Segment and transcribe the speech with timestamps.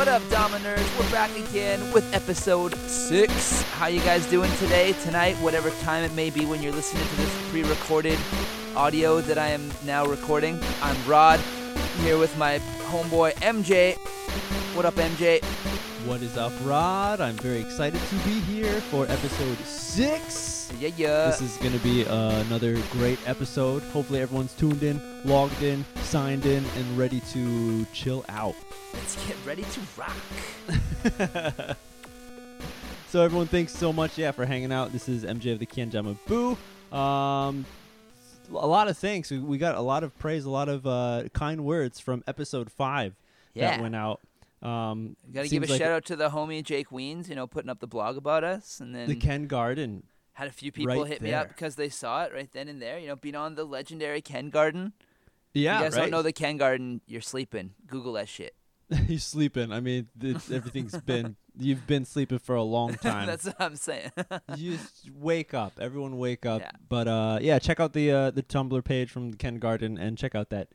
[0.00, 0.80] What up, Dominers?
[0.98, 3.60] We're back again with episode six.
[3.72, 7.16] How you guys doing today, tonight, whatever time it may be when you're listening to
[7.16, 8.18] this pre-recorded
[8.74, 10.58] audio that I am now recording?
[10.80, 11.38] I'm Rod,
[11.98, 13.98] here with my homeboy MJ.
[14.74, 15.44] What up, MJ?
[16.06, 17.20] What is up, Rod?
[17.20, 20.59] I'm very excited to be here for episode six.
[20.80, 21.26] Yeah, yeah.
[21.26, 23.82] This is going to be uh, another great episode.
[23.92, 28.54] Hopefully, everyone's tuned in, logged in, signed in, and ready to chill out.
[28.94, 30.16] Let's get ready to rock.
[33.10, 34.90] so, everyone, thanks so much, yeah, for hanging out.
[34.90, 36.56] This is MJ of the Kianjama Boo.
[36.96, 37.66] Um,
[38.50, 39.30] a lot of thanks.
[39.30, 42.72] We, we got a lot of praise, a lot of uh, kind words from episode
[42.72, 43.12] five
[43.52, 43.72] Yeah.
[43.72, 44.20] that went out.
[44.62, 47.68] Um, Gotta give a like shout out to the homie Jake Weens, you know, putting
[47.68, 50.04] up the blog about us, and then the Ken Garden.
[50.40, 52.80] Had a few people right hit me up because they saw it right then and
[52.80, 52.98] there.
[52.98, 54.94] You know, being on the legendary Ken Garden.
[55.52, 56.02] Yeah, you guys right.
[56.02, 57.74] don't know the Ken Garden, you're sleeping.
[57.86, 58.54] Google that shit.
[59.06, 59.70] You're sleeping.
[59.70, 61.36] I mean, th- everything's been.
[61.56, 63.26] You've been sleeping for a long time.
[63.26, 64.10] That's what I'm saying.
[64.56, 65.74] you just wake up.
[65.78, 66.60] Everyone wake up.
[66.62, 66.70] Yeah.
[66.88, 70.18] But uh, yeah, check out the uh, the Tumblr page from the Ken Garden and
[70.18, 70.68] check out that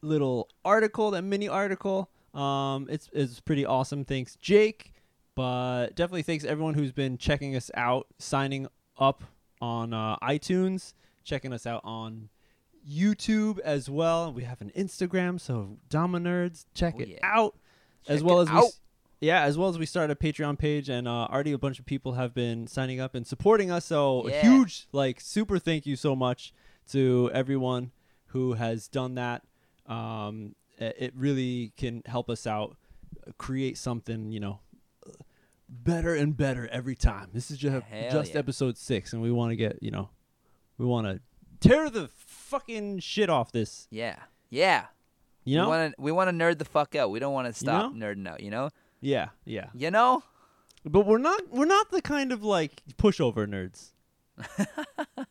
[0.00, 2.10] little article, that mini article.
[2.34, 4.04] Um, it's it's pretty awesome.
[4.04, 4.92] Thanks, Jake.
[5.34, 8.68] But definitely thanks everyone who's been checking us out, signing
[9.00, 9.24] up
[9.60, 10.92] on uh, iTunes,
[11.24, 12.28] checking us out on
[12.88, 14.32] YouTube as well.
[14.32, 17.16] We have an Instagram, so Dominerds, check Oh, it yeah.
[17.22, 17.56] out.
[18.08, 18.64] as Check well it as we, out.
[18.64, 18.80] s-
[19.20, 21.84] yeah, as well as we started a Patreon page, and uh, already a bunch of
[21.84, 23.84] people have been signing up and supporting us.
[23.86, 24.42] So a Yeah.
[24.42, 26.54] huge, like, super thank you so much
[26.92, 27.92] to everyone
[28.28, 29.42] who has done that.
[29.86, 32.76] Um, it really can help us out,
[33.26, 34.60] uh, create something, you know,
[35.70, 37.28] better and better every time.
[37.32, 38.38] This is just Hell just yeah.
[38.38, 40.10] episode six, and we want to get, you know,
[40.76, 41.20] we want to
[41.66, 43.86] tear the fucking shit off this.
[43.90, 44.16] yeah.
[44.50, 44.86] Yeah.
[45.44, 45.92] You know?
[45.98, 47.10] We want to we nerd the fuck out.
[47.10, 48.06] We don't want to stop know?
[48.06, 48.70] nerding out, you know?
[49.00, 49.68] yeah, yeah.
[49.74, 50.22] You know?
[50.84, 53.92] But we're not we're not the kind of like pushover nerds.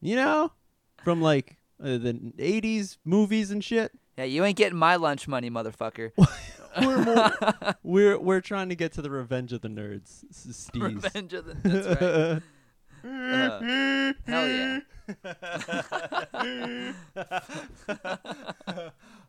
[0.00, 0.52] you know?
[1.04, 3.92] From like uh, the 80s movies and shit.
[4.16, 6.12] Yeah, you ain't getting my lunch money, motherfucker.
[6.80, 7.30] We're more
[7.82, 10.24] we're we're trying to get to the revenge of the nerds.
[10.30, 10.82] s- Steez.
[10.82, 12.42] Revenge of the That's right.
[13.02, 14.80] Uh, hell yeah.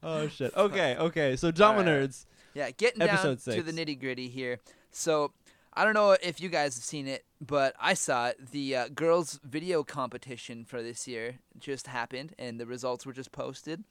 [0.03, 0.55] oh shit.
[0.55, 1.35] Okay, okay.
[1.35, 1.85] So All right.
[1.85, 2.25] Nerds.
[2.53, 4.59] Yeah, getting down to the nitty gritty here.
[4.91, 5.31] So,
[5.73, 8.51] I don't know if you guys have seen it, but I saw it.
[8.51, 13.31] The uh, girls' video competition for this year just happened, and the results were just
[13.31, 13.85] posted.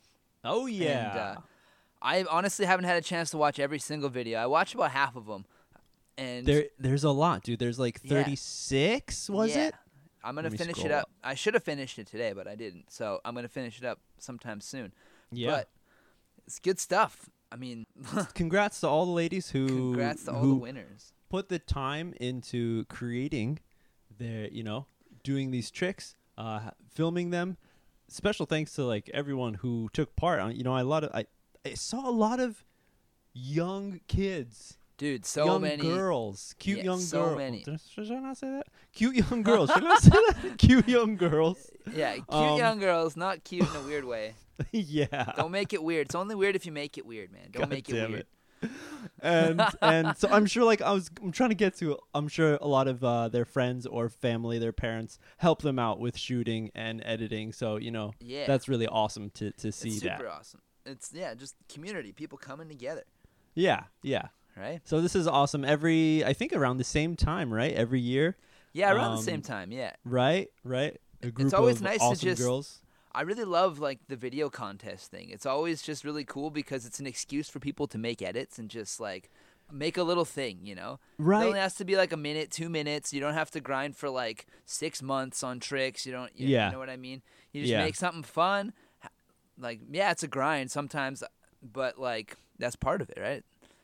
[0.45, 1.11] Oh yeah.
[1.11, 1.41] And, uh,
[2.03, 4.39] I honestly haven't had a chance to watch every single video.
[4.39, 5.45] I watched about half of them,
[6.17, 7.59] and there there's a lot, dude.
[7.59, 8.23] There's like Yeah.
[8.23, 9.75] 36, was yeah, it?
[10.25, 11.11] I'm gonna finish it scroll up.
[11.25, 12.91] I should have finished it today, but I didn't.
[12.91, 14.93] So I'm gonna finish it up sometime soon.
[15.31, 15.51] Yeah.
[15.51, 15.69] But
[16.47, 17.29] it's good stuff.
[17.53, 17.85] I mean,
[18.35, 21.13] Congrats to all the ladies who congrats to all the winners.
[21.29, 23.59] put the time into creating
[24.19, 24.87] their, you know,
[25.25, 27.57] doing these tricks, uh, filming them.
[28.09, 30.55] Special thanks to like everyone who took part on.
[30.55, 31.27] You know, I lot of I,
[31.65, 32.65] I saw a lot of
[33.33, 37.39] young kids, Dude, so young many girls, cute Yeah, young so girls.
[37.39, 37.65] many.
[37.91, 38.67] Should I not say that?
[38.93, 39.71] Cute young girls.
[39.71, 40.55] Should I not say that?
[40.59, 41.71] Cute young girls.
[41.95, 44.35] Yeah, cute Um, young girls, not cute in a weird way.
[44.73, 45.33] yeah.
[45.37, 46.07] Don't make it weird.
[46.09, 47.49] It's only weird if you make it weird, man.
[47.51, 48.27] Don't God make it damn weird.
[49.23, 52.59] and and so I'm sure like I was I'm trying to get to I'm sure
[52.61, 56.71] a lot of uh, their friends or family their parents help them out with shooting
[56.75, 58.47] and editing so you know Yeah.
[58.47, 60.61] that's really awesome to to It's see super that awesome.
[60.91, 63.05] It's yeah, just community, people coming together,
[63.55, 64.81] yeah yeah right?
[64.85, 68.37] so this is awesome every I think around the same time right every year
[68.73, 69.73] Yeah, around the same Um, time.
[69.73, 72.81] Yeah, right right a group always of nice to awesome just- girls
[73.13, 75.31] I really love like the video contest thing.
[75.31, 78.71] It's always just really cool because it's an excuse for people to make edits and
[78.71, 79.31] just like
[79.73, 81.01] make a little thing, you know.
[81.19, 81.43] Right.
[81.43, 83.13] It only has to be like a minute, two minutes.
[83.13, 86.07] You don't have to grind for like six months on tricks.
[86.07, 86.31] You don't.
[86.39, 86.67] You, Yeah.
[86.67, 87.23] You know what I mean?
[87.53, 87.83] You just Yeah.
[87.85, 88.73] make something fun.
[89.61, 91.23] Like yeah, it's a grind sometimes,
[91.63, 93.43] but like that's part of it, right?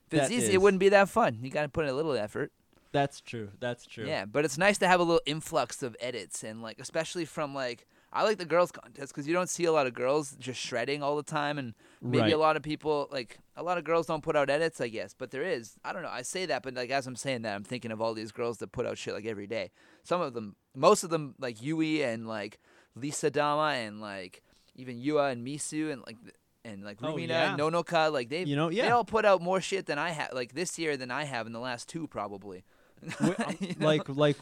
[0.08, 0.54] If it's That easy, is.
[0.54, 1.38] it wouldn't be that fun.
[1.42, 2.52] You got to put in a little effort.
[2.92, 6.42] that's true that's true Yeah, but it's nice to have a little influx of edits
[6.44, 9.72] and like especially from like I like the girls contest because you don't see a
[9.72, 12.32] lot of girls just shredding all the time and maybe Right.
[12.32, 15.12] a lot of people like a lot of girls don't put out edits I guess
[15.12, 17.54] but there is I don't know I say that but like as I'm saying that
[17.54, 19.72] I'm thinking of all these girls that put out shit like every day
[20.04, 22.58] some of them most of them like Yui and like
[22.94, 24.42] Lisa Dama and like
[24.76, 26.16] even Yua and Misu and like
[26.64, 27.50] and like Oh, Rumina yeah.
[27.52, 28.84] and Nonoka like they You know, yeah.
[28.86, 31.46] they all put out more shit than I have like this year than I have
[31.46, 32.64] in the last two probably
[33.20, 33.86] um, You know?
[33.86, 34.36] like like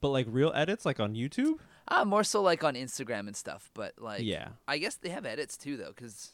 [0.00, 3.70] but like real edits like on YouTube Uh, more so like on Instagram and stuff,
[3.74, 6.32] but like yeah I guess they have edits too though, because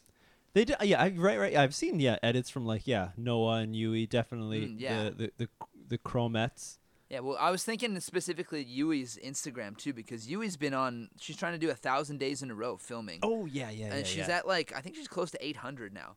[0.55, 1.57] They did, yeah, I, right, right.
[1.57, 5.05] I've seen yeah edits from like yeah Noah and Yui definitely Mm, yeah.
[5.05, 5.49] the the the,
[5.89, 6.79] the Chromettes.
[7.09, 11.09] Yeah, well, I was thinking specifically Yui's Instagram too because Yui's been on.
[11.21, 13.95] She's trying to do a thousand days in a row filming, Oh yeah, yeah, yeah.
[13.95, 16.17] and she's at like I think she's close to 800 now.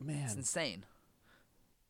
[0.00, 0.84] Man, it's insane.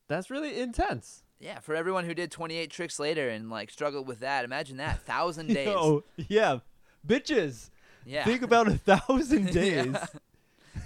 [0.08, 1.22] that's really intense.
[1.38, 5.02] Yeah, for everyone who did 28 tricks later and like struggled with that, imagine that
[5.06, 5.69] thousand days.
[5.70, 6.60] Oh yeah,
[7.06, 7.69] bitches.
[8.06, 8.25] yeah.
[8.25, 9.87] Think about a thousand days.
[9.93, 10.06] Yeah.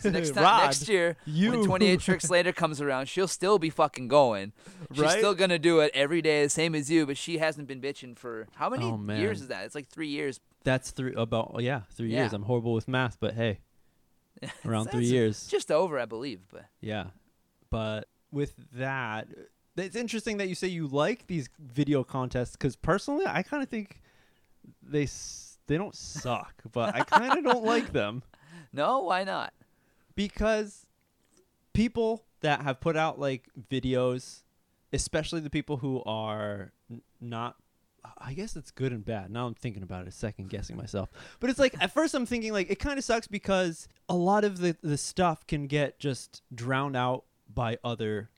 [0.03, 3.59] So next time, Rod, next year, you when 28 tricks later comes around, she'll still
[3.59, 4.53] be fucking going.
[4.93, 5.19] She's Right?
[5.19, 7.07] still gonna do it every day, the same as you.
[7.07, 9.65] But she hasn't been bitching for how many Oh, years is that?
[9.65, 10.41] It's like three years.
[10.65, 12.33] That's three about yeah three years.
[12.33, 13.61] I'm horrible with math, but hey,
[14.65, 15.47] around three years.
[15.49, 16.41] Just over, I believe.
[16.53, 17.07] But Yeah.
[17.71, 19.29] But with that,
[19.77, 23.69] it's interesting that you say you like these video contests because personally, I kind of
[23.69, 24.01] think
[24.83, 28.23] they s- they don't suck, but I kind of don't like them
[28.75, 29.53] no, why not?
[30.15, 30.87] Because
[31.73, 34.43] people that have put out like videos,
[34.93, 37.57] especially the people who are n- not.
[38.19, 39.31] I guess it's good and bad.
[39.31, 41.09] Now I'm thinking about it, second guessing myself.
[41.39, 44.43] But it's like at first I'm thinking like it kind of sucks because a lot
[44.43, 48.31] of the the stuff can get just drowned out by other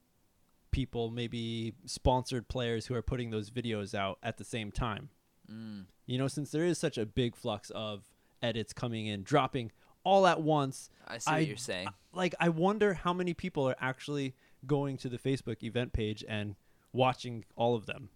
[0.70, 5.08] people, maybe sponsored players who are putting those videos out at the same time.
[5.50, 5.84] Mm.
[6.06, 8.04] You know, since there is such a big flux of
[8.42, 9.72] edits coming in, dropping
[10.04, 11.88] all at once, I see I- what you're saying.
[12.12, 14.34] like I wonder how many people are actually
[14.66, 16.54] going to the Facebook event page and
[16.92, 18.10] watching all of them,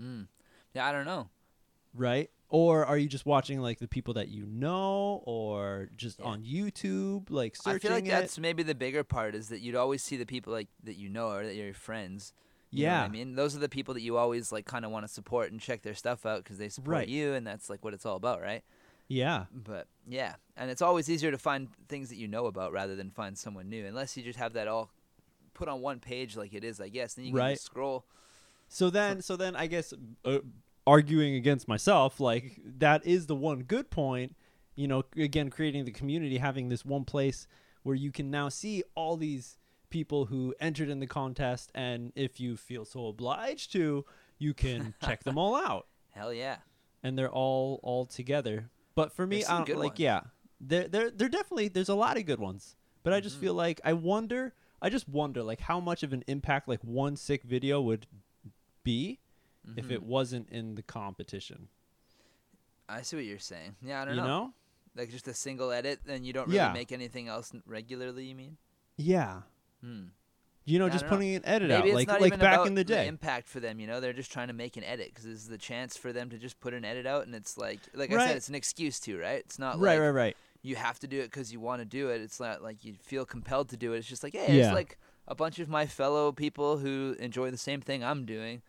[0.00, 0.26] Mm.
[0.74, 1.28] Yeah, I don't know.
[1.94, 2.30] right?
[2.48, 6.26] Or are you just watching like the people that you know or just Yeah.
[6.26, 8.08] on YouTube like searching I feel like it?
[8.10, 11.08] that's maybe the bigger part is that you'd always see the people like that you
[11.08, 12.32] know or that you're your friends.
[12.70, 13.04] You know what yeah.
[13.04, 15.52] I mean, those are the people that you always like kind of want to support
[15.52, 17.08] and check their stuff out because they support Right.
[17.08, 18.64] you, and that's like what it's all about, right?
[19.08, 19.44] Yeah.
[19.52, 23.10] But yeah, and it's always easier to find things that you know about rather than
[23.10, 24.90] find someone new, unless you just have that all
[25.52, 27.14] put on one page like it is, I guess.
[27.14, 27.52] Then you can Right.
[27.54, 28.06] just scroll.
[28.68, 29.92] So then, so then, I guess
[30.24, 30.38] uh,
[30.86, 34.34] arguing against myself, like that is the one good point.
[34.74, 37.46] You know, again, creating the community, having this one place
[37.84, 39.58] where you can now see all these
[39.90, 44.04] people who entered in the contest, and if you feel so obliged to,
[44.38, 46.56] you can check them all out, Hell yeah.
[47.04, 48.70] and they're all all together.
[48.94, 49.90] But for me, I don't like.
[49.90, 49.98] ones.
[50.00, 50.20] Yeah,
[50.60, 53.40] there, there, there definitely there's a lot of good ones, but I just Mhm.
[53.40, 54.54] feel like I wonder.
[54.82, 58.06] I just wonder, like, how much of an impact like one sick video would
[58.82, 59.18] be
[59.76, 60.06] if it Mhm.
[60.06, 61.68] wasn't in the competition.
[62.86, 63.76] I see what you're saying.
[63.80, 64.26] Yeah, I don't You know.
[64.26, 64.54] know?
[64.94, 66.72] Like just a single edit, then you don't really Yeah.
[66.74, 68.26] make anything else regularly.
[68.26, 68.58] You mean?
[68.98, 69.42] Yeah.
[69.80, 70.08] Hmm.
[70.66, 71.16] You know, Yeah, just don't know.
[71.16, 73.06] putting an edit Maybe out, like like back in the day.
[73.06, 73.80] impact for them.
[73.80, 76.12] You know, they're just trying to make an edit because this is the chance for
[76.12, 78.54] them to just put an edit out, and it's like, like I said, it's an
[78.54, 79.38] excuse to, right?
[79.40, 80.36] It's not right, like right, right.
[80.62, 82.20] you have to do it because you want to do it.
[82.22, 83.98] It's not like you feel compelled to do it.
[83.98, 84.64] It's just like, hey, Yeah.
[84.66, 88.62] it's like a bunch of my fellow people who enjoy the same thing I'm doing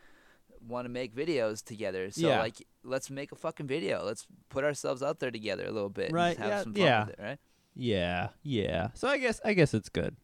[0.67, 2.09] want to make videos together.
[2.11, 2.39] So Yeah.
[2.39, 4.03] like, let's make a fucking video.
[4.03, 6.11] Let's put ourselves out there together a little bit.
[6.11, 7.05] Right, have yeah, some fun yeah.
[7.05, 7.39] with it, right?
[7.75, 8.87] Yeah, yeah.
[8.95, 10.15] So I guess I guess it's good.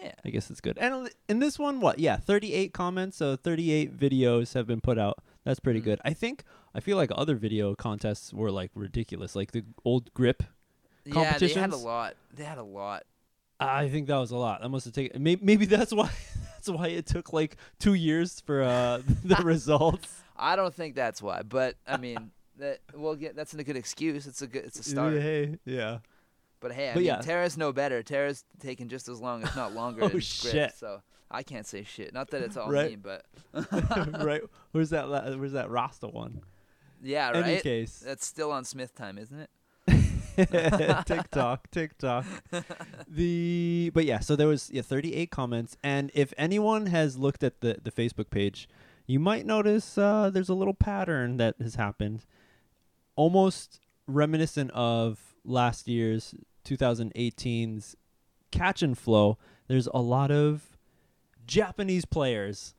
[0.00, 0.12] Yeah.
[0.24, 0.76] I guess it's good.
[0.78, 1.98] And in this one, what?
[1.98, 5.22] Yeah, 38 comments, so 38 videos have been put out.
[5.44, 5.84] That's pretty Mm.
[5.84, 6.00] good.
[6.04, 10.42] I think I feel like other video contests were like ridiculous, like the old grip.
[11.04, 12.14] Yeah, they had a lot.
[12.34, 13.04] They had a lot.
[13.58, 14.60] I think that was a lot.
[14.60, 15.22] That must have taken.
[15.22, 16.10] Maybe, maybe that's why.
[16.66, 20.22] That's why it took like two years for uh, the results.
[20.36, 23.36] I don't think that's why, but I mean, that we'll get.
[23.36, 24.26] That's a good excuse.
[24.26, 24.64] It's a good.
[24.64, 25.14] It's a start.
[25.14, 25.98] Hey, yeah.
[26.60, 27.20] But hey, I But mean, yeah.
[27.20, 28.02] Tara's no better.
[28.02, 30.02] Tara's taking just as long, if not longer.
[30.04, 30.78] Oh, script.
[30.78, 32.14] So I can't say shit.
[32.14, 32.90] Not that it's all Right.
[32.90, 33.24] me, but
[34.24, 34.42] right.
[34.72, 35.08] Where's that?
[35.08, 36.42] La- where's that Rasta one?
[37.02, 37.44] yeah, Right.
[37.44, 38.02] Any case.
[38.04, 39.50] That's still on Smith time, isn't it?
[41.06, 42.24] TikTok, TikTok.
[43.08, 47.60] The but yeah, so there was yeah 38 comments, and if anyone has looked at
[47.60, 48.68] the the Facebook page,
[49.06, 52.24] you might notice uh, there's a little pattern that has happened,
[53.14, 56.34] almost reminiscent of last year's
[56.64, 57.96] 2018's
[58.50, 59.38] Catch and Flow.
[59.68, 60.76] There's a lot of
[61.46, 62.74] Japanese players,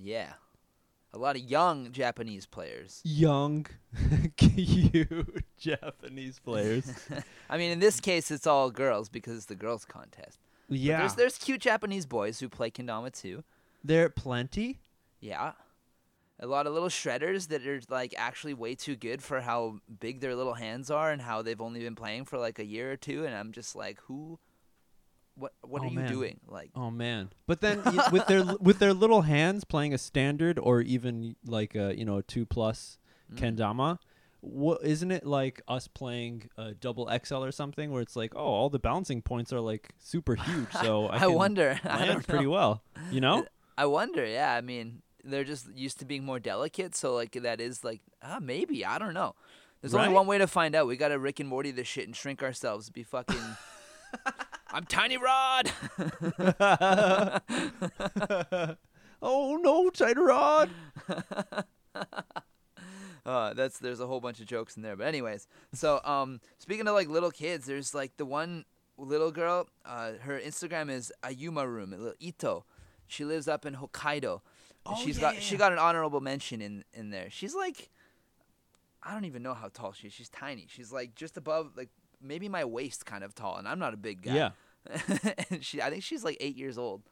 [0.00, 0.32] Yeah,
[1.12, 3.00] a lot of young Japanese players.
[3.04, 3.66] young,
[4.36, 6.90] cute Japanese players.
[7.50, 10.38] I mean, in this case, it's all girls because it's the girls' contest.
[10.68, 13.42] But yeah, there's there's cute Japanese boys who play kendama too.
[13.84, 14.80] there are plenty.
[15.20, 15.52] Yeah.
[16.42, 20.20] A lot of little shredders that are like actually way too good for how big
[20.20, 22.96] their little hands are and how they've only been playing for like a year or
[22.96, 24.38] two and I'm just like who
[25.36, 26.08] what what Oh, are you man.
[26.12, 26.40] doing?
[26.46, 27.30] Like Oh man!
[27.46, 31.74] But then y- with their with their little hands playing a standard or even like
[31.74, 32.98] a you know a two plus
[33.32, 33.98] mm, kendama,
[34.40, 38.40] what isn't it like us playing a double XL or something where it's like, oh,
[38.44, 41.80] all the balancing points are like super huge, so I, I wonder.
[41.84, 42.82] I land don't pretty well.
[43.10, 43.46] You know?
[43.78, 44.26] I wonder.
[44.26, 48.00] Yeah, I mean, they're just used to being more delicate, so like that is like
[48.22, 49.34] ah maybe I don't know.
[49.80, 50.86] There's only one way to find out.
[50.86, 52.88] We got to Rick and Morty this shit and shrink ourselves.
[52.88, 53.36] Be fucking.
[54.72, 55.72] I'm Tiny Rod.
[59.20, 60.70] oh no, Tiny Rod.
[63.24, 64.96] Uh, that's there's a whole bunch of jokes in there.
[64.96, 68.64] But anyways, so um, speaking of like little kids, there's like the one
[68.98, 69.68] little girl.
[69.84, 72.64] Uh, her Instagram is Ayuma Room, little Ito.
[73.06, 74.40] She lives up in Hokkaido.
[74.84, 77.28] Oh, she's yeah, got yeah, she got an honorable mention in in there.
[77.30, 77.88] She's like,
[79.02, 80.12] I don't even know how tall she is.
[80.12, 80.66] She's tiny.
[80.68, 81.88] She's like just above like
[82.20, 84.34] maybe my waist kind of tall, and I'm not a big guy.
[84.34, 84.50] Yeah.
[85.50, 87.02] and she, I think she's like eight years old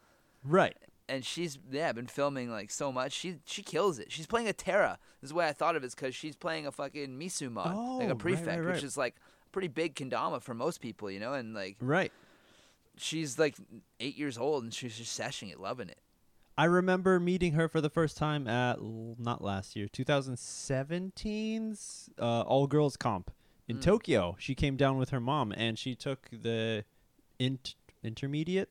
[0.43, 0.75] Right.
[1.07, 3.13] and she's yeah been filming like so much.
[3.13, 4.11] She she kills it.
[4.11, 4.99] She's playing a Terra.
[5.21, 7.67] This is the way I thought of it because she's playing a fucking Misu mod,
[7.67, 9.15] like Oh, a right, prefect, right, which is like
[9.53, 11.31] pretty big kendama for most people, you know.
[11.33, 12.11] And like Right.
[12.97, 13.55] she's like
[14.01, 15.99] eight years old and she's just sashing it, loving it.
[16.61, 22.67] I remember meeting her for the first time at not last year, 2017's uh, all
[22.67, 23.31] girls comp
[23.67, 23.81] in Mm.
[23.81, 24.35] Tokyo.
[24.37, 26.85] She came down with her mom and she took the
[27.39, 28.69] int- intermediate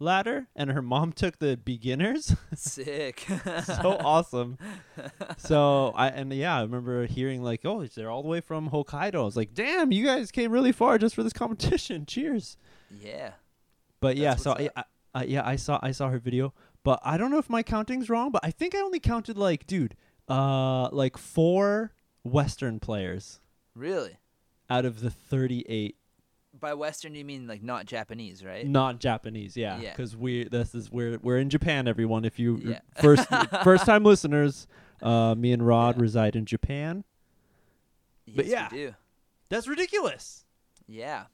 [0.00, 2.34] ladder, and her mom took the beginners.
[2.56, 3.24] Sick.
[3.64, 4.58] so awesome.
[5.38, 9.14] So I and yeah, I remember hearing like, oh, they're all the way from Hokkaido.
[9.14, 12.04] I was like, damn, you guys came really far just for this competition.
[12.04, 12.56] Cheers.
[12.90, 13.34] yeah.
[14.00, 14.70] But yeah, so I.
[14.74, 17.62] I, I yeah, I saw I saw her video, but I don't know if my
[17.62, 19.94] counting's wrong, but I think I only counted like, dude,
[20.28, 23.40] uh, like four Western players
[23.74, 24.18] Really.
[24.68, 25.96] out of the thirty-eight
[26.58, 28.66] By Western, you mean like not Japanese, right?
[28.66, 29.56] not Japanese.
[29.56, 29.90] Yeah, Yeah.
[29.92, 31.88] because we this is we're we're in Japan.
[31.88, 32.80] Everyone, if you Yeah.
[33.00, 33.28] first
[33.64, 34.66] first time listeners,
[35.02, 36.02] uh, me and Rod Yeah.
[36.02, 37.04] reside in Japan.
[38.26, 38.68] but Yes, yeah.
[38.70, 38.94] we do.
[39.48, 40.44] That's ridiculous.
[40.86, 41.24] Yeah.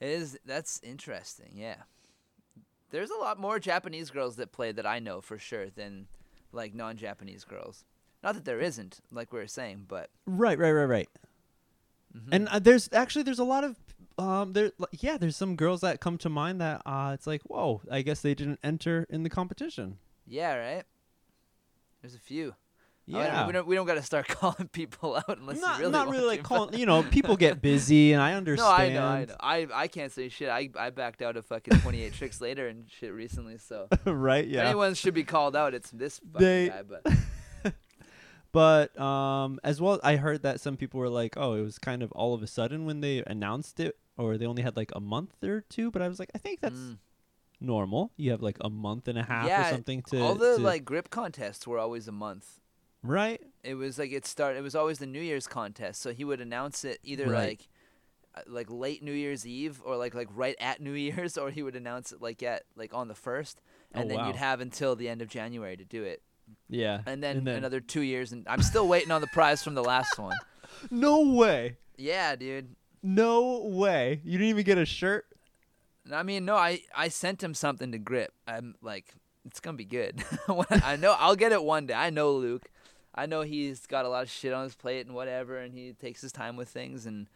[0.00, 1.76] It is that's interesting, yeah.
[2.92, 6.06] There's a lot more Japanese girls that play that I know for sure than
[6.52, 7.84] like non Japanese girls.
[8.22, 11.08] Not that there isn't, like we were saying, but Right, right, right, right.
[12.16, 12.28] mhm.
[12.30, 13.76] And uh, there's actually there's a lot of
[14.18, 14.70] um there
[15.00, 18.20] yeah there's some girls that come to mind that uh it's like whoa I guess
[18.20, 19.96] they didn't enter in the competition.
[20.26, 20.84] yeah, right?
[22.02, 22.54] There's a few.
[23.12, 23.46] Mean, Yeah.
[23.46, 26.08] we don't we don't got to start calling people out unless not you really not
[26.08, 28.94] really like calling you know people get busy and I understand.
[28.94, 29.02] No.
[29.02, 29.36] I know, I know.
[29.40, 30.48] I I can't say shit.
[30.48, 34.44] I I backed out of fucking 28 tricks later and shit recently, so right?
[34.44, 34.64] if Yeah.
[34.66, 37.06] anyone should be called out, it's this fucking They- guy, but
[38.52, 42.02] But um, as well, I heard that some people were like, "Oh, it was kind
[42.02, 45.00] of all of a sudden when they announced it, or they only had like a
[45.00, 45.90] month or two.
[45.90, 46.98] But I was like, I think that's Mm.
[47.60, 48.12] normal.
[48.18, 50.62] You have like a month and a half Yeah, or something to all the to-
[50.62, 52.60] like grip contests were always a month.
[53.02, 53.40] Right.
[53.64, 54.58] It was like it started.
[54.58, 57.48] It was always the New Year's contest, so he would announce it either Right.
[57.50, 57.68] like,
[58.34, 61.62] uh, like late New Year's Eve or like like right at New Year's, or he
[61.62, 63.60] would announce it like at like on the first,
[63.92, 66.22] and Oh, then you'd have until the end of January to do it,
[66.68, 67.02] Yeah.
[67.06, 70.18] and then, another two years, and I'm still waiting on the prize from the last
[70.18, 70.36] one.
[70.90, 71.76] No way.
[71.98, 72.74] Yeah, dude.
[73.02, 74.20] No way.
[74.24, 75.26] You didn't even get a shirt.
[76.10, 78.32] I mean, no, I I sent him something to grip.
[78.48, 80.24] I'm like, it's gonna be good.
[80.70, 81.94] I know I'll get it one day.
[81.94, 82.68] I know Luke.
[83.14, 85.92] I know he's got a lot of shit on his plate and whatever, and he
[85.92, 87.04] takes his time with things.
[87.06, 87.28] And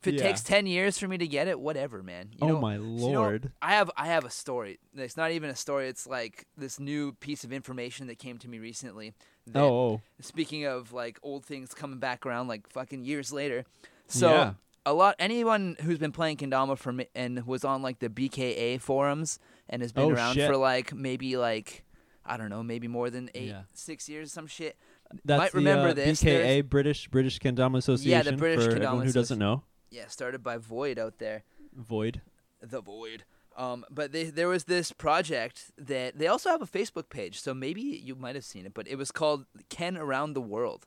[0.00, 0.22] if it Yeah.
[0.22, 2.30] takes ten years for me to get it, whatever, man.
[2.32, 3.52] You oh know, my so you know, lord.
[3.60, 4.78] I have I have a story.
[4.94, 5.88] It's not even a story.
[5.88, 9.12] It's like this new piece of information that came to me recently.
[9.48, 10.00] That, oh, oh.
[10.20, 13.64] Speaking of like old things coming back around, like fucking years later.
[14.06, 14.54] So Yeah.
[14.86, 18.78] a lot anyone who's been playing kendama for me and was on like the BKA
[18.80, 20.48] forums and has been Oh, around shit.
[20.48, 21.84] for like maybe like
[22.24, 23.62] I don't know, maybe more than eight, Yeah.
[23.72, 24.76] six years, some shit.
[25.24, 28.10] That's might the, remember uh, this, BKA British British Kendama Association.
[28.26, 29.64] Yeah, the British for Kendama everyone who doesn't know.
[29.90, 31.44] Yeah, started by Void out there.
[31.74, 32.20] Void.
[32.60, 33.24] the void.
[33.56, 37.52] Um, but they, there was this project that they also have a Facebook page, so
[37.54, 38.74] maybe you might have seen it.
[38.74, 40.86] But it was called Ken Around the World,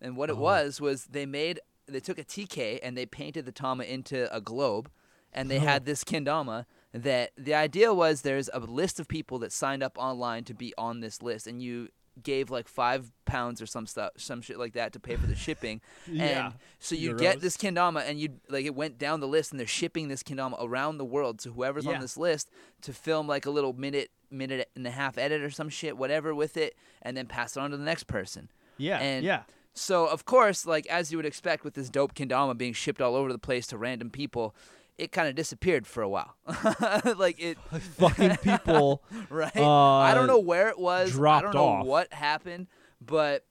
[0.00, 0.40] and what it Oh.
[0.40, 4.40] was was they made they took a TK and they painted the Tama into a
[4.40, 4.90] globe,
[5.32, 5.60] and they Oh.
[5.60, 6.64] had this kendama.
[6.92, 10.72] That the idea was there's a list of people that signed up online to be
[10.76, 11.90] on this list, and you
[12.22, 15.34] gave like five pounds or some stuff, some shit like that to pay for the
[15.36, 15.80] shipping.
[16.06, 16.46] Yeah.
[16.46, 19.60] And so you get this kendama, and you like it went down the list, and
[19.60, 21.92] they're shipping this kendama around the world to whoever's Yeah.
[21.94, 22.50] on this list
[22.82, 26.34] to film like a little minute, minute and a half edit or some shit, whatever
[26.34, 28.50] with it, and then pass it on to the next person.
[28.78, 28.98] Yeah.
[28.98, 29.42] and- yeah.
[29.72, 33.14] So of course, like as you would expect with this dope kendama being shipped all
[33.14, 34.54] over the place to random people,
[35.00, 36.36] it kind of disappeared for a while.
[37.16, 37.58] like it,
[37.98, 39.02] Fucking people.
[39.30, 39.56] right?
[39.56, 41.18] I Uh, don't know where it was.
[41.18, 41.86] I don't know off.
[41.86, 42.66] what happened,
[43.00, 43.44] but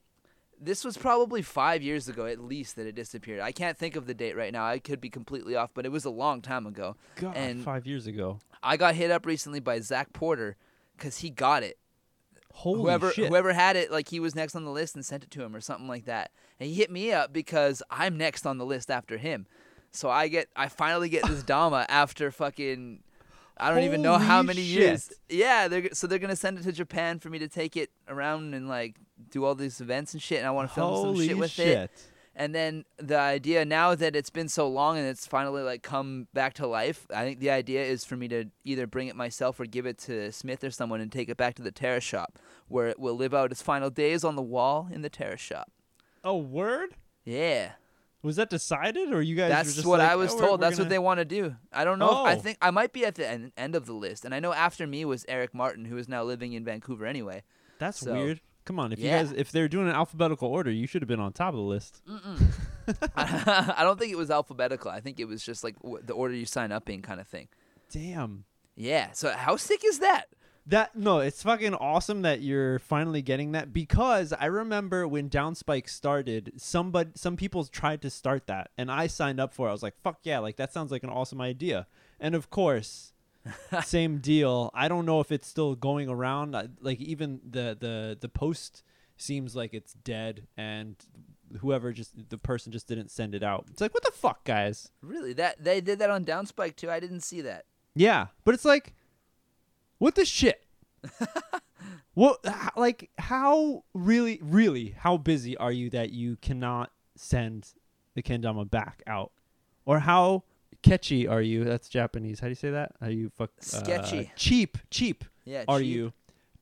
[0.62, 3.40] This was probably five years ago at least that it disappeared.
[3.40, 4.66] I can't think of the date right now.
[4.66, 6.96] I could be completely off, but it was a long time ago.
[7.16, 8.38] God, And- five years ago.
[8.62, 10.56] I got hit up recently by Zach Porter
[10.96, 11.78] because he got it.
[12.52, 13.28] Holy whoever shit!
[13.28, 15.56] whoever had it, like he was next on the list and sent it to him
[15.56, 16.30] or something like that.
[16.58, 19.46] And he hit me up because I'm next on the list after him.
[19.92, 23.02] So I get I finally get this Dama after fucking
[23.56, 24.80] I don't even know how many shit.
[24.80, 25.12] years.
[25.28, 28.54] Yeah, they're so they're gonna send it to Japan for me to take it around
[28.54, 28.96] and like
[29.30, 30.38] do all these events and shit.
[30.38, 31.66] And I want to film Holy some shit with shit!
[31.68, 31.90] it.
[32.34, 36.28] And then the idea now that it's been so long and it's finally like come
[36.32, 39.60] back to life, I think the idea is for me to either bring it myself
[39.60, 42.38] or give it to Smith or someone and take it back to the terrace shop
[42.68, 45.70] where it will live out its final days on the wall in the terrace shop.
[46.24, 46.94] A word?
[47.24, 47.72] Yeah.
[48.22, 49.48] Was that decided, or you guys?
[49.50, 50.60] were That's what like, I was "Oh, we're- told.
[50.60, 51.56] we're That's what gonna-" they want to do.
[51.72, 52.10] I don't know.
[52.10, 52.38] If, I Oh.
[52.38, 54.24] think I might be at the en- end of the list.
[54.26, 57.42] And I know after me was Eric Martin, who is now living in Vancouver anyway.
[57.78, 58.40] That's so- weird.
[58.66, 59.20] Come on, if Yeah.
[59.22, 61.56] you guys, if they're doing an alphabetical order, you should have been on top of
[61.56, 62.02] the list.
[63.16, 64.90] I don't think it was alphabetical.
[64.90, 67.26] I think it was just like w- the order you sign up in kind of
[67.26, 67.48] thing.
[67.90, 68.44] Damn.
[68.76, 69.12] Yeah.
[69.12, 70.26] So how sick is that?
[70.66, 75.88] That no, it's fucking awesome that you're finally getting that because I remember when Downspike
[75.88, 79.70] started, somebody some people tried to start that and I signed up for it.
[79.70, 81.86] I was like, "Fuck yeah, like that sounds like an awesome idea."
[82.20, 83.12] And of course,
[83.84, 84.70] same deal.
[84.74, 86.54] I don't know if it's still going around.
[86.54, 88.82] I- Like even the the the post
[89.16, 90.96] seems like it's dead and
[91.60, 93.64] whoever just the person just didn't send it out.
[93.70, 95.32] It's like, "What the fuck, guys?" Really?
[95.32, 96.90] That they did that on Downspike too.
[96.90, 97.64] I didn't see that.
[97.96, 98.94] Yeah, but it's like,
[100.00, 100.64] what the shit?
[102.14, 102.38] what,
[102.76, 107.72] like, how really, really, how busy are you that you cannot send
[108.14, 109.32] the kendama back out,
[109.86, 110.42] or how
[110.82, 111.64] catchy are you?
[111.64, 112.40] That's Japanese.
[112.40, 112.92] How do you say that?
[113.00, 114.32] How you fuck uh, Sketchy.
[114.36, 115.64] cheap, cheap Yeah.
[115.68, 115.86] are cheap.
[115.88, 116.12] you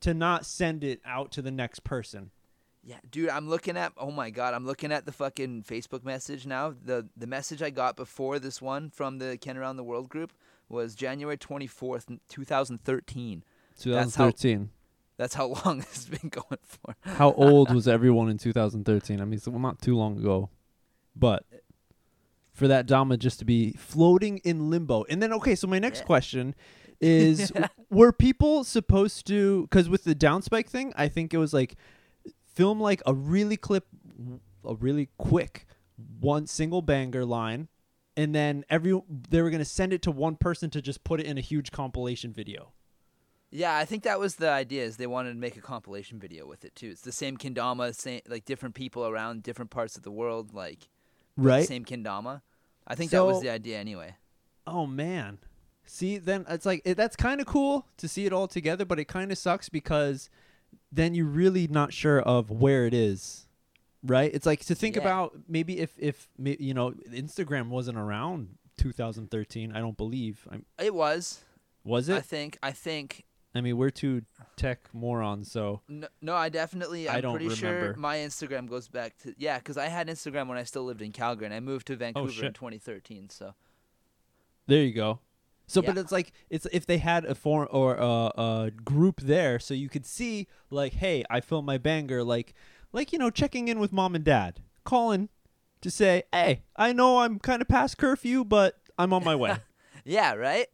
[0.00, 2.30] to not send it out to the next person?
[2.84, 3.28] Yeah, dude.
[3.30, 3.92] I'm looking at.
[3.96, 4.54] Oh my god.
[4.54, 6.74] I'm looking at the fucking Facebook message now.
[6.84, 10.32] The the message I got before this one from the Ken Around the World group
[10.68, 13.44] was January 24th, 2013.
[13.76, 14.70] That's how- 2013.
[15.16, 16.94] That's how long has been going for.
[17.00, 19.20] How old was everyone in 2013?
[19.20, 20.48] I mean, so, well, not too long ago,
[21.16, 21.44] but
[22.52, 25.04] for that Dama just to be floating in limbo.
[25.08, 26.04] And then, okay, so my next Yeah.
[26.06, 26.54] question
[27.00, 27.52] is
[27.90, 31.74] were people supposed to, because with the downspike thing, I think it was like
[32.54, 33.86] film like a really clip,
[34.64, 35.66] a really quick
[36.20, 37.68] one single banger line.
[38.18, 39.00] And then every
[39.30, 41.70] they were gonna send it to one person to just put it in a huge
[41.70, 42.72] compilation video.
[43.50, 44.84] Yeah, I think that was the idea.
[44.84, 46.90] Is they wanted to make a compilation video with it too.
[46.90, 50.88] It's the same kendama, same like different people around different parts of the world, like
[51.38, 51.66] Right.
[51.66, 52.42] Same kendama.
[52.86, 54.16] I think that was the idea anyway.
[54.66, 55.38] Oh man.
[55.84, 58.98] See, then it's like it, that's kind of cool to see it all together, but
[58.98, 60.28] it kind of sucks because
[60.90, 63.46] then you're really not sure of where it is.
[64.04, 64.30] Right?
[64.32, 65.02] It's like to think Yeah.
[65.02, 70.46] about maybe if if you know Instagram wasn't around 2013, I don't believe.
[70.50, 71.40] I'm, It was.
[71.84, 72.16] was it?
[72.16, 72.58] I think.
[72.62, 73.24] I think.
[73.54, 74.22] I mean, we're two
[74.56, 77.08] tech morons, so No, no I definitely.
[77.08, 77.98] I I'm don't pretty sure remember.
[77.98, 81.12] my Instagram goes back to yeah, because I had Instagram when I still lived in
[81.12, 83.30] Calgary, and I moved to oh, Vancouver in 2013.
[83.30, 83.54] So
[84.66, 85.20] there you go.
[85.66, 88.04] So, but it's like it's if they had a form or a,
[88.36, 92.54] a group there, so you could see like, hey, I filmed my banger, like,
[92.92, 95.28] like you know, checking in with mom and dad, calling
[95.80, 99.56] to say, hey, I know I'm kind of past curfew, but I'm on my way.
[100.04, 100.66] yeah, right.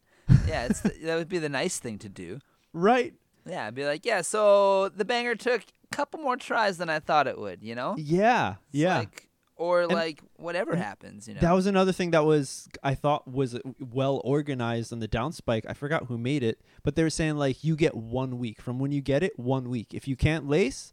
[0.47, 2.39] Yeah, it's the, that would be the nice thing to do.
[2.73, 3.13] right?
[3.47, 4.21] Yeah, I'd be like, yeah.
[4.21, 7.61] So the banger took a couple more tries than I thought it would.
[7.61, 7.93] You know.
[7.99, 8.97] Yeah, It's yeah.
[8.99, 11.41] Like, or And- like whatever happens, you know.
[11.41, 15.65] That was another thing that was I thought was uh, well organized on the downspike.
[15.69, 18.79] I forgot who made it, but they were saying like you get one week from
[18.79, 19.93] when you get it, one week.
[19.93, 20.91] If you can't lace,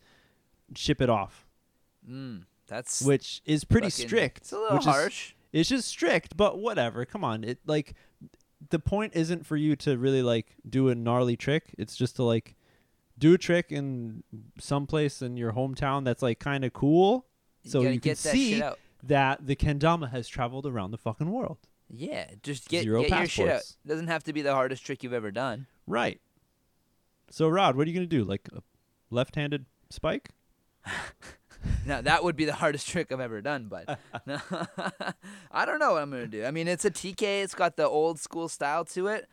[0.77, 1.47] ship it off,
[2.09, 4.39] mm, that's which is pretty fucking- strict.
[4.39, 5.35] It's a little which is- harsh.
[5.53, 7.05] it's just strict, but whatever.
[7.05, 7.95] Come on, it like
[8.71, 11.75] the point isn't for you to really like do a gnarly trick.
[11.79, 12.55] It's just to like
[13.19, 14.23] do a trick in
[14.59, 17.27] some place in your hometown that's like kind of cool,
[17.65, 18.63] so you you can see
[19.03, 21.59] that the kendama has traveled around the fucking world.
[21.95, 23.63] Yeah, just get Zero get your shit out.
[23.87, 25.67] Doesn't have to be the hardest trick you've ever done.
[25.87, 26.21] Right.
[27.31, 28.25] So Rod, what are you gonna do?
[28.25, 28.63] Like a
[29.11, 30.31] left-handed spike?
[31.87, 34.41] Now that would be the hardest trick I've ever done, but no,
[35.51, 36.45] I don't know what I'm gonna do.
[36.45, 37.43] I mean, it's a TK.
[37.43, 39.29] It's got the old school style to it.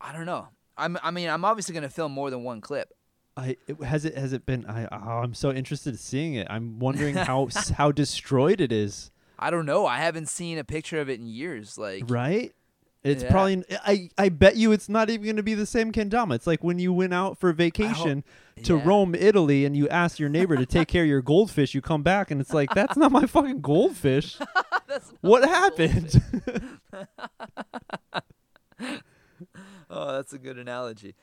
[0.00, 0.48] I don't know.
[0.76, 0.98] I'm.
[1.02, 2.92] I mean, I'm obviously gonna film more than one clip.
[3.36, 4.66] I it, has it has it been?
[4.66, 6.46] I oh, I'm so interested in seeing it.
[6.50, 9.10] I'm wondering how how destroyed it is.
[9.38, 9.86] I don't know.
[9.86, 11.76] I haven't seen a picture of it in years.
[11.76, 12.52] Like, Right.
[13.04, 13.30] It's Yeah.
[13.30, 16.34] probably I I bet you it's not even going to be the same kendama.
[16.34, 18.24] It's like when you went out for vacation
[18.62, 18.82] to Yeah.
[18.88, 21.74] Rome, Italy, and you ask your neighbor to take care of your goldfish.
[21.74, 24.38] You come back and it's like that's not my fucking goldfish.
[25.22, 26.22] What happened?
[29.90, 31.14] Oh, that's a good analogy.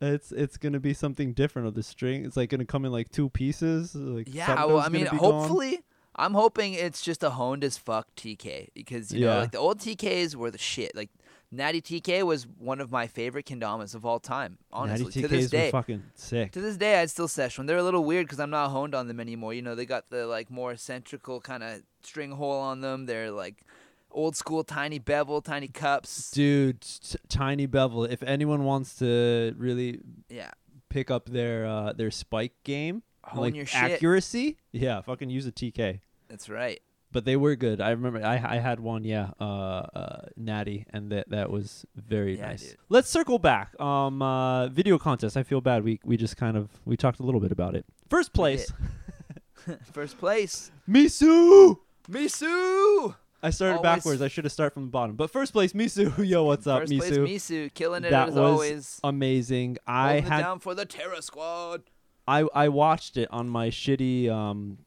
[0.00, 2.24] it's it's gonna be something different of the string.
[2.24, 3.94] It's like gonna come in like two pieces.
[3.94, 5.82] Like Yeah, well, I mean, hopefully, gone.
[6.18, 9.78] I'm hoping it's just a honed as fuck TK because you know, like the old
[9.78, 10.94] TKs were the shit.
[10.96, 11.10] Like
[11.50, 14.58] Natty TK was one of my favorite kendamas of all time.
[14.72, 16.52] Honestly, Natty to this day, fucking sick.
[16.52, 17.66] to this day, I'd still sesh one.
[17.66, 19.54] They're a little weird because I'm not honed on them anymore.
[19.54, 23.06] You know, they got the like more centrical kind of string hole on them.
[23.06, 23.62] They're like
[24.10, 26.30] old school, tiny bevel, tiny cups.
[26.32, 28.04] Dude, t- tiny bevel.
[28.04, 30.50] If anyone wants to really Yeah,
[30.88, 33.92] pick up their uh, their spike game, hone like your shit.
[33.92, 36.00] accuracy, yeah, fucking use a TK.
[36.28, 36.80] That's right.
[37.10, 37.80] But they were good.
[37.80, 42.36] I remember I I had one, yeah, uh, uh, natty, and that that was very
[42.36, 42.62] Yeah, nice.
[42.68, 42.76] dude.
[42.90, 43.78] Let's circle back.
[43.80, 45.34] Um, uh, video contest.
[45.36, 45.84] I feel bad.
[45.84, 47.86] We we just kind of we talked a little bit about it.
[48.10, 48.70] First place,
[49.92, 51.78] First place, Misu.
[52.10, 53.14] Misu.
[53.42, 54.22] I started Always- backwards.
[54.22, 55.14] I should have started from the bottom.
[55.16, 56.12] But first place, Misu.
[56.26, 56.98] Yo, what's up, First Misu?
[57.26, 59.00] place, Misu, killing it That as was always.
[59.04, 59.78] Amazing.
[59.86, 61.82] I had down for the Terror Squad.
[62.26, 64.78] I I watched it on my shitty um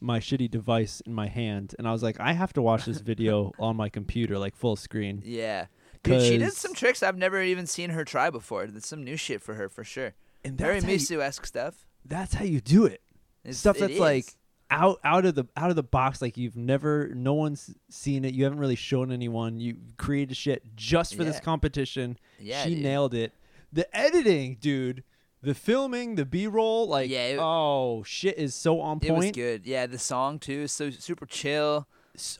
[0.00, 3.00] my shitty device in my hand, and I was like, I have to watch this
[3.00, 5.22] video on my computer, like full screen.
[5.24, 5.66] Yeah.
[6.04, 8.66] Dude, she did some tricks I've never even seen her try before.
[8.66, 10.14] There's some new shit for her for sure.
[10.44, 11.86] And very Misu esque stuff.
[12.04, 13.02] that's how you do it.
[13.44, 14.26] It's- Stuff it that's like
[14.70, 18.34] out out of the out of the box, like you've never, no one's seen it.
[18.34, 19.58] You haven't really shown anyone.
[19.58, 22.16] You created shit just for this competition.
[22.38, 22.82] yeah, she dude.
[22.84, 23.32] nailed it.
[23.72, 25.02] The editing, dude.
[25.42, 29.10] The filming, the B roll, like Yeah, it- oh shit, is so on point.
[29.10, 29.66] It was good.
[29.66, 31.86] Yeah, the song too is so super chill.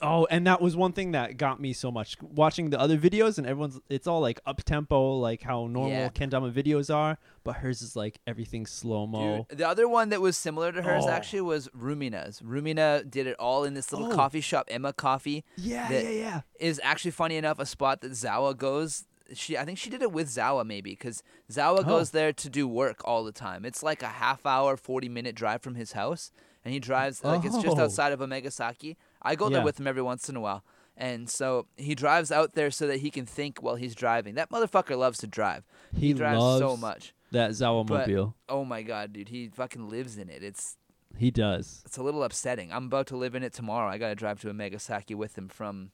[0.01, 3.37] Oh, and that was one thing that got me so much watching the other videos,
[3.37, 6.09] and everyone's it's all like up tempo, like how normal Yeah.
[6.09, 9.47] kendama videos are, but hers is like everything slow mo.
[9.49, 11.09] The other one that was similar to hers Oh.
[11.09, 12.41] actually was Rumina's.
[12.41, 14.15] Rumina did it all in this little Oh.
[14.15, 15.45] coffee shop, Emma Coffee.
[15.55, 16.41] Yeah, yeah, yeah.
[16.59, 19.05] is actually funny enough a spot that Zawa goes.
[19.33, 21.83] She I think she did it with Zawa maybe because Zawa Oh.
[21.83, 23.65] goes there to do work all the time.
[23.65, 26.31] It's like a half hour, forty minute drive from his house,
[26.65, 27.81] and he drives like it's just Oh.
[27.83, 28.97] outside of Amagasaki.
[29.21, 30.63] I go there with him every once in a while,
[30.97, 34.35] and so he drives out there so that he can think while he's driving.
[34.35, 35.65] That motherfucker loves to drive.
[35.95, 37.13] He, drives loves so much.
[37.31, 38.35] that Zawa mobile.
[38.47, 40.41] Oh my god, dude, he fucking lives in it.
[40.43, 40.77] It's
[41.17, 41.83] He does.
[41.85, 42.71] it's a little upsetting.
[42.71, 43.89] I'm about to live in it tomorrow.
[43.89, 45.91] I gotta drive to Amagasaki with him from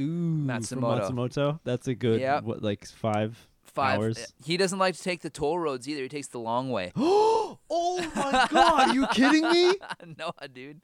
[0.00, 1.10] Ooh, from Matsumoto.
[1.10, 1.60] Matsumoto.
[1.64, 2.44] That's a good Yep.
[2.44, 3.98] what like five five.
[3.98, 4.18] hours.
[4.18, 6.02] Eh, he doesn't like to take the toll roads either.
[6.02, 6.92] He takes the long way.
[6.96, 9.74] oh my god, are you kidding me?
[10.18, 10.80] no, dude.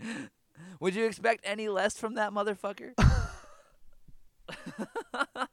[0.80, 2.92] Would you expect any less from that motherfucker?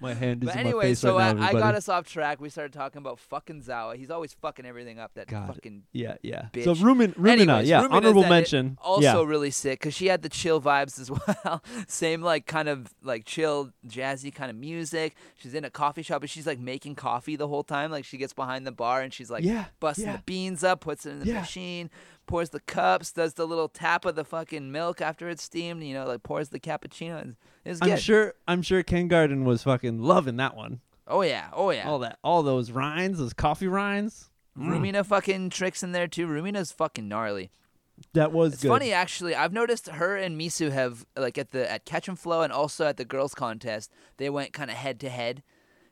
[0.00, 1.88] My hand is but in anyway, my face so right I, now, I got us
[1.88, 2.38] off track.
[2.40, 3.96] We started talking about fucking Zawa.
[3.96, 5.12] He's always fucking everything up.
[5.14, 5.46] That God.
[5.54, 6.48] fucking Yeah, yeah.
[6.52, 6.64] bitch.
[6.64, 8.76] So Rumin, Rumina, Anyways, yeah, Rumina's honorable mention.
[8.82, 9.28] also yeah.
[9.28, 11.10] really sick because she had the chill vibes as
[11.44, 11.62] well.
[11.88, 15.16] Same like kind of like chill, jazzy kind of music.
[15.36, 17.90] She's in a coffee shop and she's like making coffee the whole time.
[17.90, 20.16] Like she gets behind the bar and she's like yeah, busting yeah.
[20.16, 21.40] the beans up, puts it in the Yeah.
[21.40, 21.90] machine,
[22.26, 25.82] pours the cups, does the little tap of the fucking milk after it's steamed.
[25.82, 27.34] You know, like pours the cappuccino.
[27.64, 28.34] It's, it's I'm sure.
[28.46, 30.80] I'm sure Ken Garden was fucking loving that one.
[31.08, 31.88] oh yeah, oh yeah.
[31.88, 34.30] All that, all those rinds, those coffee rinds.
[34.58, 34.68] Mm.
[34.68, 36.26] Rumina fucking tricks in there too.
[36.26, 37.50] Rumina's fucking gnarly.
[38.12, 38.68] That was It's good.
[38.68, 39.34] funny actually.
[39.34, 42.86] I've noticed her and Misu have like at the at Catch and Flow and also
[42.86, 43.90] at the girls contest.
[44.18, 45.42] They went kind of head to head,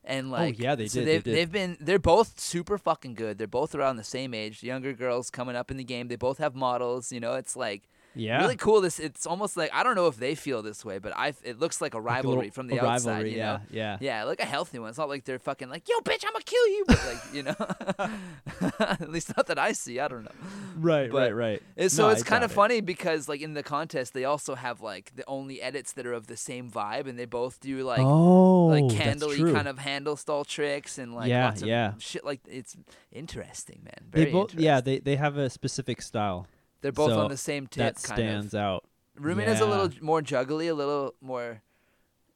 [0.04, 1.34] and oh, like Oh, yeah, they so did, they They've, did.
[1.36, 3.38] they've been they're both super fucking good.
[3.38, 4.62] They're both around the same age.
[4.62, 6.08] Younger girls coming up in the game.
[6.08, 7.12] They both have models.
[7.12, 8.40] You know, it's like Yeah.
[8.40, 8.80] really cool.
[8.80, 11.58] This it's almost like I don't know if they feel this way, but I it
[11.58, 13.10] looks like a Like a rivalry little- from the a outside.
[13.10, 13.60] rivalry, you yeah, know?
[13.70, 13.96] yeah.
[14.00, 14.88] Yeah, like a healthy one.
[14.90, 16.84] It's not like they're fucking like, yo, bitch, I'm gonna kill you.
[16.86, 20.00] But like, you know, at least not that I see.
[20.00, 20.30] I don't know.
[20.76, 21.90] Right, But right, right.
[21.90, 22.54] So No, it's kind of it.
[22.54, 26.12] funny because like in the contest they also have like the only edits that are
[26.12, 30.16] of the same vibe and they both do like oh, like candly kind of handle
[30.16, 31.92] stall tricks and like Yeah, lots of yeah.
[31.98, 32.76] shit like it's
[33.12, 34.08] interesting, man.
[34.10, 36.46] Very They both, yeah, they they have a specific style
[36.84, 38.60] they're both so on the same tip that stands of.
[38.60, 38.84] out.
[39.18, 41.62] Rumina's a little more juggly, a little more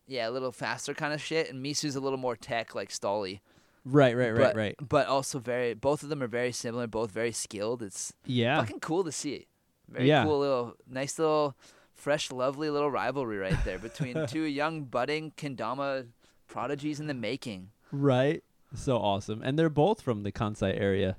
[0.07, 3.41] yeah, a little faster kind of shit and Misu's a little more tech like stally.
[3.85, 4.75] Right, right, right, but, right.
[4.81, 7.83] But also very both of them are very similar, both very skilled.
[7.83, 9.47] It's Yeah, fucking cool to see.
[9.89, 10.25] Very Yeah.
[10.25, 11.55] cool little, nice little,
[11.95, 16.07] fresh, lovely little rivalry right there between two young budding kendama
[16.47, 17.71] prodigies in the making.
[17.93, 18.43] right.
[18.75, 21.17] So awesome, and they're both from the Kansai area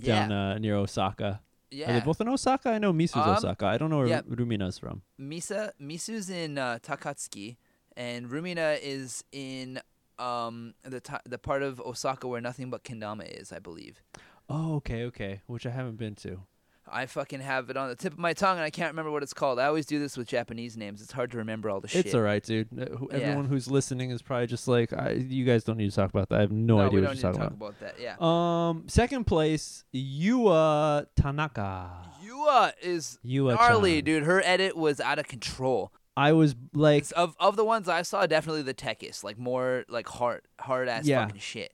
[0.00, 1.40] Yeah, down uh, near Osaka.
[1.72, 1.92] Are yeah.
[1.98, 2.70] they both in Osaka?
[2.70, 3.66] I know Misu's Um, Osaka.
[3.66, 4.20] I don't know where yeah.
[4.22, 5.02] Rumina's from.
[5.18, 7.56] Misa Misu's in uh, Takatsuki,
[7.96, 9.80] and Rumina is in
[10.18, 14.02] um the the part of Osaka where nothing but kendama is, I believe.
[14.48, 15.40] Oh, okay, okay.
[15.46, 16.42] Which I haven't been to.
[16.90, 19.22] I fucking have it on the tip of my tongue and I can't remember what
[19.22, 19.58] it's called.
[19.58, 21.00] I always do this with Japanese names.
[21.00, 22.06] It's hard to remember all the shit.
[22.06, 22.68] It's all right, dude.
[22.78, 23.18] Uh, who- Yeah.
[23.18, 26.28] Everyone who's listening is probably just like, I, you guys don't need to talk about
[26.30, 26.38] that.
[26.38, 27.68] I have no, no, idea we what don't you're need to talking talk about.
[27.80, 28.00] about that.
[28.00, 28.16] Yeah.
[28.20, 31.90] Um, second place, Yua Tanaka.
[32.24, 34.04] Yua is Yua gnarly, chan.
[34.04, 34.22] dude.
[34.24, 35.92] Her edit was out of control.
[36.16, 39.84] I was like, It's of of the ones I saw, definitely the techiest, like more
[39.88, 41.24] like hard hard ass Yeah.
[41.24, 41.72] fucking shit.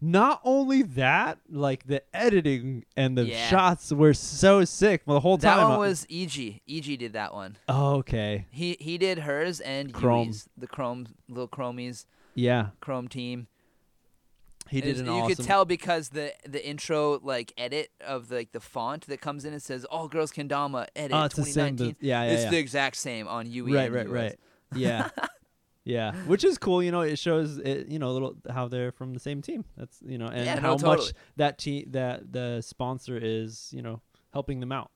[0.00, 3.48] Not only that, like the editing and the Yeah.
[3.48, 5.04] shots were so sick.
[5.06, 5.56] The whole time.
[5.58, 6.60] That one I- was EG.
[6.68, 7.56] EG did that one.
[7.68, 8.46] Oh, okay.
[8.50, 10.26] He he did hers and Chrome.
[10.28, 12.04] Yui's, the Chrome little Chromies
[12.34, 13.46] Yeah, Chrome team.
[14.68, 15.36] he did It's- an you awesome.
[15.36, 19.44] could tell because the the intro like edit of the, like the font that comes
[19.44, 21.76] in and says all girls can kendama edit Oh, it's the same.
[21.76, 21.96] 2019.
[22.00, 22.50] the- yeah, yeah, it's yeah.
[22.50, 23.74] the exact same on UE.
[23.74, 24.12] right, and right, US.
[24.12, 24.38] right.
[24.74, 25.08] Yeah,
[25.86, 26.12] yeah.
[26.26, 26.82] Which is cool.
[26.82, 27.88] You know, it shows it.
[27.88, 29.64] You know, a little how they're from the same team.
[29.78, 30.96] That's you know, and Yeah, no, how totally.
[30.96, 33.70] much that team that the sponsor is.
[33.72, 34.02] You know,
[34.34, 34.90] helping them out.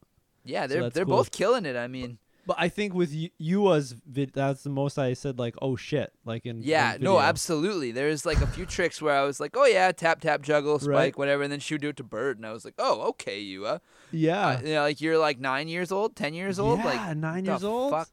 [0.45, 1.17] Yeah, they're that's they're cool.
[1.19, 1.77] both killing it.
[1.77, 5.55] I mean, But I think with you, Yua's vid, that's the most I said like,
[5.63, 7.93] oh shit, like in yeah, in no, absolutely.
[7.93, 10.89] There's like a few tricks where I was like, oh yeah, tap tap juggle spike
[10.95, 11.19] Right.
[11.19, 13.41] whatever, and then she would do it to Bird, and I was like, oh okay,
[13.45, 13.81] Yua.
[14.11, 17.17] Yeah, Uh, you know, like you're like nine years old, ten years old, Yeah, like
[17.17, 17.93] nine years old.
[17.93, 18.09] Fuck?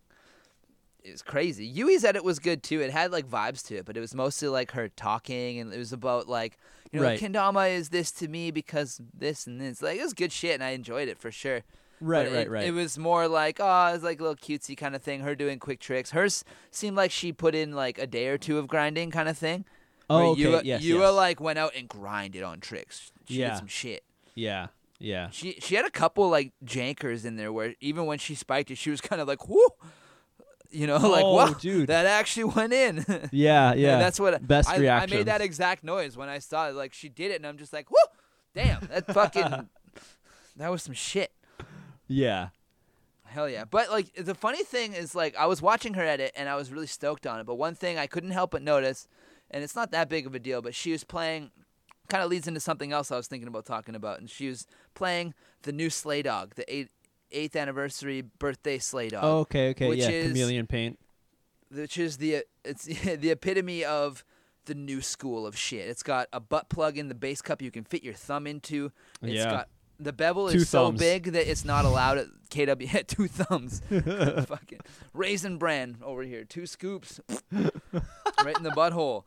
[1.08, 1.65] It was crazy.
[1.65, 2.82] Yui's edit was good too.
[2.82, 5.78] It had like vibes to it, but it was mostly like her talking, and it
[5.78, 6.58] was about like
[6.91, 7.20] you know, Right.
[7.20, 9.82] kendama is this to me because this and this.
[9.82, 11.62] Like it was good shit, and I enjoyed it for sure.
[12.00, 12.65] Right, right, it, right.
[12.67, 15.22] It was more like oh, it's like a little cutesy kind of thing.
[15.22, 16.12] Her doing quick tricks.
[16.12, 19.38] Hers seemed like she put in like a day or two of grinding kind of
[19.38, 19.65] thing.
[20.10, 20.43] oh, okay.
[20.43, 21.13] Yua, yes, Yua yes.
[21.13, 23.12] like went out and grinded on tricks.
[23.28, 23.50] She Yeah.
[23.52, 24.04] did some shit.
[24.36, 24.67] yeah,
[25.00, 25.30] yeah.
[25.32, 28.78] She she had a couple like jankers in there where even when she spiked it,
[28.78, 29.67] she was kind of like whoo,
[30.78, 31.88] you know, like Oh, wow, dude.
[31.90, 33.04] that actually went in.
[33.32, 33.94] Yeah, yeah.
[33.94, 36.76] And that's what best I, I made that exact noise when I saw it.
[36.76, 38.12] Like she did it, and I'm just like whoa,
[38.54, 39.70] damn, that fucking
[40.58, 41.32] that was some shit.
[42.08, 42.50] yeah.
[43.26, 43.66] Hell yeah.
[43.66, 46.72] But like the funny thing is like I was watching her edit and I was
[46.72, 47.46] really stoked on it.
[47.46, 49.06] But one thing I couldn't help but notice,
[49.52, 51.52] and it's not that big of a deal, but she was playing
[52.08, 54.20] kind of leads into something else I was thinking about talking about.
[54.20, 56.90] And she was playing the new Slay Dog, the eight,
[57.32, 58.78] eighth anniversary birthday
[59.10, 59.20] Dog.
[59.24, 59.94] Oh, okay, okay.
[59.94, 61.00] yeah, is- chameleon paint.
[61.74, 64.24] which is the it's the epitome of
[64.66, 65.88] the new school of shit.
[65.88, 68.92] It's got a butt plug in the base cup you can fit your thumb into.
[69.22, 69.50] It's Yeah.
[69.52, 73.08] got the bevel Two is so big that it's not allowed at KW.
[73.08, 73.82] two thumbs.
[74.48, 74.80] Fucking
[75.13, 76.44] raisin bran over here.
[76.44, 77.20] Two scoops.
[77.52, 79.24] right in the butthole.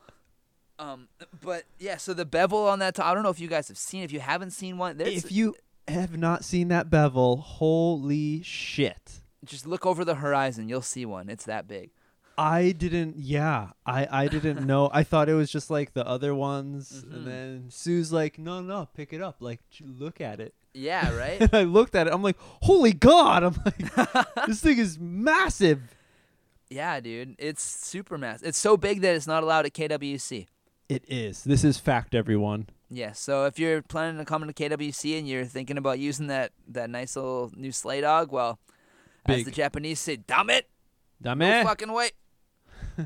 [0.78, 1.08] Um,
[1.42, 2.98] but yeah, so the bevel on that.
[3.00, 4.02] I don't know if you guys have seen.
[4.02, 5.54] If you haven't seen one, there's If you
[5.88, 9.20] have not seen that bevel, holy shit.
[9.44, 10.68] just look over the horizon.
[10.68, 11.28] You'll see one.
[11.28, 11.90] It's that big.
[12.38, 13.16] I didn't.
[13.18, 14.88] Yeah, I I didn't know.
[14.92, 17.14] I thought it was just like the other ones, Mhm.
[17.14, 19.36] and then Sue's like, "No, no, pick it up.
[19.40, 21.40] Like, look at it." Yeah, right.
[21.40, 22.12] And I looked at it.
[22.14, 23.94] I'm like, "Holy God!" I'm like,
[24.46, 25.80] "This thing is massive."
[26.70, 27.34] yeah, dude.
[27.38, 28.46] It's super massive.
[28.48, 30.46] It's so big that it's not allowed at KWC.
[30.88, 31.42] It is.
[31.44, 32.68] This is fact, everyone.
[32.90, 36.50] Yeah, so if you're planning to come to KWC and you're thinking about using that,
[36.68, 38.58] that nice little new sleigh dog, well,
[39.26, 40.68] as the Japanese say, damn it,
[41.22, 41.64] no Dame.
[41.64, 42.10] fucking way.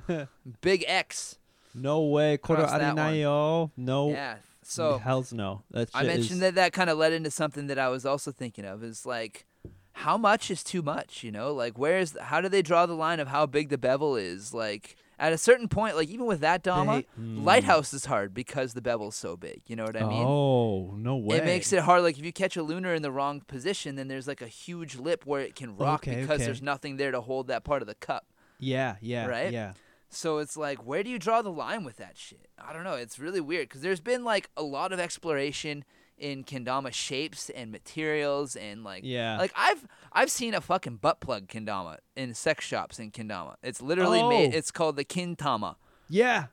[0.60, 1.38] Big X.
[1.74, 2.36] No way.
[2.38, 3.70] Koro arinayo.
[3.76, 4.10] No.
[4.10, 4.36] Yeah.
[4.62, 5.62] So Hell's no.
[5.70, 8.32] That I mentioned is- that that kind of led into something that I was also
[8.32, 9.44] thinking of is like,
[9.92, 11.22] how much is too much?
[11.22, 14.16] You know, like where's how do they draw the line of how big the bevel
[14.16, 14.54] is?
[14.54, 17.44] Like at a certain point, like even with that Dama, They- Mm.
[17.44, 19.62] Lighthouse is hard because the bevel's so big.
[19.66, 20.24] You know what I mean?
[20.26, 21.36] Oh no way!
[21.36, 22.02] It makes it hard.
[22.02, 24.96] Like if you catch a lunar in the wrong position, then there's like a huge
[24.96, 26.44] lip where it can rock Okay, because okay.
[26.44, 28.26] there's nothing there to hold that part of the cup.
[28.58, 29.52] Yeah, yeah, Right?
[29.52, 29.72] Yeah.
[30.10, 32.46] So it's like, where do you draw the line with that shit?
[32.56, 32.94] I don't know.
[32.94, 35.84] It's really weird because there's been like a lot of exploration
[36.18, 39.38] in kendama shapes and materials and like Yeah.
[39.38, 43.54] like I've I've seen a fucking butt plug kendama in sex shops in kendama.
[43.62, 44.54] It's literally made.
[44.54, 44.56] Oh.
[44.58, 45.76] It's called the kintama.
[46.08, 46.46] Yeah.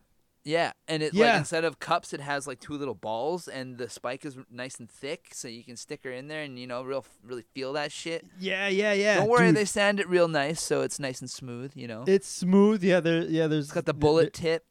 [0.43, 1.25] Yeah, and it Yeah.
[1.33, 4.79] like instead of cups, it has like two little balls, and the spike is nice
[4.79, 7.73] and thick, so you can stick her in there and you know real really feel
[7.73, 8.25] that shit.
[8.39, 9.17] Yeah, yeah, yeah.
[9.17, 11.73] Don't worry, Dude, they sand it real nice, so it's nice and smooth.
[11.75, 12.83] You know, It's smooth.
[12.83, 13.21] Yeah, there.
[13.21, 13.65] Yeah, there's.
[13.65, 14.65] it's got the bullet th- tip.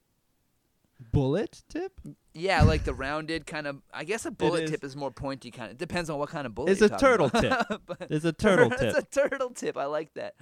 [1.00, 2.00] Bullet tip.
[2.34, 3.82] Yeah, like the rounded kind of.
[3.92, 4.70] I guess a bullet is.
[4.70, 5.78] tip is more pointy kind of.
[5.78, 6.72] Depends on what kind of bullet.
[6.72, 7.68] It's a turtle about.
[7.88, 8.06] tip.
[8.10, 8.82] It's a turtle tip.
[8.82, 9.76] it's a turtle tip.
[9.76, 10.34] I like that.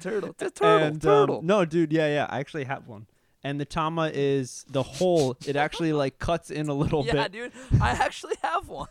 [0.00, 0.30] Turtle.
[0.30, 0.86] It's a turtle.
[0.86, 1.42] and, um, turtle.
[1.42, 1.92] no, dude.
[1.92, 2.26] Yeah, yeah.
[2.28, 3.06] I actually have one.
[3.44, 5.36] And the tama is the hole.
[5.46, 7.52] It actually like cuts in a little yeah, bit, Yeah, dude.
[7.80, 8.88] I actually have one.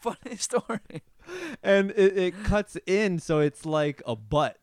[0.00, 1.02] Funny story.
[1.62, 4.58] and it, it cuts in, so it's like a butt.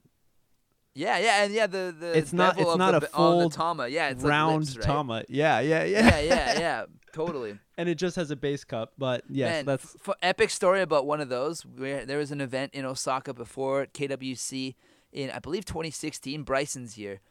[0.99, 3.87] Yeah, yeah, and yeah, the the It's not- it's not the, a full tama.
[3.87, 4.85] Yeah, it's like Round lips, right?
[4.85, 5.23] tama.
[5.29, 6.07] Yeah, yeah, yeah.
[6.09, 7.57] Yeah, yeah, yeah, totally.
[7.77, 11.05] and it just has a base cup, but yes, Man, that's f- epic story about
[11.05, 11.61] one of those.
[11.65, 14.75] Where there was an event in Osaka before KWC
[15.13, 17.21] in I believe 2016, Bryson's year,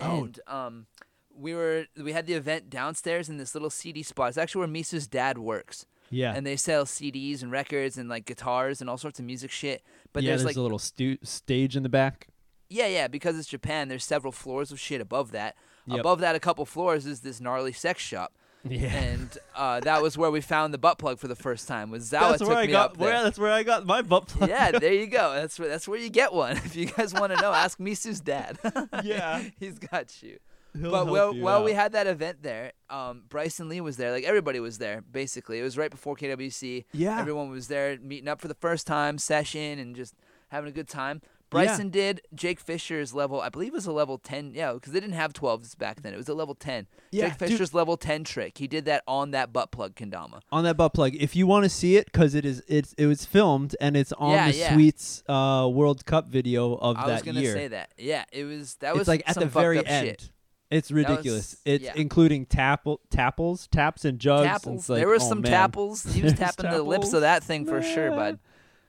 [0.00, 0.24] Oh.
[0.24, 0.86] and um,
[1.34, 4.28] we were we had the event downstairs in this little CD spot.
[4.28, 6.32] It's actually where Misu's dad works, yeah.
[6.34, 9.82] and they sell CDs and records and like guitars and all sorts of music shit.
[10.12, 12.28] But yeah, there's, there's like a little stu- stage in the back.
[12.68, 13.88] Yeah, yeah, because it's Japan.
[13.88, 15.56] There's several floors of shit above that.
[15.86, 16.00] Yep.
[16.00, 18.32] Above that, a couple floors is this gnarly sex shop.
[18.68, 18.88] Yeah.
[18.88, 21.88] and uh, that was where we found the butt plug for the first time.
[21.90, 23.08] Was Zawa that's took where I me got up there.
[23.08, 24.48] where that's where I got my butt plug.
[24.50, 25.34] yeah, there you go.
[25.34, 26.56] That's where that's where you get one.
[26.64, 28.58] If you guys want to know, ask Misu's dad.
[29.04, 29.42] Yeah.
[29.60, 30.38] he's got you.
[30.76, 34.10] He'll but while, you while we had that event there, um, Bryson Lee was there.
[34.10, 35.60] Like everybody was there, basically.
[35.60, 36.86] It was right before KWC.
[36.92, 37.20] Yeah.
[37.20, 40.14] Everyone was there meeting up for the first time, session, and just
[40.48, 41.22] having a good time.
[41.50, 44.52] Bryson did Jake Fisher's level, I believe it was a level 10.
[44.54, 46.12] Yeah, because they didn't have 12s back then.
[46.12, 46.86] It was a level 10.
[47.12, 47.48] Yeah, Jake dude.
[47.50, 48.58] Fisher's level 10 trick.
[48.58, 50.40] He did that on that butt plug kendama.
[50.50, 51.14] on that butt plug.
[51.14, 54.12] If you want to see it, because it is it's it was filmed and it's
[54.12, 54.74] on Yeah, the yeah.
[54.74, 57.10] Sweets uh, World Cup video of I that year.
[57.10, 57.54] I was going to year.
[57.54, 57.92] say that.
[57.96, 60.06] Yeah, it was, that was like at the very end.
[60.06, 60.30] shit.
[60.68, 61.52] It's ridiculous.
[61.52, 61.92] was- it's yeah.
[61.94, 64.42] including tapple, tapples, taps, and jugs.
[64.42, 64.80] and Tapples.
[64.80, 65.52] it's like, there were oh, some man.
[65.52, 66.02] tapples.
[66.02, 68.40] He was There's tapping the lips of that thing for sure, bud.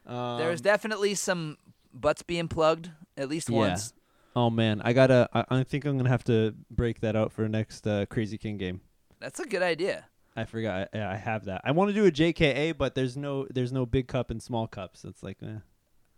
[0.08, 1.58] Um, There was definitely some
[1.94, 3.58] butts being plugged at least Yeah.
[3.58, 3.94] once.
[4.36, 5.28] Oh man, I gotta.
[5.34, 8.58] I, I think I'm gonna have to break that out for next uh, Crazy King
[8.58, 8.82] game.
[9.20, 10.06] That's a good idea.
[10.36, 10.90] I forgot.
[10.94, 11.62] I, I have that.
[11.64, 14.68] I want to do a JKA, but there's no there's no big cup and small
[14.68, 15.04] cups.
[15.06, 15.58] It's like, eh.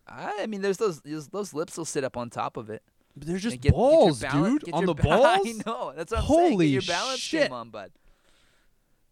[0.07, 2.83] I, I mean, there's those those, those lips will sit up on top of it.
[3.15, 4.73] But they're just get- get balls, balance- dude.
[4.73, 5.25] On the ba- balls.
[5.47, 5.93] I know.
[5.95, 6.49] That's what I'm saying.
[6.49, 7.43] Get Holy your balance shit.
[7.43, 7.91] game on, bud.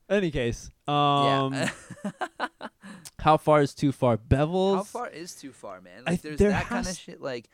[0.10, 1.70] Any case, um, yeah.
[3.20, 4.18] how far is too far?
[4.18, 4.76] Bevels.
[4.78, 6.04] How far is too far, man?
[6.06, 7.22] Like, th- there's there that kind of shit.
[7.22, 7.50] Like,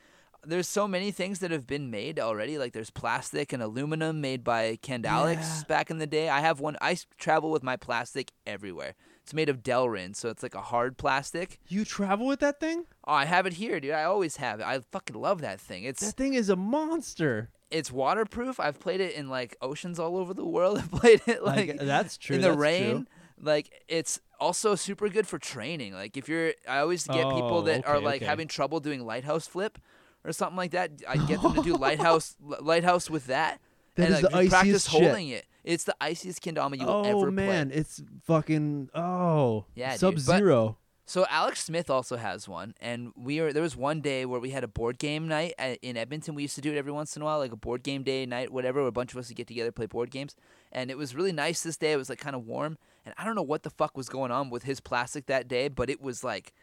[0.46, 2.58] there's so many things that have been made already.
[2.60, 5.62] Like, there's plastic and aluminum made by Candalix Yeah.
[5.68, 6.30] back in the day.
[6.30, 6.78] I have one.
[6.80, 8.94] I travel with my plastic everywhere.
[9.24, 11.60] It's made of Delrin, so it's like a hard plastic.
[11.70, 12.86] You travel with that thing?
[13.08, 13.94] Oh, I have it here, dude.
[13.94, 14.66] I always have it.
[14.66, 15.86] I fucking love that thing.
[15.86, 17.50] It's That thing is a monster.
[17.74, 18.60] It's waterproof.
[18.60, 20.78] I've played it in like oceans all over the world.
[20.82, 22.36] I've played it Like, like that's true.
[22.38, 22.92] in the rain.
[22.92, 23.06] true.
[23.42, 25.94] Like it's also super good for training.
[25.94, 28.26] Like if you're, I always get people Oh, that are like okay.
[28.26, 29.78] having trouble doing lighthouse flip
[30.24, 30.92] or something like that.
[31.08, 33.60] I get them to do lighthouse li- lighthouse with that.
[33.96, 35.02] That and is like, the just practice iciest shit.
[35.04, 35.46] holding it.
[35.64, 37.78] It's the iciest kendama you will oh ever man, play.
[37.80, 40.78] it's fucking oh Yeah, Sub Zero.
[41.06, 44.52] So Alex Smith also has one, and we were there was one day where we
[44.52, 46.34] had a board game night at, in Edmonton.
[46.34, 48.26] We used to do it every once in a while, like a board game day
[48.26, 48.80] night, whatever.
[48.80, 50.34] Where a bunch of us would get together play board games,
[50.72, 51.92] and it was really nice this day.
[51.92, 54.32] It was like kind of warm, and I don't know what the fuck was going
[54.32, 56.54] on with his plastic that day, but it was like,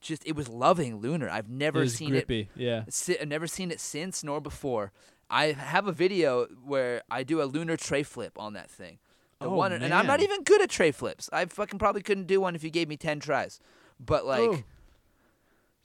[0.00, 1.28] just it was loving lunar.
[1.28, 2.48] I've never it seen grippy.
[2.56, 2.84] Yeah.
[2.86, 2.94] it.
[2.94, 4.92] si- I've never seen it since nor before.
[5.28, 8.98] I have a video where I do a lunar tray flip on that thing.
[9.40, 11.30] The Oh, one, and I'm not even good at tray flips.
[11.32, 13.60] I fucking probably couldn't do one if you gave me ten tries.
[14.04, 14.62] But like, Oh.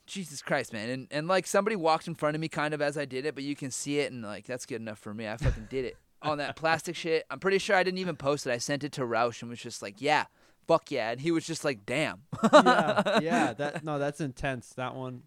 [0.07, 0.89] Jesus Christ, man.
[0.89, 3.33] And and like somebody walked in front of me kind of as I did it,
[3.33, 5.27] but you can see it and like that's good enough for me.
[5.27, 5.97] I fucking did it.
[6.21, 7.23] On that plastic shit.
[7.29, 8.51] I'm pretty sure I didn't even post it.
[8.51, 10.25] I sent it to Roush and was just like, Yeah,
[10.67, 11.11] fuck yeah.
[11.11, 12.21] And he was just like, damn.
[12.53, 13.53] yeah, yeah.
[13.57, 14.69] That no, that's intense.
[14.75, 15.23] That one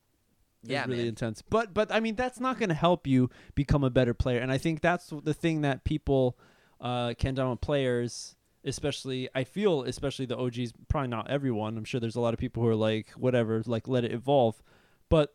[0.62, 1.06] is Yeah, really man.
[1.08, 1.42] intense.
[1.42, 4.38] But but I mean, that's not going to help you become a better player.
[4.40, 6.36] And I think that's the thing that people,
[6.80, 8.34] uh, kendama players,
[8.68, 11.76] especially I feel, especially the OGs, probably not everyone.
[11.76, 14.62] I'm sure there's a lot of people who are like, whatever, like let it evolve.
[15.08, 15.34] But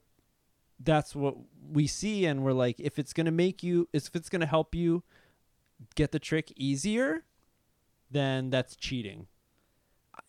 [0.80, 1.36] that's what
[1.72, 4.48] we see, and we're like, if it's going to make you, if it's going to
[4.48, 5.04] help you
[5.96, 7.24] get the trick easier,
[8.12, 9.28] then that's cheating.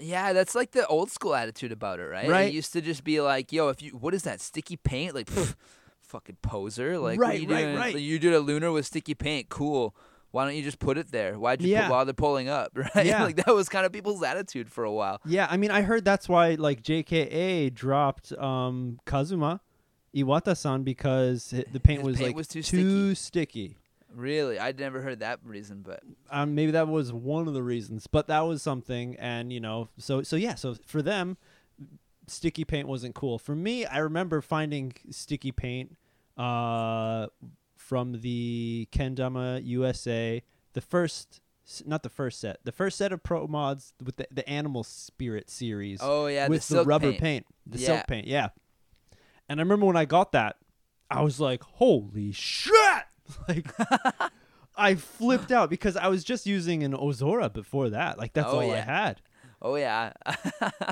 [0.00, 2.28] Yeah, that's like the old school attitude about it, right?
[2.28, 2.48] Right.
[2.48, 5.14] It used to just be like, yo, if you what is that, sticky paint?
[5.14, 5.54] Like pff,
[6.00, 6.98] fucking poser.
[6.98, 7.76] Like Right, you right, doing?
[7.76, 7.94] right.
[7.96, 9.94] You did a lunar with sticky paint, cool.
[10.34, 11.38] Why don't you just put it there?
[11.38, 11.82] Why'd you Yeah.
[11.86, 12.72] put while they're pulling up?
[12.94, 13.06] Right?
[13.06, 13.22] Yeah.
[13.22, 15.20] like that was kind of people's attitude for a while.
[15.24, 19.60] Yeah, I mean, I heard that's why like JKA dropped um, Kazuma
[20.12, 23.76] Iwata-san because the paint His was paint like was too sticky.
[24.12, 28.08] Really, I'd never heard that reason, but Um, maybe that was one of the reasons,
[28.08, 31.36] but that was something, and you know, so so yeah, so for them,
[32.26, 33.38] sticky paint wasn't cool.
[33.38, 35.96] For me, I remember finding sticky paint
[36.36, 37.26] uh,
[37.86, 41.40] from the Kendama USA, the first.
[41.86, 42.58] Not the first set.
[42.64, 45.98] The first set of pro mods with the, the Animal Spirit series.
[46.02, 47.20] oh yeah, with the, the, rubber paint.
[47.22, 47.86] paint, the Yeah.
[47.86, 48.48] silk paint, yeah.
[49.48, 50.56] And I remember when I got that,
[51.10, 52.74] I was like, "Holy shit!"
[53.48, 53.66] Like,
[54.76, 58.18] I flipped out because I was just using an Ozora before that.
[58.18, 59.22] Like, that's Oh, all I had.
[59.62, 60.12] Oh yeah,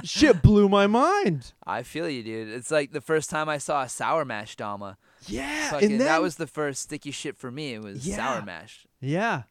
[0.03, 1.53] Shit blew my mind.
[1.67, 2.49] I feel you, dude.
[2.49, 4.97] It's like the first time I saw a sour mash Dama.
[5.29, 7.75] Yeah, Fucking, and then, that was the first sticky shit for me.
[7.75, 8.17] It was Yeah.
[8.17, 8.87] sour mash.
[9.01, 9.43] yeah,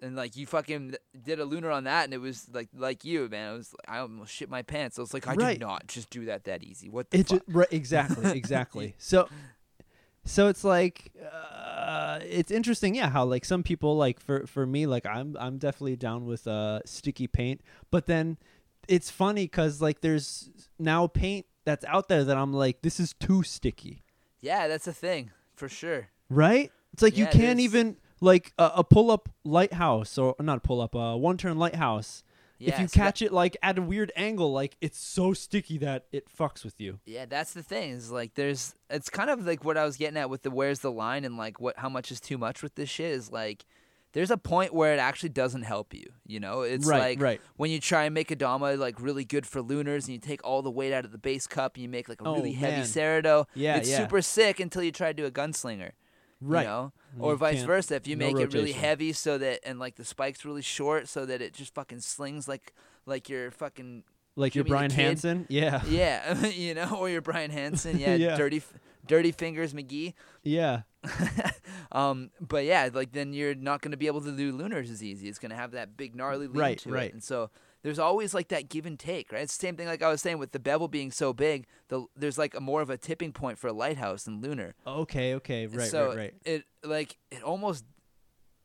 [0.00, 3.28] And like you fucking did a lunar on that, and it was like like you,
[3.28, 3.50] man.
[3.50, 4.98] I was I almost shit my pants.
[4.98, 5.58] I was like, I Right.
[5.58, 6.88] did not just do that that easy.
[6.88, 7.44] What the it fuck?
[7.46, 8.94] just right exactly exactly.
[8.98, 9.28] so,
[10.24, 13.08] so it's like uh, it's interesting, yeah.
[13.10, 16.80] How like some people like for for me, like I'm I'm definitely down with uh
[16.84, 17.60] sticky paint,
[17.90, 18.38] but then
[18.86, 23.14] it's funny because like there's now paint that's out there that I'm like this is
[23.14, 24.04] too sticky.
[24.40, 26.08] Yeah, that's a thing for sure.
[26.28, 26.70] right?
[26.92, 30.58] It's like you Yeah, it can't even like a, a pull up lighthouse or not
[30.58, 32.22] a pull up a one turn lighthouse.
[32.60, 35.32] Yeah, if you so that- catch it like at a weird angle, like it's so
[35.32, 36.98] sticky that it fucks with you.
[37.04, 37.90] Yeah, that's the thing.
[37.90, 40.80] Is like there's it's kind of like what I was getting at with the where's
[40.80, 43.64] the line and like what how much is too much with this shit is like
[44.12, 46.06] there's a point where it actually doesn't help you.
[46.26, 47.40] You know, it's Right, like right.
[47.56, 50.42] when you try and make a dama like really good for lunars and you take
[50.44, 52.52] all the weight out of the base cup and you make like a Oh, really
[52.52, 52.84] heavy man.
[52.86, 53.46] Sarado.
[53.54, 53.98] Yeah, it's yeah.
[53.98, 55.90] super sick until you try to do a gunslinger.
[56.40, 56.62] Right.
[56.62, 56.92] You know?
[57.16, 57.96] You Or vice versa.
[57.96, 61.08] If you no make it really heavy so that and like the spike's really short
[61.08, 62.72] so that it just fucking slings like
[63.06, 64.04] like your fucking
[64.36, 65.00] Like your Brian Kid.
[65.04, 68.36] Hansen, yeah, yeah, you know, or your Brian Hansen, yeah, Yeah.
[68.36, 68.62] dirty,
[69.06, 70.14] dirty fingers McGee.
[70.44, 70.82] yeah,
[71.92, 75.02] um, but yeah, like then you're not going to be able to do lunars as
[75.02, 75.28] easy.
[75.28, 77.04] It's going to have that big gnarly lean Right, to right.
[77.04, 77.50] it, and so
[77.82, 79.42] there's always like that give and take, right?
[79.42, 81.66] It's the same thing like I was saying with the bevel being so big.
[81.88, 84.74] The there's like a more of a tipping point for a lighthouse than lunar.
[84.86, 86.34] okay, okay, right, so right, right.
[86.44, 87.84] It like it almost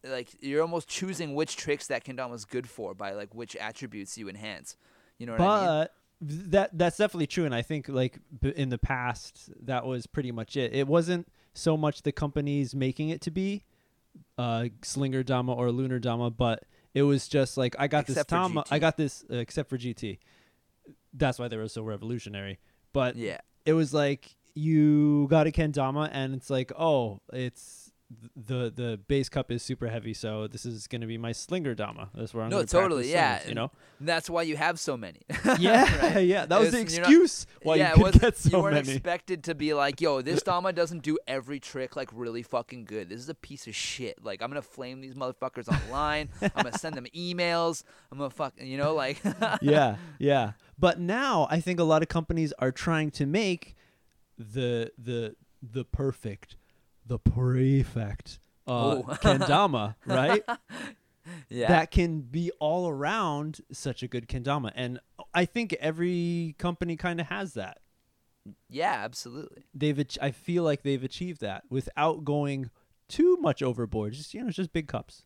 [0.04, 4.28] like you're almost choosing which tricks that kendama's good for by like which attributes you
[4.30, 4.76] enhance.
[5.18, 5.66] You know what I mean?
[5.68, 10.32] But that that's definitely true, and I think like in the past that was pretty
[10.32, 10.74] much it.
[10.74, 13.64] It wasn't so much the companies making it to be
[14.38, 18.38] uh, Slinger Dama or Lunar Dama, but it was just like I got Except this
[18.38, 20.20] Dama, I got this uh, except for GT.
[21.14, 22.60] That's why they were so revolutionary.
[22.92, 23.40] But Yeah.
[23.66, 27.83] it was like you got a kendama and it's like oh it's
[28.36, 31.74] the the base cup is super heavy so this is going to be my slinger
[31.76, 34.80] dama that's where i'm No, totally, yeah, slingers, you know And that's why you have
[34.80, 35.22] so many.
[35.60, 35.84] yeah
[36.16, 36.28] Right?
[36.28, 38.58] yeah that was the It's- you're not- excuse why yeah, you could get so many.
[38.58, 42.10] you weren't many expected to be like, yo, this Dama doesn't do every trick like
[42.14, 43.10] really fucking good.
[43.10, 44.24] This is a piece of shit.
[44.24, 46.30] Like, I'm gonna flame these motherfuckers online.
[46.42, 47.84] I'm gonna send them emails.
[48.12, 49.22] I'm gonna fuck, you know, like,
[49.62, 53.76] yeah yeah but now i think a lot of companies are trying to make
[54.38, 56.56] the the the perfect
[57.08, 59.04] the prefect uh, Oh.
[59.22, 60.44] kendama right?
[61.50, 64.72] Yeah, that can be all around such a good kendama.
[64.76, 65.00] And
[65.34, 67.78] i think every company kind of has that.
[68.70, 69.64] Yeah, absolutely.
[69.74, 72.70] they've ach- i feel like they've achieved that without going
[73.08, 74.14] too much overboard.
[74.14, 75.24] Just you know just big cups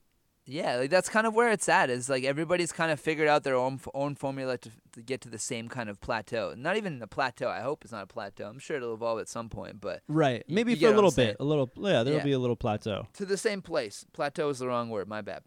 [0.50, 1.90] Yeah, like that's kind of where it's at.
[1.90, 5.30] Is like everybody's kind of figured out their own own formula to, to get to
[5.30, 6.54] the same kind of plateau.
[6.56, 7.50] Not even a plateau.
[7.50, 8.48] I hope it's not a plateau.
[8.48, 11.36] I'm sure it'll evolve at some point, but right maybe you for a little bit
[11.40, 12.24] a little yeah there'll Yeah.
[12.24, 14.06] be a little plateau to the same place.
[14.14, 15.10] Plateau is the wrong word.
[15.10, 15.42] My bad.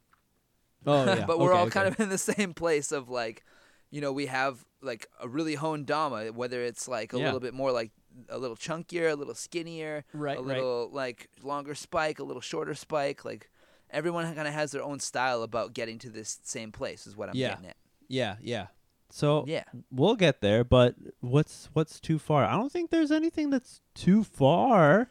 [0.86, 1.70] oh yeah but we're okay, all okay.
[1.72, 3.42] kind of in the same place of like,
[3.90, 7.24] you know, we have like a really honed dama, whether it's like a Yeah.
[7.24, 7.90] little bit more like
[8.28, 10.46] a little chunkier, a little skinnier, Right, a right.
[10.58, 13.24] little like longer spike, a little shorter spike.
[13.24, 13.48] Like
[13.92, 17.06] everyone kind of has their own style about getting to this same place.
[17.06, 17.50] Is what I'm Yeah.
[17.50, 17.76] getting at.
[18.08, 18.66] yeah yeah
[19.12, 19.64] so Yeah.
[19.90, 24.22] we'll get there but what's what's too far i don't think there's anything that's too
[24.24, 25.10] far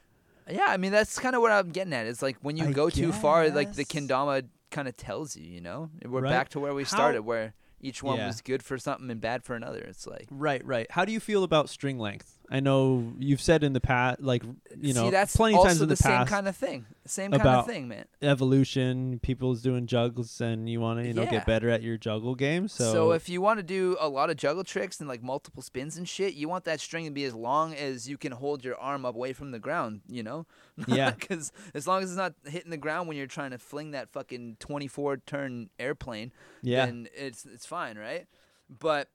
[0.49, 2.07] Yeah, I mean that's kind of what I'm getting at.
[2.07, 3.91] It's like when you I go too far, like the guess.
[4.07, 5.91] kendama kind of tells you, you know.
[6.03, 6.32] We're Right.
[6.32, 8.25] back to where we How- started, where each one Yeah.
[8.25, 9.80] was good for something and bad for another.
[9.82, 13.64] It's like right right how do you feel about string length i know you've said
[13.64, 14.43] in the past like
[14.80, 17.32] you know see that's plenty of times in the, the, same kind of thing, same
[17.32, 18.06] kind of thing, man.
[18.22, 21.32] evolution people's doing juggles and you want to you know Yeah.
[21.32, 24.30] get better at your juggle game so, So, if you want to do a lot
[24.30, 27.24] of juggle tricks and like multiple spins and shit, you want that string to be
[27.26, 30.45] as long as you can hold your arm up away from the ground, you know?
[30.88, 31.12] Yeah.
[31.12, 34.10] Because as long as it's not hitting the ground when you're trying to fling that
[34.10, 36.32] fucking 24 turn airplane,
[36.62, 38.28] yeah then it's it's fine, right?
[38.70, 39.10] But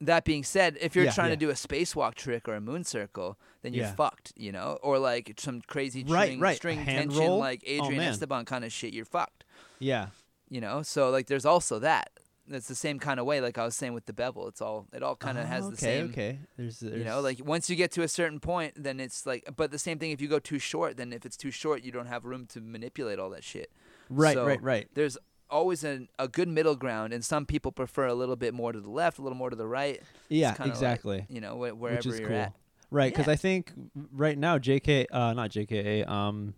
[0.00, 1.34] that being said, if you're Yeah, trying yeah.
[1.34, 3.94] to do a spacewalk trick or a moon circle, then you're Yeah.
[3.94, 4.78] fucked, you know?
[4.82, 6.56] Or like some crazy Right, string, right.
[6.56, 7.38] string tension roll?
[7.38, 8.10] like Oh, Adrian man.
[8.12, 9.44] Esteban kind of shit, you're fucked
[9.78, 10.08] yeah
[10.50, 12.10] you know so like there's also that
[12.48, 14.86] it's the same kind of way like i was saying with the bevel it's all
[14.92, 17.70] it all kind of has Oh, the same okay there's, there's you know like once
[17.70, 20.28] you get to a certain point then it's like but the same thing if you
[20.28, 23.30] go too short then if it's too short you don't have room to manipulate all
[23.30, 23.70] that shit
[24.10, 25.16] right so right right there's
[25.50, 28.80] always an, a good middle ground and some people prefer a little bit more to
[28.80, 31.78] the left a little more to the right yeah kinda like, exactly you know wh-
[31.78, 32.52] wherever which is you're cool at
[32.90, 33.32] right because Yeah.
[33.32, 33.72] i think
[34.12, 36.54] right now jk uh not jka um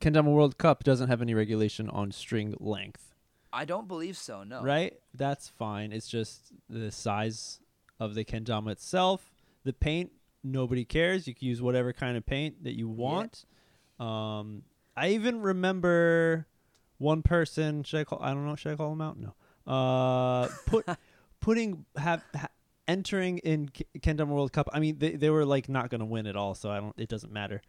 [0.00, 3.14] kendama world cup doesn't have any regulation on string length
[3.52, 4.94] i don't believe so no right?
[5.14, 5.92] That's fine.
[5.92, 7.60] It's just the size
[7.98, 9.32] of the kendama itself.
[9.64, 10.12] The paint
[10.44, 11.26] nobody cares.
[11.26, 13.46] You can use whatever kind of paint that you want.
[13.98, 16.46] Um, I even remember
[16.98, 17.82] one person.
[17.82, 18.18] Should I call?
[18.22, 18.56] I don't know.
[18.56, 19.16] Should I call him out?
[19.18, 19.34] No.
[19.72, 20.86] Uh, put
[21.40, 22.22] putting have.
[22.36, 22.48] Ha,
[22.88, 26.26] entering in K- Kendama World Cup, I mean, they, they were like not gonna win
[26.28, 26.94] at all, so I don't.
[26.96, 27.60] It doesn't matter.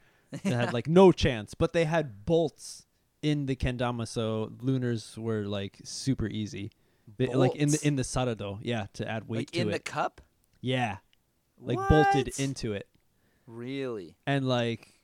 [0.43, 2.85] They had like no chance, but they had bolts
[3.23, 6.71] in the Kendama, so lunars were like super easy.
[7.17, 9.71] They, like in the in the Sarado, yeah, to add weight like to in it.
[9.71, 10.21] the cup.
[10.61, 10.97] yeah,
[11.59, 12.87] like bolted into it,
[13.47, 14.17] Really?
[14.27, 14.96] and like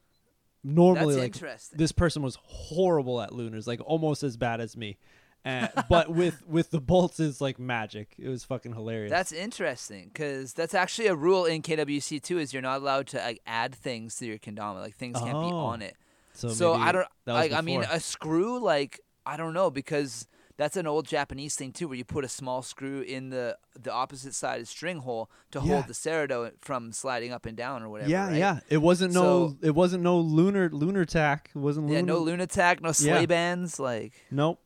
[0.63, 4.97] normally, That's like this person was horrible at lunars, like almost as bad as me.
[5.45, 8.13] And, but with with the bolts is like magic.
[8.17, 9.11] It was fucking hilarious.
[9.11, 12.39] That's interesting because that's actually a rule in KWC too.
[12.39, 14.79] Is you're not allowed to like, add things to your kendama.
[14.79, 15.57] Like things can't be Oh.
[15.57, 15.97] on it.
[16.33, 17.07] so So, I don't.
[17.25, 18.59] Like I mean, a screw.
[18.59, 20.27] Like I don't know because
[20.57, 23.91] that's an old Japanese thing too, where you put a small screw in the the
[23.91, 25.73] opposite side of string hole to Yeah.
[25.73, 28.09] hold the sarado from sliding up and down or whatever.
[28.09, 28.37] yeah, right?
[28.37, 28.59] yeah.
[28.69, 29.55] It wasn't no.
[29.61, 31.49] It wasn't no lunar lunar tack.
[31.55, 32.45] It wasn't Yeah, no lunar.
[32.45, 33.25] tack, no sleigh Yeah.
[33.25, 33.79] bands.
[33.79, 34.59] Like, Nope.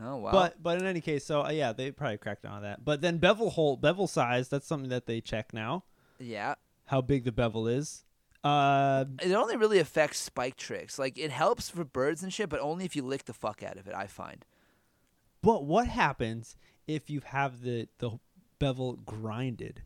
[0.00, 0.30] oh wow.
[0.32, 2.84] But but in any case, so uh, yeah, they probably cracked on that.
[2.84, 5.84] But then bevel hole, bevel size, that's something that they check now.
[6.18, 6.54] yeah,
[6.86, 8.04] How big the bevel is.
[8.44, 10.98] Uh, it only really affects spike tricks.
[11.00, 13.76] Like it helps for birds and shit, but only if you lick the fuck out
[13.76, 13.94] of it.
[13.94, 14.44] I find.
[15.46, 16.56] But what happens
[16.88, 18.10] if you have the the
[18.58, 19.82] bevel grinded?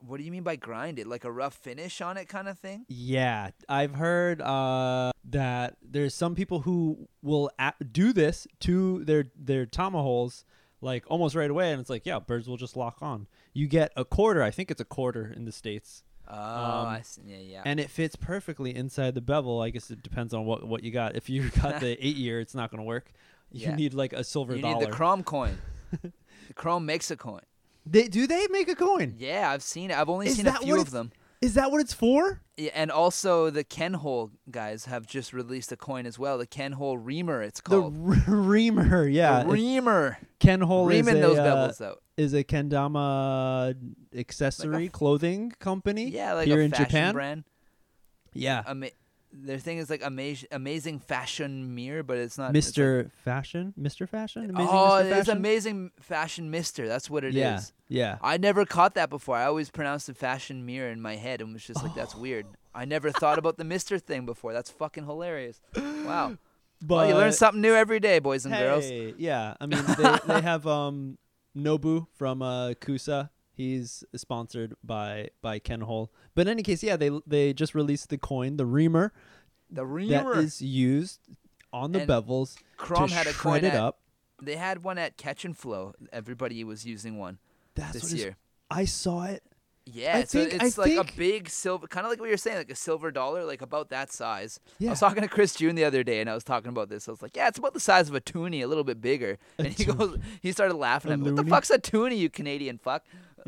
[0.00, 1.06] What do you mean by grinded?
[1.08, 2.86] Like a rough finish on it, kind of thing?
[2.88, 9.24] Yeah, I've heard uh, that there's some people who will a- do this to their
[9.36, 10.44] their tama holes
[10.80, 13.26] like almost right away, and it's like, yeah, birds will just lock on.
[13.52, 17.00] You get a quarter, I think it's a quarter in the states, Oh, Um, I
[17.02, 17.22] see.
[17.26, 17.62] Yeah, yeah.
[17.64, 19.60] and it fits perfectly inside the bevel.
[19.60, 21.16] I guess it depends on what what you got.
[21.16, 23.10] If you got the eight year, it's not going to work.
[23.50, 23.74] You Yeah.
[23.76, 24.56] need like a silver dollar.
[24.56, 24.84] you dollar.
[24.86, 25.58] need the KROM coin.
[26.02, 27.40] the KROM makes a coin.
[27.86, 29.14] they, do they make a coin?
[29.18, 29.96] Yeah, I've seen it.
[29.96, 31.12] I've only Is seen a that few of it's- them.
[31.40, 32.42] Is that what it's for?
[32.56, 36.36] Yeah, and also the Ken Hole guys have just released a coin as well.
[36.36, 38.28] The Ken Hole Reamer, it's called The called.
[38.28, 39.44] reamer, yeah.
[39.44, 40.18] the Reamer.
[40.40, 42.02] Ken Hole is Reaming a, those uh, bevels out.
[42.16, 43.76] is a kendama
[44.16, 46.08] accessory f- clothing company.
[46.10, 47.12] Yeah, like here a in fashion Japan.
[47.14, 47.44] brand.
[48.34, 48.90] Yeah, Ama-
[49.32, 52.54] their thing is like amazing, amazing fashion mirror, but it's not.
[52.56, 53.12] it's like- Mr.
[53.12, 54.08] Fashion, Mr.
[54.08, 55.00] Fashion, Amazing oh, Mr.
[55.04, 55.36] it's Fashion.
[55.36, 56.88] amazing fashion mister.
[56.88, 57.34] That's what it is.
[57.36, 58.18] yeah, yeah.
[58.22, 59.36] I never caught that before.
[59.36, 62.46] I always pronounced the fashion mirror in my head and was just like, that's weird.
[62.74, 64.52] I never thought about the mister thing before.
[64.52, 65.60] That's fucking hilarious.
[65.76, 66.38] Wow.
[66.80, 68.84] But well, you learn something new every day, boys and girls.
[68.84, 69.54] hey, yeah.
[69.60, 71.18] I mean, they, they have um
[71.56, 73.30] Nobu from uh, Kusa.
[73.58, 76.12] He's sponsored by by Ken Hole.
[76.36, 79.12] But in any case, yeah, they they just released the coin, the reamer,
[79.68, 80.38] The reamer.
[80.38, 81.18] is used
[81.72, 83.98] on the And bevels KROM to had a coin it at, up.
[84.40, 85.94] They had one at Catch and Flow.
[86.12, 87.38] Everybody was using one
[87.74, 88.36] That's this year.
[88.70, 89.42] I saw it.
[89.90, 92.36] Yeah, I so think- I it's like a big silver, kind of like what you're
[92.36, 94.60] saying, like a silver dollar, like about that size.
[94.80, 97.08] I was talking to Chris June the other day, and I was talking about this.
[97.08, 99.38] I was like, "Yeah, it's about the size of a toonie, a little bit bigger."
[99.58, 99.96] A And he toonie.
[99.98, 101.32] goes, he started laughing A at me.
[101.32, 103.02] What the fuck's a toonie, you Canadian fuck?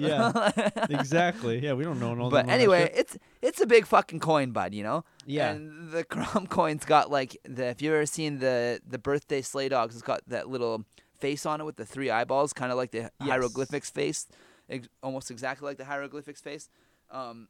[0.08, 1.58] Yeah, exactly.
[1.62, 2.18] Yeah, we don't know.
[2.18, 4.74] all but anyway, it's it's a big fucking coin, bud.
[4.74, 5.04] You know.
[5.26, 5.50] Yeah.
[5.52, 7.66] And the KROM coin's got like the.
[7.66, 10.84] If you ever seen the the birthday sleigh dogs, it's got that little
[11.18, 13.10] face on it with the three eyeballs, kind of like the Yes.
[13.20, 14.26] hieroglyphics face,
[14.68, 16.68] ex- almost exactly like the hieroglyphics face.
[17.10, 17.48] Um,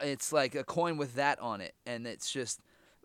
[0.00, 2.60] it's like a coin with that on it, and it's just.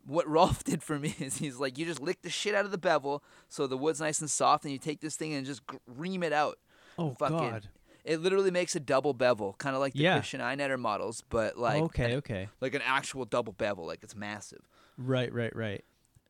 [0.06, 2.72] What Rolf did for me is he's like, you just lick the shit out of
[2.72, 5.62] the bevel so the wood's nice and soft, and you take this thing and just
[5.86, 6.58] ream it out.
[6.98, 7.68] oh fucking- god.
[8.06, 10.16] It literally makes a double bevel, kind of like the Yeah.
[10.16, 12.50] Christian Einetter models, but like oh, okay, an- okay.
[12.62, 15.84] like an actual double bevel, like it's massive, Right, right, right.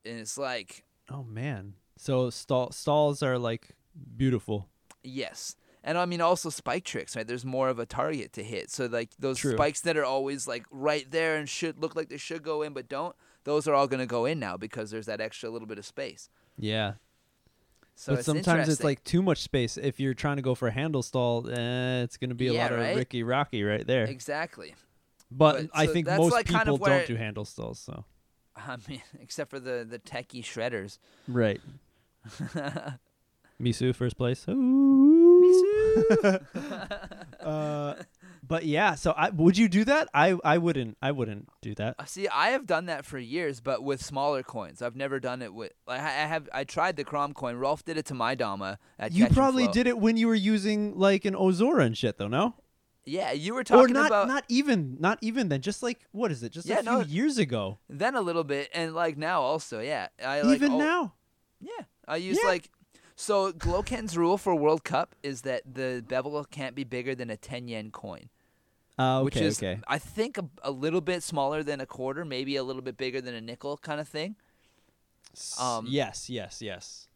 [0.06, 1.74] and it's like Oh man.
[1.98, 3.70] So stall stalls are like
[4.18, 4.68] beautiful.
[5.04, 7.28] yes, and I mean also spike tricks, right?
[7.28, 9.54] There's more of a target to hit, so like those True.
[9.54, 12.74] spikes that are always like right there and should look like they should go in
[12.74, 15.78] but don't, those are all gonna go in now because there's that extra little bit
[15.78, 16.30] of space.
[16.58, 16.94] Yeah.
[18.00, 19.76] So but it's sometimes it's like too much space.
[19.76, 22.54] If you're trying to go for a handle stall, eh, it's going to be a
[22.54, 22.92] Yeah, lot right?
[22.92, 24.06] of Ricky Rocky right there.
[24.06, 24.74] exactly.
[25.30, 28.06] but, but I so think most like kind people of don't do handle stalls, so.
[28.56, 30.98] I mean, except for the the techie shredders.
[31.28, 31.60] Right.
[33.62, 34.46] Misu first place.
[34.46, 35.60] Misu.
[37.42, 37.96] uh,
[38.50, 40.10] but yeah, so I would you do that?
[40.14, 40.98] I I wouldn't.
[41.02, 41.96] I wouldn't do that.
[41.98, 44.82] Uh, See, I have done that for years, but with smaller coins.
[44.82, 45.72] I've never done it with.
[45.88, 46.50] Like, I I have.
[46.54, 47.56] I tried the KROM coin.
[47.56, 50.98] Rolf did it to my Dama at You probably did it when you were using
[50.98, 52.56] like an Ozora and shit, though, no?
[53.06, 54.08] Yeah, you were Or talking not?
[54.08, 54.98] about Not even.
[55.00, 55.62] Not even then.
[55.62, 56.52] Just like what is it?
[56.52, 57.80] Just Yeah, a few no, years ago.
[57.90, 59.80] then a little bit, and like now also.
[59.80, 61.14] Yeah, I like even al- now.
[61.62, 62.50] Yeah, I use Yeah.
[62.50, 62.70] like.
[63.16, 67.36] So Gloken's rule for World Cup is that the bevel can't be bigger than a
[67.36, 68.30] 10 yen coin.
[69.00, 69.80] Uh, okay, which is okay.
[69.88, 73.22] I think a, a little bit smaller than a quarter, maybe a little bit bigger
[73.22, 74.36] than a nickel kind of thing.
[75.58, 77.08] Um, yes, yes, yes.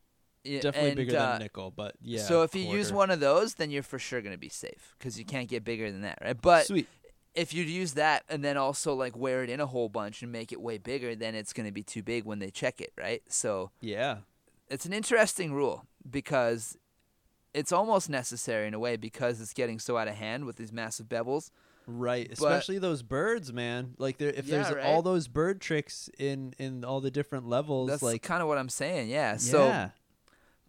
[0.46, 2.22] Yeah, Definitely and, bigger uh, than a nickel, but yeah.
[2.22, 5.18] so if you use one of those, then you're for sure gonna be safe because
[5.18, 6.40] you can't get bigger than that, right?
[6.40, 6.88] But sweet.
[7.34, 10.32] if you use that and then also like wear it in a whole bunch and
[10.32, 13.24] make it way bigger, then it's gonna be too big when they check it, right?
[13.28, 14.18] So Yeah.
[14.70, 16.78] it's an interesting rule because
[17.54, 20.74] it's almost necessary in a way because it's getting so out of hand with these
[20.74, 21.52] massive bevels.
[21.86, 23.96] Right, But- especially those birds, man.
[23.98, 24.86] Like there, if Yeah, there's right?
[24.86, 28.58] all those bird tricks in in all the different levels, That's like kind of what
[28.58, 29.38] I'm saying, yeah.
[29.38, 29.90] So, yeah,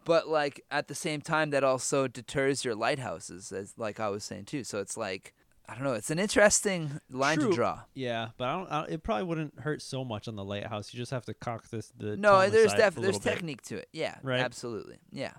[0.05, 4.25] but like at the same time, that also deters your lighthouses, as like I was
[4.25, 4.65] saying too.
[4.65, 5.35] So it's like
[5.67, 5.95] I don't know.
[5.95, 7.49] It's an interesting line True.
[7.49, 7.81] to draw.
[7.95, 8.29] yeah.
[8.37, 8.91] But I don't, I don't.
[8.93, 10.93] It probably wouldn't hurt so much on the lighthouse.
[10.93, 13.19] You just have to cock this the No, tongue on the there's side def- there's
[13.19, 13.33] bit.
[13.33, 13.89] technique to it.
[13.93, 14.41] Yeah, Right.
[14.41, 14.99] absolutely.
[15.11, 15.33] Yeah,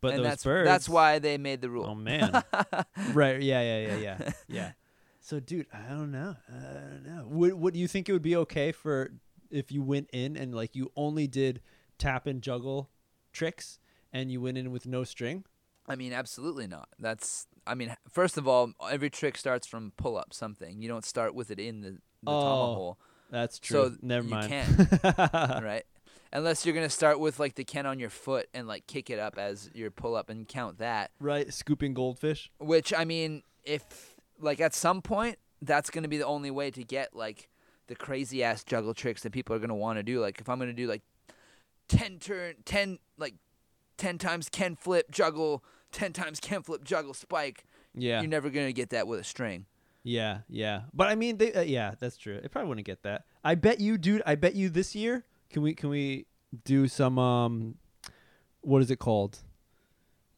[0.00, 0.68] But and those that's birds.
[0.68, 1.86] that's why they made the rule.
[1.88, 2.44] Oh man.
[3.14, 3.42] right.
[3.42, 3.62] Yeah.
[3.62, 3.78] Yeah.
[3.88, 3.96] Yeah.
[3.96, 4.32] Yeah.
[4.46, 4.72] Yeah.
[5.24, 6.36] So, dude, I don't know.
[6.50, 7.24] I don't know.
[7.28, 9.10] Would Would you think it would be okay for
[9.50, 11.62] if you went in and like you only did
[11.96, 12.90] tap and juggle
[13.32, 13.78] tricks
[14.12, 15.44] and you went in with no string?
[15.88, 16.88] I mean, absolutely not.
[16.98, 20.82] That's I mean, first of all, every trick starts from pull up something.
[20.82, 22.98] You don't start with it in the, the Oh, tomahawk hole.
[23.30, 23.92] That's true.
[23.92, 24.50] So Never you mind.
[25.02, 25.84] right?
[26.34, 29.18] Unless you're gonna start with like the Ken on your foot and like kick it
[29.18, 31.12] up as your pull up and count that.
[31.18, 31.50] right.
[31.50, 32.50] Scooping goldfish.
[32.58, 36.82] Which I mean, if like at some point that's gonna be the only way to
[36.84, 37.48] get like
[37.86, 40.20] the crazy ass juggle tricks that people are gonna want to do.
[40.20, 41.02] Like if I'm gonna do like
[41.88, 43.34] ten turn, ten like
[43.96, 47.64] ten times Ken flip juggle, ten times Ken flip juggle spike.
[47.94, 48.20] Yeah.
[48.20, 49.66] You're never gonna get that with a string.
[50.02, 50.82] Yeah, yeah.
[50.92, 52.34] But I mean, they, uh, yeah, that's true.
[52.34, 53.24] It probably wouldn't get that.
[53.42, 54.22] I bet you, dude.
[54.26, 55.24] I bet you this year.
[55.50, 56.26] Can we can we
[56.64, 57.76] do some um,
[58.60, 59.38] what is it called?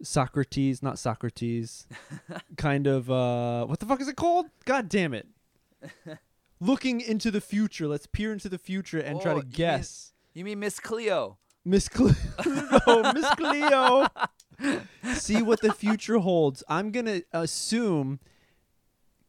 [0.03, 1.87] Socrates, not Socrates.
[2.57, 4.47] kind of uh, what the fuck is it called?
[4.65, 5.27] God damn it!
[6.61, 7.87] Looking into the future.
[7.87, 10.13] Let's peer into the future and try Oh, to you mean- guess.
[10.35, 11.39] You mean Miss Cleo?
[11.65, 12.15] Miss Cleo,
[12.87, 14.07] no, Miss Cleo.
[15.15, 16.63] See what the future holds.
[16.69, 18.21] I'm gonna assume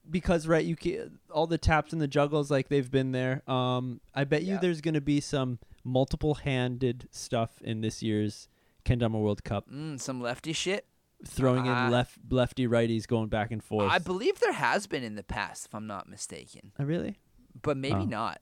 [0.09, 3.41] because right, you can all the taps and the juggles like they've been there.
[3.49, 4.59] Um, I bet you Yeah.
[4.59, 8.47] there's gonna be some multiple-handed stuff in this year's
[8.87, 10.85] Kendama World Cup, Mm, some lefty shit.
[11.25, 11.85] throwing Ah.
[11.87, 13.91] in left lefty righties going back and forth.
[13.91, 17.17] I believe there has been in the past, if I'm not mistaken, oh, really?
[17.61, 18.05] but maybe Oh.
[18.05, 18.41] not.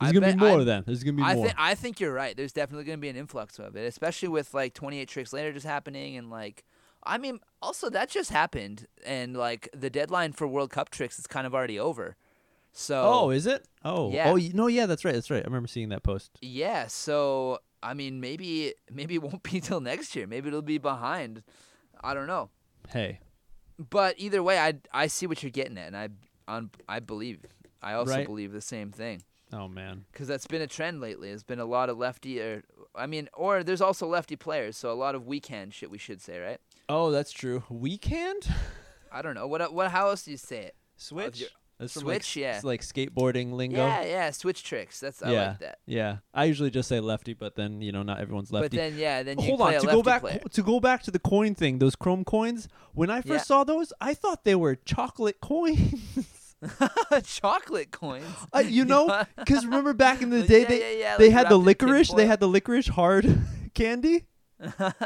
[0.00, 0.82] There's I gonna be more I- then.
[0.86, 1.44] There's gonna be I more.
[1.46, 2.36] think I think you're right.
[2.36, 5.52] There's definitely going to be an influx of it, especially with like 28 tricks later
[5.52, 6.64] just happening and like
[7.04, 11.26] I mean also that just happened and like the deadline for World Cup tricks is
[11.26, 12.16] kind of already over.
[12.72, 13.66] So oh, is it?
[13.84, 14.30] Oh, Yeah.
[14.32, 15.14] oh, no, yeah, that's right.
[15.14, 15.42] That's right.
[15.42, 16.32] I remember seeing that post.
[16.42, 20.26] yeah, so I mean maybe maybe it won't be till next year.
[20.26, 21.42] Maybe it'll be behind.
[22.02, 22.50] I don't know.
[22.88, 23.20] Hey,
[23.78, 26.08] But either way, I I see what you're getting at and I
[26.48, 27.40] on I believe
[27.82, 28.26] I also Right.
[28.26, 29.22] believe the same thing.
[29.52, 30.04] oh man.
[30.10, 31.28] because that's been a trend lately.
[31.28, 32.62] There's been a lot of lefty, or
[32.94, 35.90] I mean, or there's also lefty players, so a lot of weak hand shit.
[35.90, 36.60] We should say, right?
[36.88, 37.62] Oh, that's true.
[37.68, 38.48] Weekend?
[39.12, 39.90] I don't know what what.
[39.90, 40.74] How else do you say it?
[40.96, 41.44] Switch?
[41.84, 42.54] Your- That's from, like, Switch, s- yeah.
[42.56, 43.76] It's like skateboarding lingo.
[43.86, 45.00] Yeah, yeah, switch tricks.
[45.00, 45.48] That's I yeah.
[45.48, 45.78] like that.
[45.86, 46.16] Yeah.
[46.32, 48.68] I usually just say lefty, but then, you know, not everyone's lefty.
[48.68, 50.40] But then yeah, then you Hold play on, a to go back player.
[50.50, 53.38] to go back to the coin thing, those KROM coins, when I first Yeah.
[53.38, 56.26] saw those, I thought they were chocolate coins.
[57.24, 58.24] Chocolate coins.
[58.52, 61.48] Uh, you know, cuz remember back in the day yeah, they yeah, they like had
[61.50, 63.42] the licorice, they had the licorice hard
[63.74, 64.24] candy.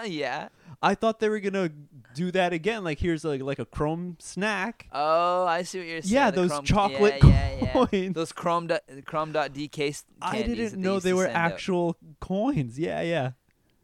[0.05, 0.49] yeah.
[0.81, 1.73] I thought they were to
[2.19, 4.89] do that again like here's like like a chrome snack.
[4.93, 6.15] Oh, I see what you're saying.
[6.15, 7.73] Yeah, the those KROM, chocolate yeah, yeah, yeah.
[7.87, 8.15] coins.
[8.15, 11.53] Those KROM dot, KROM dot DK I didn't that know they were send out.
[11.53, 12.77] actual coins.
[12.79, 13.31] Yeah, yeah.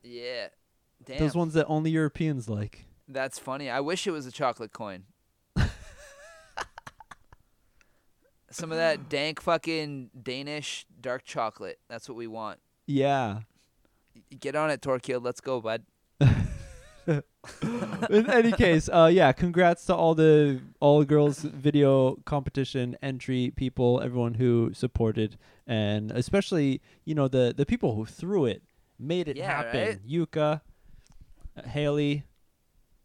[0.03, 0.49] Yeah.
[1.05, 1.19] Damn.
[1.19, 2.87] Those ones that only Europeans like.
[3.07, 3.71] That's funny.
[3.71, 5.05] I wish it was a chocolate coin.
[8.51, 11.79] Some of that dank fucking Danish dark chocolate.
[11.89, 12.59] That's what we want.
[12.87, 13.41] Yeah.
[14.41, 15.25] Get on it, Torkild.
[15.25, 15.85] Let's go, bud.
[18.11, 23.53] In any case, uh, yeah, congrats to all the all the girls video competition entry
[23.55, 25.37] people, everyone who supported,
[25.67, 28.63] and especially you know the the people who threw it,
[28.99, 29.81] made it Yeah, happen.
[29.89, 30.07] right?
[30.09, 30.61] Yuka,
[31.67, 32.25] Haley.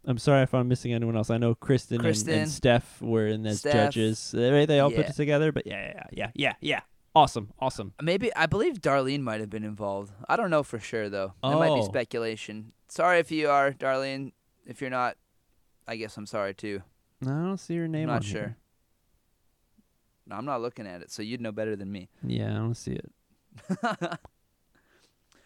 [0.05, 1.29] I'm sorry if I'm missing anyone else.
[1.29, 3.73] I know Kristen, and- Kristen, and, Steph were in as Steph.
[3.73, 4.33] judges.
[4.35, 4.65] Right?
[4.65, 5.51] They all put it together.
[5.51, 6.79] But yeah, yeah, yeah, yeah, yeah.
[7.15, 7.93] Awesome, awesome.
[8.01, 10.13] Maybe I believe Darlene might have been involved.
[10.29, 11.33] I don't know for sure though.
[11.43, 11.85] That might be Oh.
[11.85, 12.71] speculation.
[12.87, 14.31] Sorry if you are, Darlene.
[14.65, 15.17] If you're not,
[15.87, 16.83] I guess I'm sorry too.
[17.23, 18.09] I don't see your name.
[18.09, 18.39] I'm not sure.
[18.41, 18.57] here.
[20.27, 22.07] No, I'm not looking at it, so you'd know better than me.
[22.23, 23.11] Yeah, I don't see it.
[23.81, 24.19] But-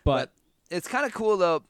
[0.03, 0.34] But
[0.70, 1.64] it's kind of cool though.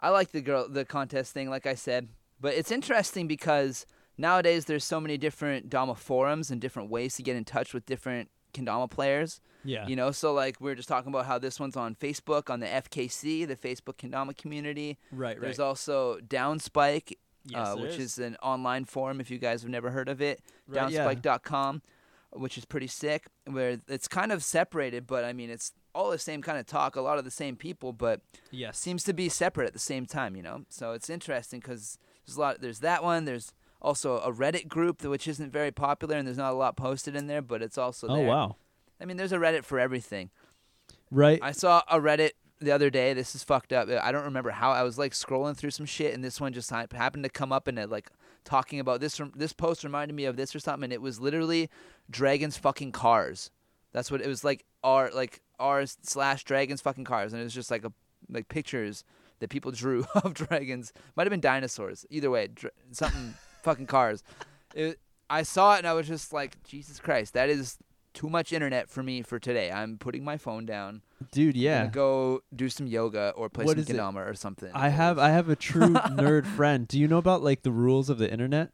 [0.00, 2.08] I like the girl the contest thing, like I said,
[2.40, 3.84] but it's interesting because
[4.16, 7.84] nowadays there's so many different Dama forums and different ways to get in touch with
[7.86, 9.40] different Kendama players.
[9.64, 9.86] Yeah.
[9.86, 12.60] You know, so like we are just talking about how this one's on Facebook on
[12.60, 14.98] the FKC, the Facebook Kendama community.
[15.12, 15.40] right.
[15.40, 17.14] There's also Downspike,
[17.48, 18.18] Yes, uh, which is.
[18.18, 18.18] is.
[18.18, 20.40] an online forum if you guys have never heard of it.
[20.68, 21.06] Right, yeah.
[21.14, 21.82] Downspike.com,
[22.32, 23.26] which is pretty sick.
[23.44, 26.94] Where it's kind of separated, but I mean it's all the same kind of talk,
[26.96, 28.78] a lot of the same people, but Yes.
[28.78, 30.36] seems to be separate at the same time.
[30.36, 32.60] You know, so it's interesting because there's a lot.
[32.60, 33.24] There's that one.
[33.24, 36.76] There's also a Reddit group that- which isn't very popular, and there's not a lot
[36.76, 38.26] posted in there, but it's also oh, there.
[38.26, 38.56] Oh wow.
[39.00, 40.30] I mean, there's a Reddit for everything.
[41.10, 41.38] Right.
[41.42, 43.12] I saw a Reddit the other day.
[43.12, 43.88] This is fucked up.
[43.88, 44.72] I don't remember how.
[44.72, 47.68] I was like scrolling through some shit, and this one just happened to come up
[47.68, 48.10] and it like
[48.44, 49.20] talking about this.
[49.34, 51.68] This post reminded me of this or something, and it was literally
[52.10, 53.50] dragons fucking cars.
[53.92, 54.64] That's what it was like.
[54.82, 57.92] R like R slash dragons fucking cars, and it was just like a
[58.28, 59.04] like pictures
[59.40, 60.92] that people drew of dragons.
[61.16, 62.06] Might have been dinosaurs.
[62.10, 63.34] Either way, dr- something
[63.66, 64.22] fucking cars.
[64.74, 64.98] It,
[65.28, 67.78] I saw it and I was just like, Jesus Christ, that is
[68.14, 69.70] too much internet for me for today.
[69.70, 71.02] I'm putting my phone down.
[71.32, 71.86] Dude, yeah.
[71.86, 73.84] go do some yoga or play What some?
[73.84, 74.70] Kendama or something.
[74.72, 76.88] I have I have a true nerd friend.
[76.88, 78.70] Do you know about like the rules of the internet?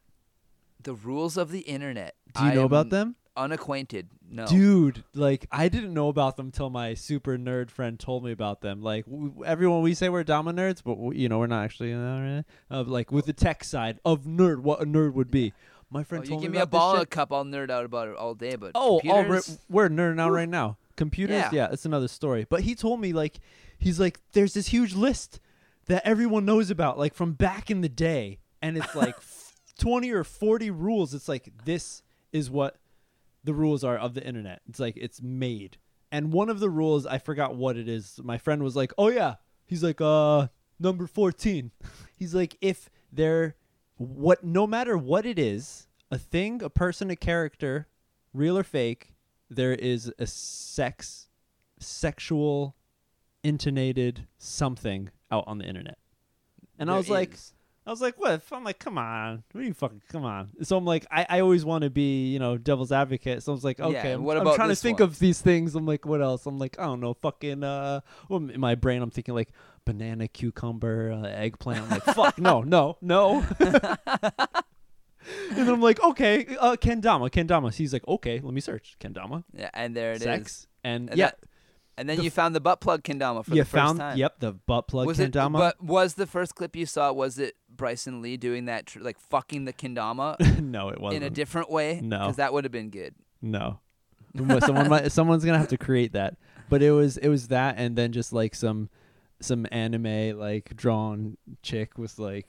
[0.83, 2.15] the rules of the internet.
[2.33, 3.15] Do you I know about them?
[3.35, 4.09] Unacquainted.
[4.29, 4.45] No.
[4.45, 8.61] Dude, like I didn't know about them till my super nerd friend told me about
[8.61, 8.81] them.
[8.81, 11.93] Like w- everyone, we say we're Dama nerds, but you know we're not actually.
[11.93, 15.53] Uh, uh, like with the tech side of nerd, what a nerd would be.
[15.89, 17.85] My Oh, friend you told give me me a ball a cup, I'll nerd out
[17.85, 18.55] about it all day.
[18.55, 20.77] But Oh, oh we're, computers, we're nerding out right now.
[20.95, 21.49] Computers, Yeah.
[21.51, 22.45] yeah, it's another story.
[22.49, 23.39] But he told me like
[23.79, 25.39] he's like there's this huge list
[25.87, 29.15] that everyone knows about, like from back in the day, and it's like
[29.79, 31.13] twenty or forty rules.
[31.13, 32.77] It's like this is what
[33.43, 34.61] the rules are of the internet.
[34.67, 35.77] It's like it's made.
[36.11, 38.19] And one of the rules, I forgot what it is.
[38.23, 39.35] My friend was like, "Oh yeah."
[39.65, 40.47] He's like, "Uh,
[40.79, 41.71] number 14."
[42.15, 43.55] He's like, "If there
[43.97, 47.87] what no matter what it is, a thing, a person, a character,
[48.33, 49.13] real or fake,
[49.49, 51.29] there is a sex
[51.79, 52.75] sexual
[53.43, 55.97] intonated something out on the internet."
[56.77, 57.53] And I there was like, is.
[57.85, 58.41] I was like, what?
[58.51, 59.43] I'm like, come on.
[59.51, 60.51] What are you fucking, come on.
[60.61, 63.43] So I'm like, I, I always want to be, you know, devil's advocate.
[63.43, 65.09] So I was like, Yeah, okay, I'm, what I'm trying to think one?
[65.09, 65.75] of these things.
[65.75, 66.45] I'm like, what else?
[66.45, 69.49] I'm like, I don't know, fucking, uh, well, in my brain, I'm thinking like
[69.83, 71.83] banana, cucumber, uh, eggplant.
[71.83, 73.43] I'm like, fuck, no, no, no.
[73.59, 77.73] and then I'm like, okay, uh, kendama, kendama.
[77.73, 80.23] He's like, okay, let me search kendama, yeah, and there it is.
[80.23, 81.39] sex, and, And yeah, that-
[81.95, 84.17] And then The you found the butt plug kendama for you the first found, time.
[84.17, 85.31] yep, the butt plug was it?
[85.31, 85.59] kendama.
[85.59, 87.11] But was the first clip you saw?
[87.13, 91.23] Was it Bryson Lee doing that, tr- like fucking the kendama no, it wasn't.
[91.23, 91.99] in a different way?
[92.01, 92.19] No.
[92.19, 93.15] because that would have been good.
[93.41, 93.79] No.
[94.35, 96.37] Someone might, someone's gonna have to create that.
[96.69, 98.89] But it was it was that and then just like some
[99.41, 102.47] some anime like drawn chick with like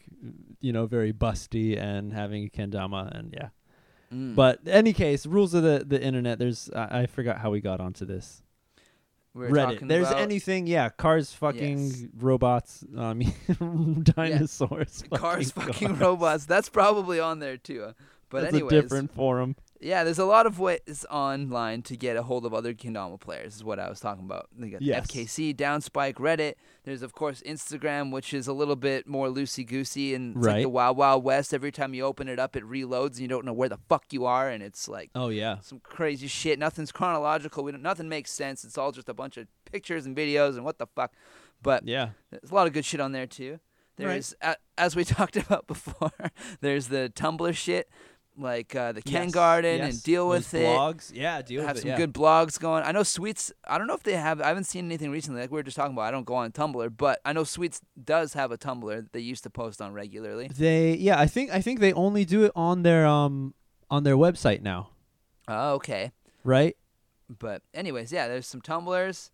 [0.61, 3.49] you know very busty and having a kendama and yeah.
[4.12, 4.35] Mm.
[4.37, 6.39] But any case, rules of the the internet.
[6.39, 8.43] There's I, I forgot how we got onto this.
[9.35, 9.87] We're Reddit.
[9.89, 10.91] There's about anything, yeah.
[10.91, 12.03] Cars, fucking Yes.
[12.16, 12.85] robots.
[12.89, 13.32] Mean,
[14.03, 15.03] dinosaurs.
[15.12, 16.01] cars, fucking cars.
[16.01, 16.47] robots.
[16.47, 17.82] That's probably on there too.
[17.82, 17.93] uh,
[18.30, 19.57] But That's anyways, a different forum.
[19.85, 23.57] Yeah, there's a lot of ways online to get a hold of other Kendama players.
[23.57, 24.49] Is what I was talking about.
[24.57, 25.07] They got Yes.
[25.07, 26.55] FKC, Downspike, Reddit.
[26.85, 30.62] There's of course Instagram, which is a little bit more loosey goosey and it's like
[30.62, 31.53] the Wild Wild West.
[31.55, 34.05] Every time you open it up, it reloads and you don't know where the fuck
[34.11, 35.61] you are, and it's like Oh yeah.
[35.61, 36.59] some crazy shit.
[36.59, 37.62] Nothing's chronological.
[37.64, 38.64] We don't, nothing makes sense.
[38.64, 41.12] It's all just a bunch of pictures and videos and what the fuck.
[41.62, 42.11] But Yeah.
[42.30, 43.61] there's a lot of good shit on there too.
[43.97, 46.11] There's a, as we talked about before.
[46.61, 47.89] There's the Tumblr shit,
[48.37, 49.95] like uh, the Ken Yes, Garden yes.
[49.95, 50.66] and deal Those with it.
[50.66, 51.11] blogs.
[51.14, 51.93] Yeah, deal have with some it.
[51.93, 51.97] yeah.
[51.99, 52.82] good blogs going.
[52.85, 53.53] I know Sweets.
[53.66, 54.41] I don't know if they have.
[54.41, 55.41] I haven't seen anything recently.
[55.41, 56.03] Like we were just talking about.
[56.07, 59.20] I don't go on Tumblr, but I know Sweets does have a Tumblr that they
[59.20, 60.49] used to post on regularly.
[60.49, 63.55] They yeah, I think I think they only do it on their um
[63.91, 64.91] on their website now,
[65.47, 66.11] Oh, okay.
[66.43, 66.76] right?
[67.39, 69.30] But anyways, yeah, there's some Tumblrs.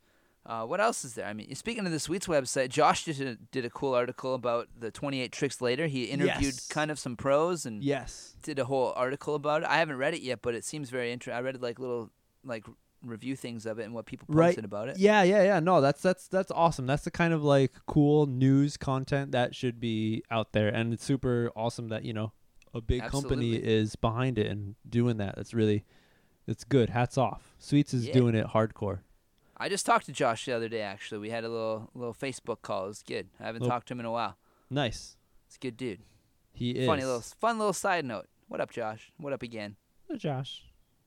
[0.46, 1.26] Uh, what else is there?
[1.26, 4.68] I mean, speaking of the Sweets website, Josh did a, did a cool article about
[4.78, 5.86] the 28 tricks later.
[5.86, 6.66] He interviewed Yes.
[6.68, 8.34] kind of some pros and Yes.
[8.42, 9.68] did a whole article about it.
[9.68, 11.36] I haven't read it yet, but it seems very interesting.
[11.36, 12.10] I read like little
[12.42, 12.64] like
[13.02, 14.58] review things of it and what people posted Right.
[14.64, 14.98] about it.
[14.98, 15.60] Yeah, yeah, yeah.
[15.60, 16.86] No, that's that's that's awesome.
[16.86, 21.04] That's the kind of like cool news content that should be out there and it's
[21.04, 22.32] super awesome that, you know,
[22.72, 25.36] a big company is behind it and doing that.
[25.36, 25.84] That's really
[26.46, 26.90] it's good.
[26.90, 27.54] Hats off.
[27.58, 28.14] Sweets is Yeah.
[28.14, 29.00] doing it hardcore.
[29.60, 30.80] I just talked to Josh the other day.
[30.80, 32.84] Actually, we had a little little Facebook call.
[32.86, 33.28] It was good.
[33.38, 34.36] I haven't Little- talked to him in a while.
[34.70, 35.16] Nice.
[35.46, 36.00] It's a good dude.
[36.52, 36.86] He is.
[36.86, 38.26] Funny little fun little side note.
[38.48, 39.12] What up, Josh?
[39.18, 39.76] What up again?
[40.10, 40.64] Oh, Josh.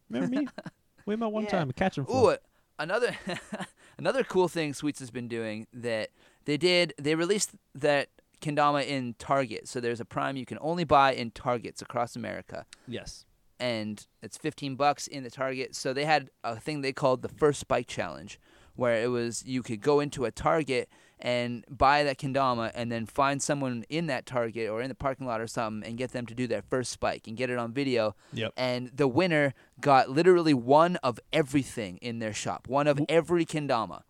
[0.10, 0.48] Remember me?
[1.06, 1.50] we met one Yeah.
[1.50, 1.72] time.
[1.72, 2.06] Catch him.
[2.10, 2.36] Ooh,
[2.80, 3.16] another
[3.98, 6.10] another cool thing Sweets has been doing that
[6.46, 6.94] they did.
[7.02, 8.10] They released that
[8.42, 9.68] kendama in Target.
[9.68, 13.26] So there's a Prime you can only buy in Targets across America, Yes.
[13.64, 15.74] And it's 15 bucks in the Target.
[15.74, 18.38] So they had a thing they called the First Spike Challenge,
[18.76, 23.06] where it was you could go into a Target and buy that kendama, and then
[23.06, 26.26] find someone in that Target or in the parking lot or something, and get them
[26.26, 28.18] to do their first spike and get it on video.
[28.34, 28.52] Yep.
[28.58, 34.02] And the winner got literally one of everything in their shop, one of every kendama.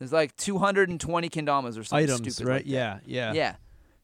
[0.00, 2.56] There's like 220 kendamas or something Items, stupid right?
[2.56, 2.70] like that.
[2.70, 3.32] yeah, yeah.
[3.32, 3.54] Yeah.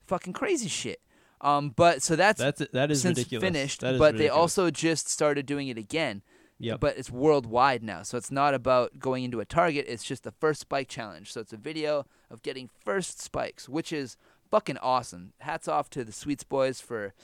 [0.06, 1.00] Fucking crazy shit.
[1.40, 3.42] Um, but so that's, That's that is since ridiculous.
[3.42, 6.22] finished, That is but they also just started doing it again.
[6.58, 6.80] Yep.
[6.80, 8.02] But it's worldwide now.
[8.02, 11.32] So it's not about going into a target, it's just the first spike challenge.
[11.32, 14.18] So it's a video of getting first spikes, which is
[14.50, 15.32] fucking awesome.
[15.38, 17.14] Hats off to the Sweets Boys for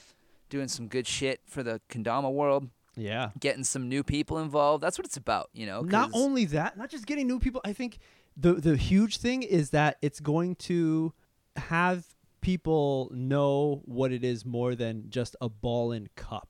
[0.49, 3.29] doing some good shit for the Kendama world, yeah.
[3.39, 4.83] getting some new people involved.
[4.83, 5.81] That's what it's about, you know.
[5.81, 7.61] Not only that, not just getting new people.
[7.63, 7.99] I think
[8.35, 11.13] the the huge thing is that it's going to
[11.57, 12.05] have
[12.41, 16.49] people know what it is more than just a ball and cup.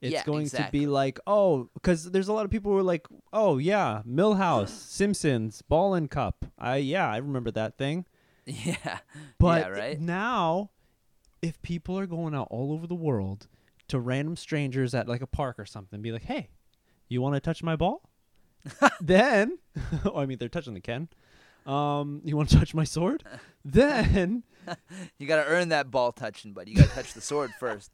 [0.00, 0.80] It's Yeah, going exactly.
[0.80, 4.02] to be like, oh, because there's a lot of people who are like, oh yeah,
[4.06, 6.44] Milhouse, Simpsons, ball and cup.
[6.58, 8.06] I yeah, I remember that thing.
[8.46, 8.98] Yeah.
[9.38, 9.98] But yeah, right?
[10.00, 10.70] now,
[11.40, 13.46] if people are going out all over the world
[13.88, 16.48] to random strangers at like a park or something, be like, "Hey,
[17.08, 18.02] you want to touch my ball?"
[19.00, 19.58] then,
[20.04, 21.08] oh, I mean, they're touching the Ken.
[21.66, 23.24] Um, you want to touch my sword?
[23.64, 24.42] then
[25.18, 27.90] You got to earn that ball touching, but you got to touch the sword first.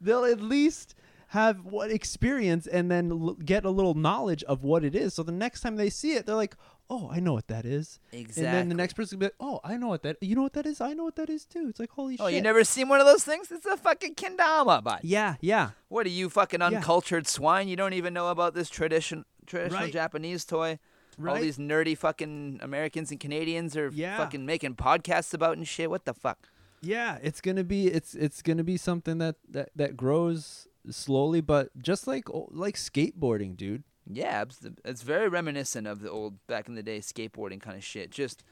[0.00, 0.94] they'll at least
[1.32, 5.12] have what experience and then l- get a little knowledge of what it is.
[5.14, 6.56] So the next time they see it, they're like,
[6.88, 8.44] "Oh, I know what that is." Exactly.
[8.46, 10.16] And then the next person will be like, "Oh, I know what that.
[10.22, 10.80] You know what that is?
[10.80, 12.88] I know what that is too." It's like, "Holy Oh, shit!" Oh, you never seen
[12.88, 13.50] one of those things?
[13.52, 15.00] It's a fucking kendama, bud.
[15.02, 15.70] Yeah, yeah.
[15.88, 16.68] What are you fucking Yeah.
[16.68, 17.68] uncultured swine?
[17.68, 19.92] You don't even know about this tradition traditional Right.
[19.92, 20.78] Japanese toy.
[21.18, 21.42] All Right.
[21.42, 24.16] these nerdy fucking Americans and Canadians are Yeah.
[24.16, 25.90] fucking making podcasts about and shit.
[25.90, 26.48] What the fuck?
[26.80, 31.70] Yeah, it's gonna be it's it's gonna be something that that that grows slowly, but
[31.82, 33.82] just like like skateboarding, dude.
[34.10, 37.82] Yeah, it's, it's very reminiscent of the old back in the day skateboarding kind of
[37.84, 38.10] shit.
[38.10, 38.42] Just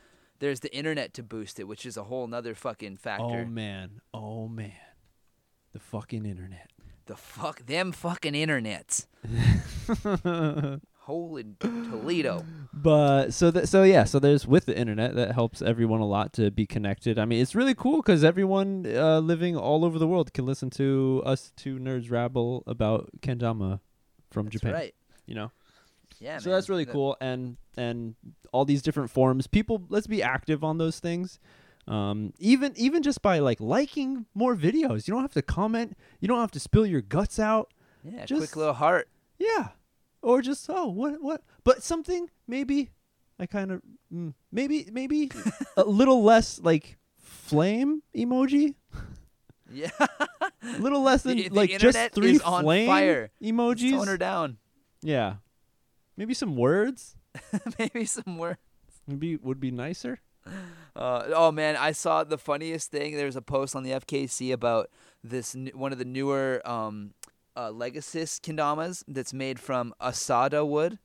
[0.41, 3.25] there's the internet to boost it, which is a whole nother fucking factor.
[3.25, 4.73] Oh man, oh man,
[5.73, 6.71] the fucking internet.
[7.07, 9.07] the fuck them fucking internets.
[11.07, 12.45] Holy Toledo.
[12.79, 16.35] But so that so yeah, so there's with the internet that helps everyone a lot
[16.35, 17.19] to be connected.
[17.19, 20.69] I mean, it's really cool because everyone uh, living all over the world can listen
[20.71, 23.81] to us two nerds rabble about kendama
[24.31, 24.73] from That's Japan.
[24.75, 24.95] right.
[25.27, 25.53] You know.
[26.21, 26.57] Yeah, so man.
[26.59, 28.15] that's really cool and and
[28.53, 31.39] all these different forums people let's be active on those things
[31.89, 36.29] um, even even just by like liking more videos you don't have to comment you
[36.29, 37.73] don't have to spill your guts out
[38.05, 39.09] Yeah, just- quick little heart.
[39.39, 39.69] yeah
[40.27, 42.91] or just oh what what but something maybe
[43.39, 43.81] i kind of
[44.13, 45.31] mm, maybe maybe
[45.77, 48.75] a little less like flame emoji
[49.71, 49.91] Yeah.
[50.63, 53.31] a little less than The- the like just three flame fire.
[53.43, 54.59] emojis Tone her down.
[55.03, 55.37] yeah
[56.17, 57.17] maybe some words
[57.79, 58.59] Maybe some words
[59.07, 60.21] maybe would be nicer
[60.95, 63.17] Uh, oh man, I saw the funniest thing.
[63.19, 64.89] There was a post on the FKC about
[65.23, 67.13] this one of the newer um,
[67.57, 70.99] uh, Legasis kendamas that's made from asada wood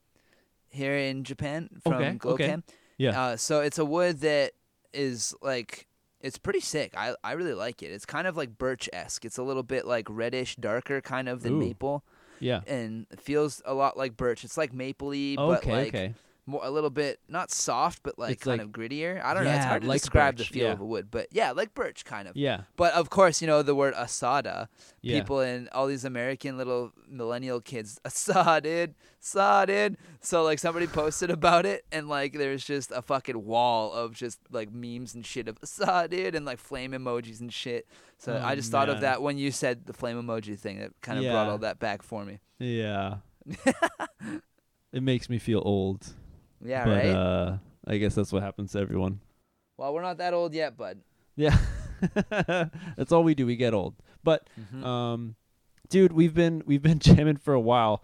[0.70, 2.34] here in Japan from Okay, Gloken.
[2.34, 2.58] okay.
[2.98, 3.20] Yeah.
[3.22, 4.52] Uh, so it's a wood that
[4.94, 5.88] is like
[6.20, 6.94] it's pretty sick.
[6.96, 7.88] I I really like it.
[7.92, 9.26] It's kind of like birch esque.
[9.26, 11.60] It's a little bit like reddish, darker kind of than Ooh.
[11.60, 12.04] maple,
[12.40, 14.44] yeah and it feels a lot like birch.
[14.44, 16.14] It's like mapley, but okay like okay
[16.48, 19.24] more a little bit not soft but like It's kind like- of grittier.
[19.24, 19.52] I don't know.
[19.52, 20.72] It's hard to like describe birch, the feel yeah.
[20.74, 22.36] of a wood, but yeah, like birch kind of.
[22.36, 24.68] yeah But of course, you know the word asada.
[25.02, 29.96] yeah People and all these American little millennial kids, asada, asada.
[30.20, 34.40] So like somebody posted about it, and like there's just a fucking wall of just
[34.52, 37.88] like memes and shit of asada and like flame emojis and shit.
[38.18, 40.80] So Oh, I just thought of that when you said the flame emoji thing.
[40.80, 42.40] That kind of brought all that back for me.
[42.60, 43.18] yeah
[44.94, 46.14] it makes me feel old
[46.64, 47.06] Yeah, but right.
[47.10, 47.58] uh
[47.88, 49.20] i guess that's what happens to everyone
[49.78, 51.00] well, we're not that old yet, bud.
[51.36, 51.58] yeah
[52.30, 54.84] that's all we do we get old but Mhm.
[54.86, 55.36] um
[55.90, 58.04] dude we've been we've been jamming for a while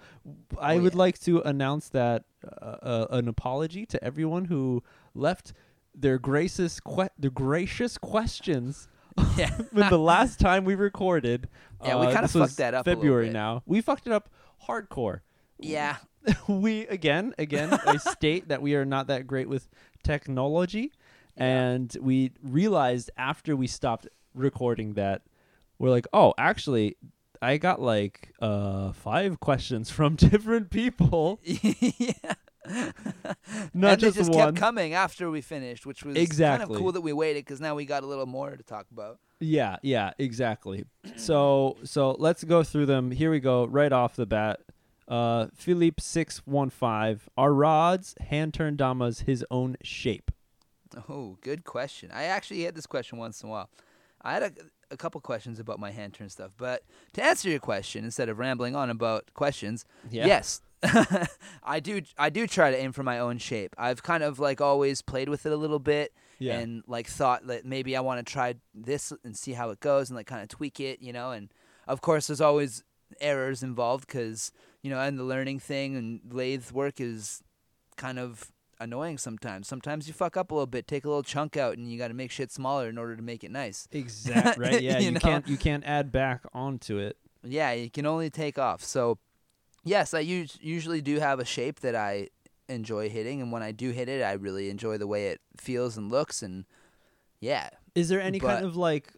[0.59, 0.99] i Oh, would yeah.
[0.99, 2.23] like to announce that
[2.61, 4.83] uh, uh, an apology to everyone who
[5.13, 5.53] left
[5.95, 8.87] their gracious que- their gracious questions
[9.37, 9.49] yeah.
[9.71, 11.49] when the last time we recorded
[11.83, 14.29] Yeah, we uh, kinda this fucked that up february now we fucked it up
[14.67, 15.21] hardcore
[15.59, 15.97] Yeah.
[16.47, 19.67] we again again I state that we are not that great with
[20.03, 20.91] technology
[21.36, 21.45] Yeah.
[21.45, 25.21] and we realized after we stopped recording that
[25.80, 26.97] we're like oh actually
[27.41, 32.34] I got like uh five questions from different people yeah.
[33.73, 36.75] Not and just they just the kept coming after we finished, which was kind Exactly.
[36.75, 39.19] of cool that we waited because now we got a little more to talk about.
[39.39, 40.84] Yeah, yeah, exactly.
[41.15, 43.11] So so let's go through them.
[43.11, 44.59] Here we go, right off the bat.
[45.07, 47.29] Uh Philippe six one five.
[47.37, 50.31] Are rods hand turned damas his own shape?
[51.09, 52.11] Oh, good question.
[52.13, 53.69] I actually had this question once in a while.
[54.21, 54.51] I had a,
[54.91, 56.83] a couple questions about my hand turn stuff, but
[57.13, 60.61] to answer your question, instead of rambling on about questions, yes,
[61.63, 62.01] I do.
[62.17, 63.75] I do try to aim for my own shape.
[63.77, 66.57] I've kind of like always played with it a little bit, Yeah.
[66.59, 70.09] and like thought that maybe I want to try this and see how it goes,
[70.09, 71.31] and like kind of tweak it, you know.
[71.31, 71.49] And
[71.87, 72.83] of course, there's always
[73.21, 74.51] errors involved because
[74.82, 77.41] you know, and the learning thing and lathe work is
[77.95, 79.67] kind of annoying sometimes.
[79.67, 82.09] Sometimes you fuck up a little bit, take a little chunk out, and you got
[82.09, 83.88] to make shit smaller in order to make it nice.
[83.91, 84.63] Exactly.
[84.69, 84.82] right.
[84.82, 87.17] Yeah, You you, can't you can't add back onto it.
[87.43, 88.84] Yeah, you can only take off.
[88.84, 89.17] So,
[89.84, 92.30] yes, I us- usually do have a shape that I
[92.69, 95.97] enjoy hitting, and when I do hit it, I really enjoy the way it feels
[95.97, 96.65] and looks, and
[97.39, 99.13] yeah, Is there any But- kind of like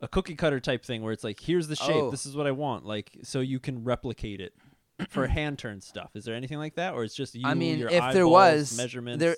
[0.00, 2.10] a cookie cutter type thing where it's like here's the shape, Oh.
[2.10, 4.54] this is what I want, like so you can replicate it
[5.08, 6.10] for hand turn stuff.
[6.14, 8.76] Is there anything like that or it's just you I mean, your if there was,
[8.76, 9.22] measurements?
[9.22, 9.36] there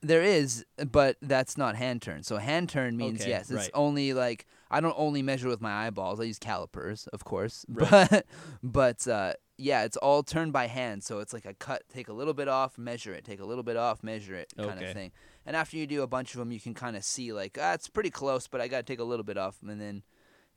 [0.00, 2.22] there is, but that's not hand turn.
[2.22, 3.70] So hand turn means Okay, yes, it's right.
[3.74, 6.20] only like I don't only measure with my eyeballs.
[6.20, 7.88] I use calipers, of course, Right.
[8.10, 8.26] but
[8.62, 11.02] but uh, yeah, it's all turned by hand.
[11.02, 13.64] So it's like a cut, take a little bit off, measure it, take a little
[13.64, 14.86] bit off, measure it, kind Okay.
[14.86, 15.10] of thing.
[15.44, 17.72] And after you do a bunch of them, you can kind of see like ah,
[17.72, 20.02] it's pretty close, but I got to take a little bit off, and then.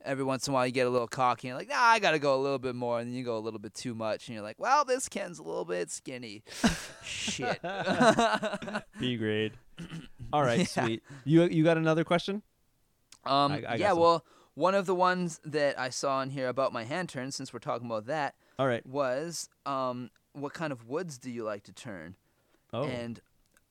[0.03, 2.19] Every once in a while, you get a little cocky, and like, "Nah, I gotta
[2.19, 4.35] go a little bit more," and then you go a little bit too much, and
[4.35, 6.43] you're like, "Well, this Ken's a little bit skinny."
[7.03, 7.61] Shit.
[8.99, 9.53] B grade.
[10.33, 10.85] All right, Yeah.
[10.85, 11.03] sweet.
[11.25, 12.41] You you got another question?
[13.25, 14.25] Um, I- I yeah, well,
[14.55, 17.59] one of the ones that I saw in here about my hand turn, since we're
[17.59, 18.85] talking about that, All right.
[18.85, 22.15] was um, what kind of woods do you like to turn?
[22.73, 22.83] Oh.
[22.83, 23.19] And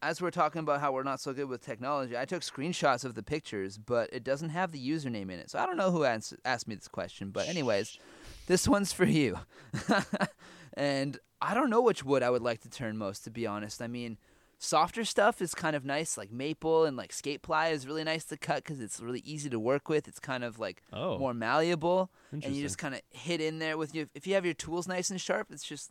[0.03, 3.15] as we're talking about how we're not so good with technology, I took screenshots of
[3.15, 5.51] the pictures, but it doesn't have the username in it.
[5.51, 7.99] So I don't know who ans- asked me this question, but anyways,
[8.47, 9.39] this one's for you.
[10.75, 13.83] and I don't know which wood I would like to turn most, to be honest.
[13.83, 14.17] I mean,
[14.59, 18.25] softer stuff is kind of nice, like maple and like skate ply is really nice
[18.27, 20.09] to cut because it's really easy to work with.
[20.09, 21.19] It's kind of like oh.
[21.19, 24.07] more malleable, and you just kind of hit in there with your.
[24.15, 25.91] If you have your tools nice and sharp, it's just,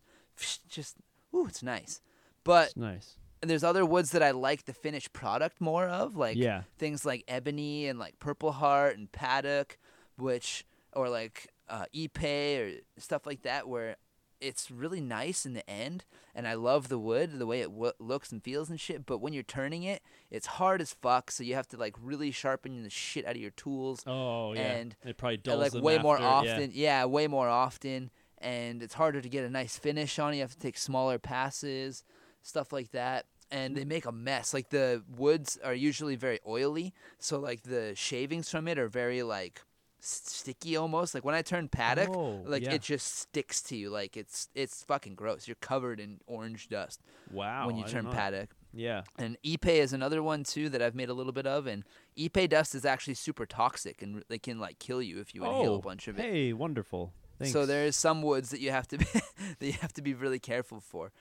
[0.67, 0.95] just,
[1.35, 2.01] ooh, it's nice.
[2.43, 3.15] But It's nice.
[3.41, 6.63] There's other woods that I like the finished product more of, like yeah.
[6.77, 9.77] things like ebony and like purple heart and padauk,
[10.17, 13.95] which or like uh, ipe or stuff like that, where
[14.41, 17.91] it's really nice in the end, and I love the wood, the way it w-
[17.99, 19.05] looks and feels and shit.
[19.05, 22.31] But when you're turning it, it's hard as fuck, so you have to like really
[22.31, 24.61] sharpen the shit out of your tools, Oh yeah.
[24.61, 26.53] and, it probably uh, dulls like them way more after, yeah.
[26.53, 26.71] often.
[26.73, 27.05] Yeah.
[27.05, 30.33] way more often, and it's harder to get a nice finish on.
[30.33, 30.37] it.
[30.37, 32.03] You have to take smaller passes,
[32.49, 33.25] stuff like that.
[33.51, 33.87] And they mm.
[33.87, 34.53] make a mess.
[34.53, 39.23] Like the woods are usually very oily, so like the shavings from it are very
[39.23, 39.61] like
[39.99, 41.13] sticky almost.
[41.13, 42.73] Like when I turn padauk, Oh, like yeah.
[42.73, 43.89] it just sticks to you.
[43.89, 45.47] Like it's it's fucking gross.
[45.47, 47.67] You're covered in orange dust Wow.
[47.67, 48.47] when you turn padauk.
[48.73, 49.01] Yeah.
[49.17, 51.67] And ipe is another one too that I've made a little bit of.
[51.67, 51.83] And
[52.17, 55.73] ipe dust is actually super toxic and they can like kill you if you inhale
[55.73, 56.25] oh, a bunch of it.
[56.25, 57.13] Hey, wonderful.
[57.39, 57.53] Thanks.
[57.53, 59.05] So there's some woods that you have to be
[59.59, 61.11] that you have to be really careful for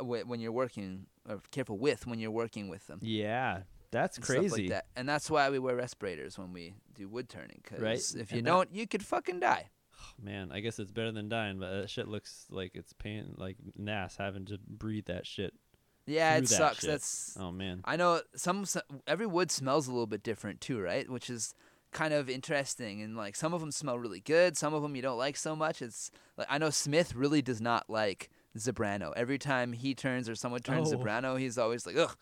[0.00, 2.98] when you're working or careful with when you're working with them.
[3.02, 3.62] Yeah.
[3.90, 4.68] That's stuff like crazy.
[4.70, 4.86] that.
[4.96, 8.38] And that's why we wear respirators when we do wood turning cuz Right, if you
[8.38, 9.70] and don't you could fucking die.
[10.22, 13.56] Man, I guess it's better than dying, but that shit looks like it's pain like
[13.76, 15.54] nas having to breathe that shit.
[16.06, 16.80] Yeah, it that sucks.
[16.80, 16.90] shit.
[16.90, 17.82] That's Oh man.
[17.84, 18.76] I know some s-
[19.06, 21.08] every wood smells a little bit different too, right?
[21.08, 21.54] Which is
[21.92, 25.02] kind of interesting and like some of them smell really good, some of them you
[25.02, 25.80] don't like so much.
[25.80, 29.12] It's like I know Smith really does not like Zebrano.
[29.16, 30.96] Every time he turns or someone turns Oh.
[30.98, 32.16] Zebrano, he's always like ugh.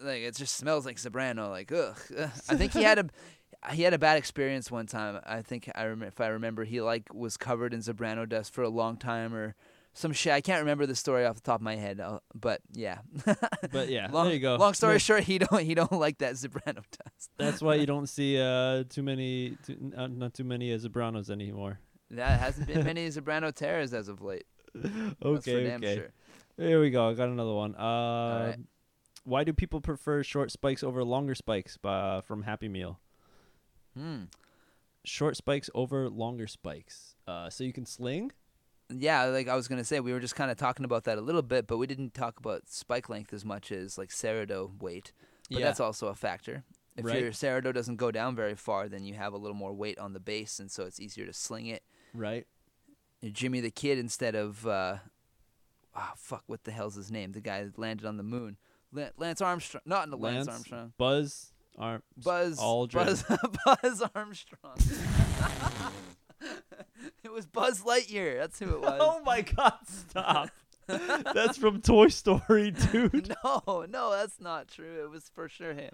[0.00, 1.98] Like it just smells like Zebrano like ugh.
[2.18, 2.30] ugh.
[2.48, 3.06] I think he had a
[3.72, 5.20] he had a bad experience one time.
[5.24, 8.62] I think I rem- if I remember he like was covered in Zebrano dust for
[8.62, 9.54] a long time or
[9.96, 10.32] some shit.
[10.32, 12.98] I can't remember the story off the top of my head, uh, but yeah.
[13.70, 14.56] But yeah, long, there you go.
[14.56, 17.30] Long story short, he don't he don't like that Zebrano dust.
[17.38, 21.30] That's why you don't see uh too many too, uh, not too many uh, Zebranos
[21.30, 21.78] anymore.
[22.10, 24.46] That hasn't been many Zebrano terrors as of late.
[25.22, 25.94] Okay, okay.
[25.96, 26.10] sure.
[26.56, 27.08] Here we go.
[27.08, 27.74] I got another one.
[27.76, 28.58] Uh right.
[29.24, 32.98] why do people prefer short spikes over longer spikes uh, from Happy Meal?
[33.96, 34.24] Hmm.
[35.04, 37.16] Short spikes over longer spikes.
[37.26, 38.32] Uh so you can sling?
[38.90, 41.22] Yeah, like I was gonna say, we were just kind of talking about that a
[41.22, 45.12] little bit, but we didn't talk about spike length as much as like Sarado weight.
[45.50, 45.66] But yeah.
[45.66, 46.64] that's also a factor.
[46.96, 47.20] If Right.
[47.20, 50.12] your Sarado doesn't go down very far, then you have a little more weight on
[50.12, 51.82] the base, and so it's easier to sling it.
[52.14, 52.46] right.
[53.32, 54.96] Jimmy the Kid instead of uh,
[55.94, 57.32] ah fuck what the hell's his name?
[57.32, 58.56] The guy that landed on the moon.
[59.16, 60.92] Lance Armstrong, not the Lance, Lance Armstrong.
[60.96, 63.04] Buzz Arm Buzz Aldrin.
[63.04, 63.24] Buzz
[63.82, 64.76] Buzz Armstrong.
[67.24, 68.38] it was Buzz Lightyear.
[68.38, 68.98] That's who it was.
[69.00, 70.50] Oh my god, stop.
[70.86, 73.34] That's from Toy Story, dude.
[73.44, 75.02] no, no, that's not true.
[75.02, 75.92] It was for sure him.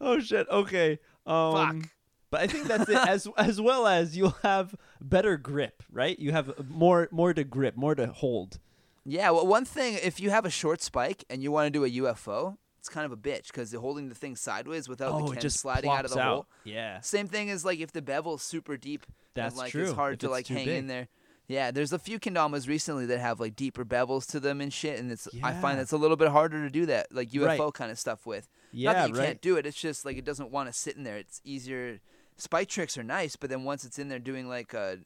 [0.00, 0.46] Oh shit.
[0.50, 0.98] Okay.
[1.26, 1.90] Um Fuck.
[2.30, 2.96] But I think that's it.
[3.08, 6.18] As as well as you'll have better grip, right?
[6.18, 8.58] You have more more to grip, more to hold.
[9.04, 11.84] Yeah, well, one thing, if you have a short spike and you want to do
[11.84, 15.18] a UFO, it's kind of a bitch because you're holding the thing sideways without oh,
[15.20, 16.46] the it can just sliding out of the hole.
[16.64, 17.00] Yeah.
[17.00, 19.84] Same thing as like if the bevel's super deep, That's and, like true.
[19.84, 20.76] it's hard if to it's like hang big.
[20.76, 21.08] in there.
[21.46, 24.98] Yeah, there's a few kendamas recently that have like deeper bevels to them and shit,
[24.98, 27.72] and it's I find it's a little bit harder to do that like UFO Right.
[27.74, 28.46] kind of stuff with.
[28.72, 29.26] Yeah, Not that you right.
[29.28, 29.64] can't do it.
[29.64, 31.16] It's just like it doesn't want to sit in there.
[31.16, 32.00] It's easier.
[32.38, 34.98] Spike tricks are nice, but then once it's in there doing like a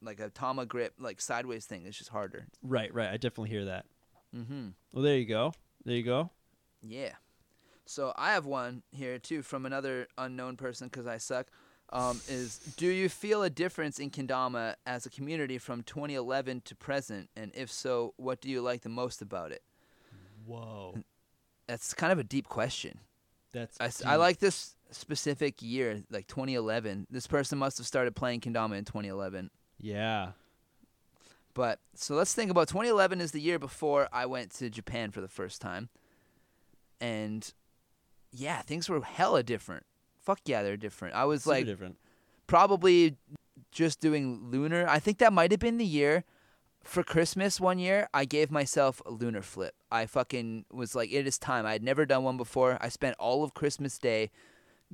[0.00, 2.46] like a Tama grip like sideways thing, it's just harder.
[2.62, 3.08] Right, right.
[3.08, 3.84] I definitely hear that.
[4.34, 4.68] Mm-hmm.
[4.92, 5.52] Well, there you go.
[5.84, 6.30] There you go.
[6.82, 7.12] Yeah.
[7.84, 11.48] So I have one here too from another unknown person because I suck.
[11.90, 16.74] Um, is do you feel a difference in kendama as a community from 2011 to
[16.74, 19.62] present, and if so, what do you like the most about it?
[20.44, 20.98] Whoa.
[21.66, 23.00] That's kind of a deep question.
[23.52, 24.18] That's I, deep.
[24.18, 27.06] like this specific year, like 2011.
[27.10, 29.50] This person must have started playing kendama in 2011.
[29.78, 30.32] Yeah.
[31.54, 35.20] But so let's think about 2011 is the year before I went to Japan for
[35.20, 35.88] the first time.
[37.00, 37.52] And
[38.32, 39.84] yeah, things were hella different.
[40.20, 41.14] Fuck yeah, they're different.
[41.14, 41.96] I was Super like different.
[42.46, 43.16] probably
[43.72, 44.86] just doing lunar.
[44.88, 46.24] I think that might have been the year
[46.84, 48.08] for Christmas one year.
[48.14, 49.74] I gave myself a lunar flip.
[49.90, 51.66] I fucking was like, it is time.
[51.66, 52.78] I had never done one before.
[52.80, 54.30] I spent all of Christmas Day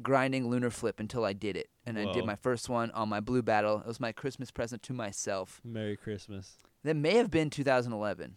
[0.03, 1.69] grinding lunar flip until I did it.
[1.87, 3.81] And I did my first one on my blue battle.
[3.81, 5.61] It was my Christmas present to myself.
[5.65, 6.57] Merry Christmas.
[6.83, 8.37] That may have been 2011.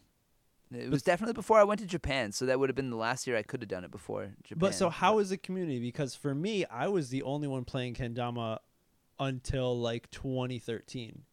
[0.74, 3.26] It was definitely before I went to Japan, so that would have been the last
[3.26, 4.60] year I could have done it before Japan.
[4.60, 5.80] But so how is the community?
[5.80, 8.60] Because for me, I was the only one playing kendama
[9.18, 11.24] until like 2013.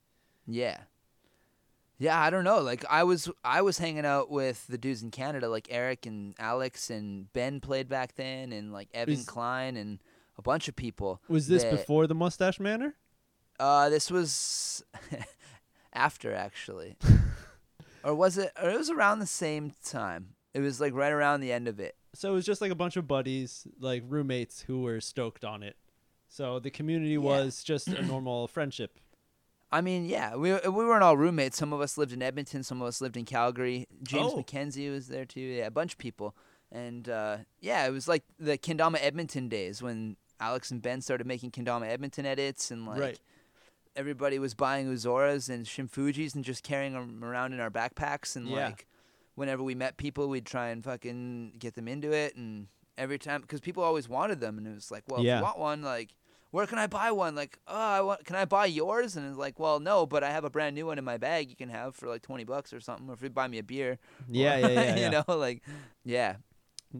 [0.46, 0.78] Yeah.
[1.98, 2.60] Yeah, I don't know.
[2.60, 6.34] Like I was I was hanging out with the dudes in Canada like Eric and
[6.38, 10.00] Alex and Ben played back then and like Evan Is- Klein and
[10.36, 11.20] a bunch of people.
[11.28, 12.94] Was this that- before the Mustache Manor?
[13.60, 14.84] Uh this was
[15.92, 16.96] after actually.
[18.04, 20.30] or was it or it was around the same time.
[20.52, 21.96] It was like right around the end of it.
[22.14, 25.62] So it was just like a bunch of buddies, like roommates who were stoked on
[25.64, 25.76] it.
[26.28, 27.18] So the community Yeah.
[27.18, 28.98] was just a normal friendship.
[29.72, 31.56] I mean, yeah, we we weren't all roommates.
[31.56, 32.62] Some of us lived in Edmonton.
[32.62, 33.86] Some of us lived in Calgary.
[34.04, 34.42] James Oh.
[34.42, 35.40] McKenzie was there too.
[35.40, 36.36] Yeah, a bunch of people.
[36.70, 41.26] And uh, yeah, it was like the Kendama Edmonton days when Alex and Ben started
[41.26, 43.20] making Kendama Edmonton edits, and like Right.
[43.96, 48.34] everybody was buying Ozoras and Shin Fujis and just carrying them around in our backpacks.
[48.36, 48.66] And Yeah.
[48.68, 48.86] like
[49.34, 52.34] whenever we met people, we'd try and fucking get them into it.
[52.36, 52.68] And
[52.98, 55.38] every time, because people always wanted them, and it was like, well, if Yeah.
[55.38, 56.14] you want one, like
[56.50, 57.34] where can I buy one?
[57.34, 59.16] Like, oh, I want, can I buy yours?
[59.16, 61.50] And it's like, well, no, but I have a brand new one in my bag.
[61.50, 63.62] You can have for like twenty bucks or something, or if you buy me a
[63.64, 63.98] beer.
[64.28, 64.96] Yeah, or- yeah, yeah.
[64.96, 65.64] you know, like,
[66.04, 66.36] yeah.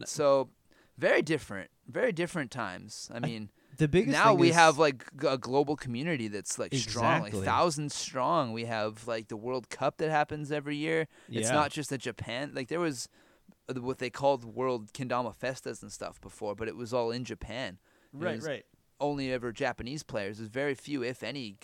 [0.07, 0.51] So,
[0.99, 3.11] very different, very different times.
[3.13, 7.23] I mean, The biggest now we is- have like a global community that's like strong,
[7.23, 8.53] like thousands strong.
[8.53, 11.09] We have like the World Cup that happens every year.
[11.29, 11.55] It's Yeah.
[11.55, 12.53] not just a Japan.
[12.55, 13.09] Like there was
[13.69, 17.25] uh, what they called World Kendama Festas and stuff before, but it was all in
[17.25, 17.79] Japan.
[18.13, 18.65] Right, right.
[19.01, 20.39] Only ever Japanese players.
[20.39, 21.57] There's very few, if any,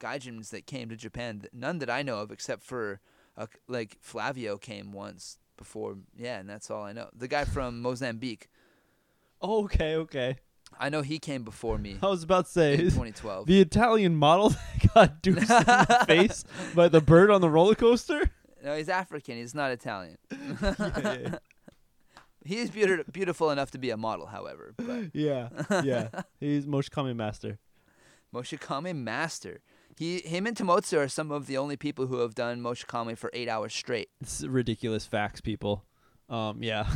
[0.00, 1.44] gaijins that came to Japan.
[1.52, 3.00] None that I know of, except for
[3.36, 5.96] uh, like Flavio came once before.
[6.16, 7.08] Yeah, and that's all I know.
[7.16, 8.48] The guy from Mozambique.
[9.46, 10.36] Oh, okay, okay.
[10.80, 13.46] I know he came before me I was about to say in say 2012.
[13.46, 14.48] the Italian model
[14.82, 16.44] that got deuced in the face
[16.74, 18.30] by the bird on the roller coaster.
[18.64, 19.36] No, he's African.
[19.36, 20.16] He's not Italian.
[20.32, 21.34] yeah, yeah,
[22.44, 24.74] He is beauti- beautiful enough to be a model, however.
[24.78, 25.50] But yeah,
[25.84, 26.08] yeah.
[26.40, 27.58] He's Moshikame master.
[28.34, 29.60] Moshikame master.
[29.96, 33.30] He, him, and Tomotsu are some of the only people who have done Moshikame for
[33.32, 34.08] eight hours straight.
[34.20, 35.84] It's ridiculous facts, people.
[36.28, 36.86] Um, yeah.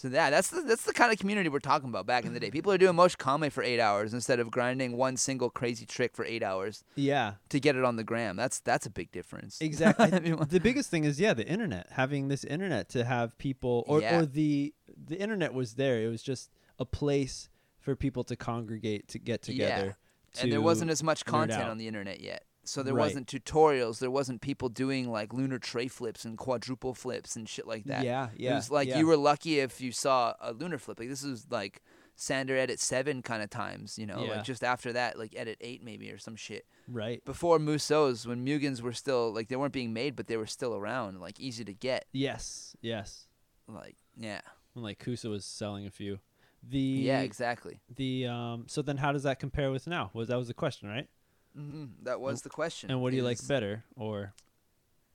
[0.00, 2.40] So yeah, that's the that's the kind of community we're talking about back in the
[2.40, 2.46] day.
[2.46, 2.52] Mm-hmm.
[2.52, 6.24] People are doing Moshikame for eight hours instead of grinding one single crazy trick for
[6.24, 8.34] eight hours yeah, to get it on the gram.
[8.34, 9.60] That's that's a big difference.
[9.60, 10.10] exactly.
[10.12, 11.88] I mean, the biggest thing is yeah, the internet.
[11.90, 14.20] Having this internet to have people, or Yeah.
[14.20, 16.00] or the the internet was there.
[16.02, 19.68] It was just a place for people to congregate to get together.
[19.68, 19.76] Yeah.
[19.76, 19.96] together.
[20.44, 22.46] and there wasn't as much content on the internet yet.
[22.64, 23.04] So there Right.
[23.04, 23.98] wasn't tutorials.
[23.98, 28.04] There wasn't people doing like lunar tray flips and quadruple flips and shit like that.
[28.04, 28.52] Yeah, yeah.
[28.52, 28.98] it was like yeah.
[28.98, 30.98] you were lucky if you saw a lunar flip.
[31.00, 31.82] Like this is like
[32.16, 33.98] Sander edit seven kind of times.
[33.98, 34.30] You know, Yeah.
[34.36, 36.66] like just after that, like edit eight maybe or some shit.
[36.86, 37.24] Right.
[37.24, 40.76] Before Musos, when Mugens were still like they weren't being made, but they were still
[40.76, 42.04] around, like easy to get.
[42.12, 42.76] Yes.
[42.82, 43.26] Yes.
[43.66, 44.40] Like yeah,
[44.74, 46.18] When like Kusa was selling a few.
[46.62, 47.80] The yeah, exactly.
[47.96, 48.64] the um.
[48.68, 50.10] So then, how does that compare with now?
[50.12, 51.08] Was that was the question, right?
[51.54, 52.90] Hmm That was the question.
[52.90, 53.84] And what do you like better?
[53.96, 54.32] Or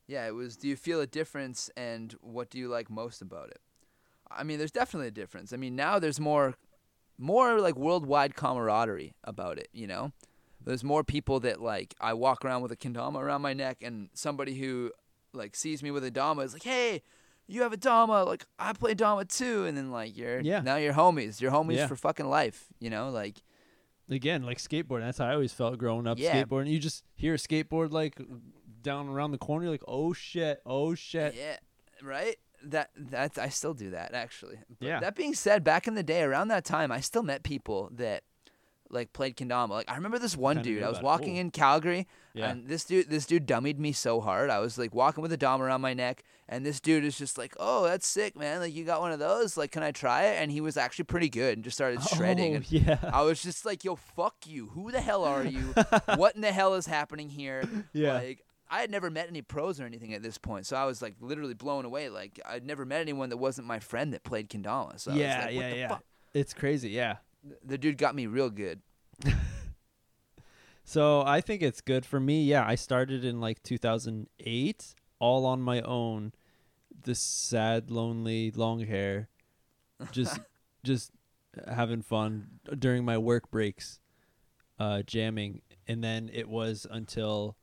[0.06, 0.56] Yeah, it was.
[0.56, 3.60] Do you feel a difference, and what do you like most about it?
[4.30, 5.52] I mean, there's definitely a difference.
[5.52, 6.54] I mean, now there's more,
[7.18, 9.68] more like worldwide camaraderie about it.
[9.72, 10.12] You know,
[10.64, 14.08] there's more people that like I walk around with a kendama around my neck, and
[14.14, 14.92] somebody who
[15.32, 17.02] like sees me with a dama is like, "Hey,
[17.46, 18.24] you have a dama?
[18.24, 20.60] Like I play dama too." And then like you're Yeah.
[20.60, 21.40] now you're homies.
[21.40, 21.86] You're homies Yeah.
[21.88, 22.66] for fucking life.
[22.80, 23.42] You know, like
[24.08, 25.00] again, like skateboarding.
[25.02, 26.42] That's how I always felt growing up Yeah.
[26.42, 26.70] skateboarding.
[26.70, 28.18] You just hear a skateboard like
[28.82, 31.34] down around the corner, you're like, oh shit, oh shit.
[31.34, 31.56] Yeah,
[32.02, 32.36] right.
[32.64, 34.58] That that's I still do that actually.
[34.78, 35.00] But Yeah.
[35.00, 38.22] That being said, back in the day, around that time, I still met people that
[38.90, 39.70] like played kendama.
[39.70, 40.82] Like I remember this one Kinda dude.
[40.82, 41.06] I was about it.
[41.06, 42.50] walking in Calgary, Yeah.
[42.50, 44.50] and this dude this dude dummied me so hard.
[44.50, 47.38] I was like walking with a dom around my neck, and this dude is just
[47.38, 48.60] like, "Oh, that's sick, man!
[48.60, 49.56] Like you got one of those?
[49.56, 52.16] Like, can I try it?" And he was actually pretty good, and just started oh,
[52.16, 52.52] shredding.
[52.52, 52.98] Oh, and yeah.
[53.12, 54.66] I was just like, "Yo, fuck you!
[54.74, 55.74] Who the hell are you?
[56.16, 58.14] what in the hell is happening here?" Yeah.
[58.14, 61.00] Like I had never met any pros or anything at this point, so I was
[61.00, 62.08] like literally blown away.
[62.08, 64.98] Like I'd never met anyone that wasn't my friend that played kendama.
[64.98, 65.88] So I was yeah, like, what yeah, the yeah.
[65.88, 66.04] fuck?
[66.34, 67.16] It's crazy, yeah.
[67.64, 68.80] The- dude got me real good.
[70.88, 72.44] So I think it's good for me.
[72.44, 76.32] Yeah, I started in like 2008, all on my own.
[77.02, 79.28] This sad, lonely, long hair,
[80.12, 80.38] just,
[80.84, 81.10] just
[81.68, 83.98] having fun during my work breaks,
[84.78, 87.56] uh, jamming, and then it was until,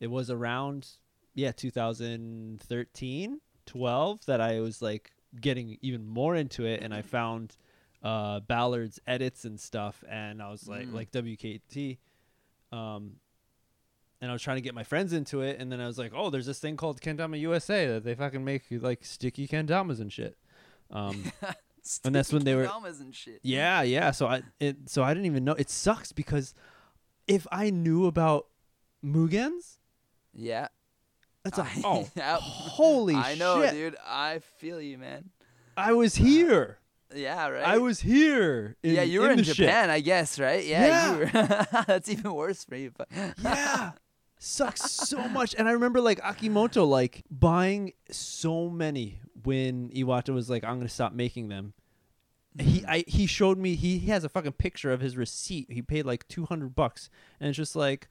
[0.00, 0.88] it was around,
[1.34, 7.56] yeah, 2013, 12 that I was like getting even more into it, and I found,
[8.02, 10.94] uh, Ballard's edits and stuff, and I was like, Mm.
[10.94, 11.98] like WKT
[12.72, 13.16] um,
[14.20, 16.12] and I was trying to get my friends into it, and then I was like,
[16.14, 20.12] "Oh, there's this thing called Kendama USA that they fucking make like sticky kendamas and
[20.12, 20.36] shit."
[20.90, 21.32] Um,
[22.04, 23.40] And that's when they were- Kendamas and shit.
[23.42, 24.10] yeah, yeah.
[24.10, 25.54] So I it so I didn't even know.
[25.54, 26.52] It sucks because
[27.26, 28.46] if I knew about
[29.02, 29.78] Mugens,
[30.34, 30.68] Yeah.
[31.42, 32.06] that's like, I- oh,
[32.42, 33.72] holy I know, shit!
[33.72, 33.96] dude.
[34.06, 35.30] I feel you, man.
[35.76, 36.79] I was here.
[37.14, 37.64] Yeah, right.
[37.64, 38.76] I was here.
[38.82, 39.56] In, yeah, you were in, shit.
[39.56, 40.64] Japan, I guess, right?
[40.64, 41.12] Yeah, Yeah.
[41.12, 41.66] you were.
[41.86, 42.92] That's even worse for you.
[42.96, 43.08] But
[43.42, 43.92] yeah
[44.42, 50.48] sucks so much and i remember like akimoto like buying so many when iwata was
[50.48, 51.74] like i'm gonna stop making them
[52.58, 52.90] he mm-hmm.
[52.90, 56.06] I, he showed me he, he has a fucking picture of his receipt he paid
[56.06, 58.08] like 200 bucks and it's just like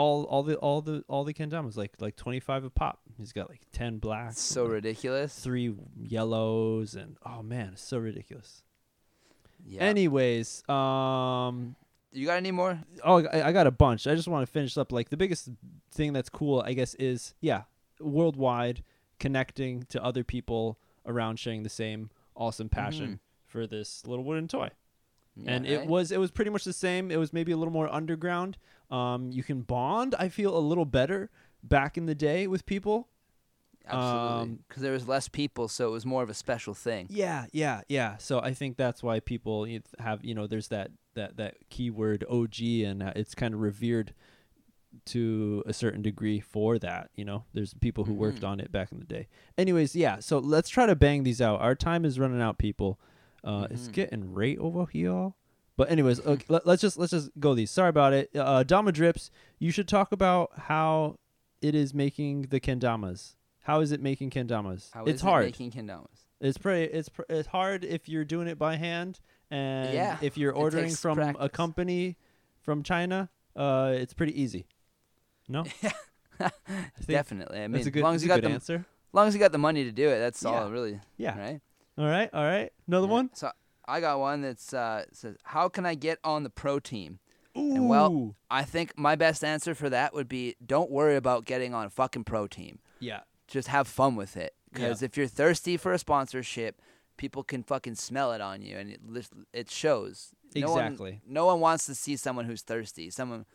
[0.00, 3.48] all all the all the all the kendamas like like 25 a pop he's got
[3.50, 5.38] like 10 blacks It's so like, ridiculous.
[5.38, 8.62] three yellows and oh man it's so ridiculous
[9.66, 9.82] Yeah.
[9.82, 11.76] anyways um
[12.12, 12.80] you got any more?
[13.04, 15.48] oh I, I got a bunch i just want to finish up like the biggest
[15.92, 17.62] thing that's cool i guess is yeah
[18.00, 18.82] worldwide
[19.18, 24.70] connecting to other people around sharing the same awesome passion for this little wooden toy
[25.36, 25.86] Yeah, and it right?
[25.86, 28.56] was it was pretty much the same it was maybe a little more underground
[28.90, 31.30] um you can bond i feel a little better
[31.62, 33.08] back in the day with people
[33.86, 37.06] absolutely um, because there was less people, so it was more of a special thing.
[37.10, 38.18] Yeah, yeah, yeah.
[38.18, 39.66] So I think that's why people
[39.98, 44.14] have you know there's that that that keyword OG and uh, it's kind of revered
[45.06, 47.10] to a certain degree for that.
[47.16, 48.48] You know, there's people who worked Mhm.
[48.48, 49.28] on it back in the day.
[49.56, 50.20] Anyways, yeah.
[50.20, 51.60] So let's try to bang these out.
[51.60, 53.00] Our time is running out, people.
[53.42, 53.92] Uh, It's Mhm.
[53.92, 55.32] getting right over here.
[55.80, 57.70] But anyways, okay, let, let's just let's just go these.
[57.70, 58.28] Sorry about it.
[58.36, 59.30] Uh, Dama drips.
[59.58, 61.16] You should talk about how
[61.62, 63.36] it is making the kendamas.
[63.62, 64.90] How is it making kendamas?
[64.92, 65.44] How it's is hard.
[65.44, 66.26] It making kendamas.
[66.38, 66.92] It's pretty.
[66.92, 69.20] It's pr- it's hard if you're doing it by hand,
[69.50, 72.18] and Yeah, if you're ordering from a company
[72.60, 74.66] from China, uh, it's pretty easy.
[75.48, 75.64] No,
[77.06, 77.58] Definitely.
[77.58, 78.74] I mean, good, as long as you got the, answer.
[78.74, 80.50] as long as you got the money to do it, that's Yeah.
[80.50, 81.00] all really.
[81.16, 81.38] Yeah.
[81.38, 81.60] Right.
[81.96, 82.28] All right.
[82.34, 82.70] All right.
[82.86, 83.12] Another Yeah.
[83.12, 83.30] one.
[83.32, 83.50] So
[83.90, 87.18] I got one that's uh, says, "How can I get on the pro team?"
[87.56, 87.74] Ooh.
[87.74, 91.74] And well- I think my best answer for that would be, "Don't worry about getting
[91.74, 92.78] on a fucking pro team.
[93.00, 93.20] yeah.
[93.48, 94.54] Just have fun with it.
[94.72, 94.78] Yeah.
[94.78, 96.80] Because if you're thirsty for a sponsorship,
[97.16, 99.00] people can fucking smell it on you, and it
[99.52, 100.32] it shows.
[100.54, 101.20] No one- Exactly.
[101.26, 103.10] no one wants to see someone who's thirsty.
[103.10, 103.46] Someone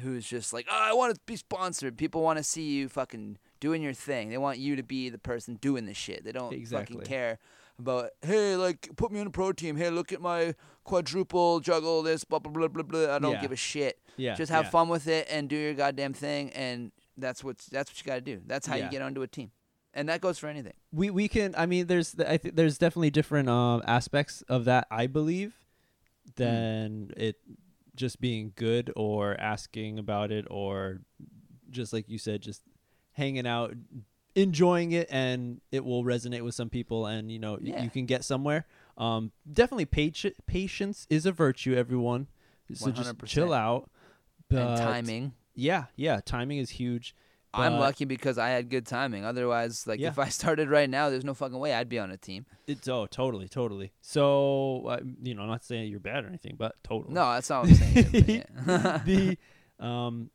[0.00, 1.96] who's just like, oh, I want to be sponsored.
[1.98, 4.30] People want to see you fucking doing your thing.
[4.30, 6.24] They want you to be the person doing the shit.
[6.24, 6.96] They don't Exactly.
[6.96, 7.38] fucking care
[7.78, 9.76] about, hey, like, put me on a pro team.
[9.76, 13.14] Hey, look at my quadruple juggle this, blah, blah, blah, blah, blah.
[13.14, 13.40] I don't Yeah.
[13.42, 13.98] give a shit.
[14.16, 14.34] Yeah.
[14.34, 14.70] Just have yeah.
[14.70, 16.50] fun with it and do your goddamn thing.
[16.50, 18.40] And that's what's that's what you got to do.
[18.46, 18.84] That's how Yeah.
[18.86, 19.50] you get onto a team.
[19.92, 20.72] And that goes for anything.
[20.92, 21.54] We we can.
[21.56, 24.86] I mean, there's the- I think there's definitely different um aspects of that.
[24.90, 25.54] I believe.
[26.36, 27.36] than it
[27.94, 31.02] just being good or asking about it or
[31.70, 32.62] just like you said, just
[33.12, 33.74] hanging out,
[34.34, 37.82] enjoying it, and it will resonate with some people, and you know Yeah.
[37.82, 38.66] you can get somewhere.
[38.96, 42.28] Um, definitely, pati- patience is a virtue, everyone.
[42.72, 43.26] So just 100%.
[43.26, 43.90] chill out.
[44.50, 45.32] and timing.
[45.56, 47.14] Yeah, yeah, timing is huge.
[47.52, 49.24] I'm lucky because I had good timing.
[49.24, 50.08] Otherwise, like Yeah.
[50.08, 52.46] if I started right now, there's no fucking way I'd be on a team.
[52.66, 53.92] It's oh, totally, totally.
[54.00, 57.14] So uh, you know, I'm not saying you're bad or anything, but totally.
[57.14, 58.44] No, that's not what I'm saying.
[59.04, 59.38] the
[59.78, 60.30] um,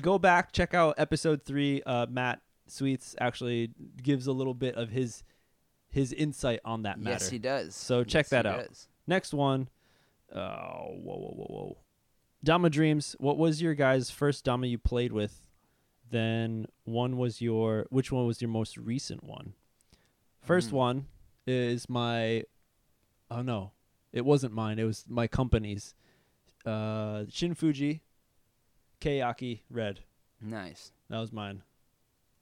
[0.00, 1.82] go back, check out episode three.
[1.86, 3.70] Uh, Matt Sweets actually
[4.02, 5.22] gives a little bit of his
[5.90, 7.14] his insight on that matter.
[7.14, 7.74] yes, he does.
[7.74, 8.68] So check Yes, that out.
[8.68, 8.88] does.
[9.06, 9.68] Next one.
[10.34, 11.78] Oh, whoa, whoa, whoa, whoa.
[12.44, 13.16] Dama Dreams.
[13.18, 15.46] What was your guys' first Dama you played with?
[16.10, 17.86] Then one was your.
[17.90, 19.54] Which one was your most recent one?
[20.42, 20.72] First Mm.
[20.74, 21.06] one
[21.46, 22.44] is my.
[23.30, 23.72] Oh no,
[24.12, 24.78] it wasn't mine.
[24.78, 25.94] It was my company's.
[26.66, 28.02] Uh, Shin Fuji,
[29.00, 30.00] Kayaki Red.
[30.40, 30.92] Nice.
[31.08, 31.62] That was mine.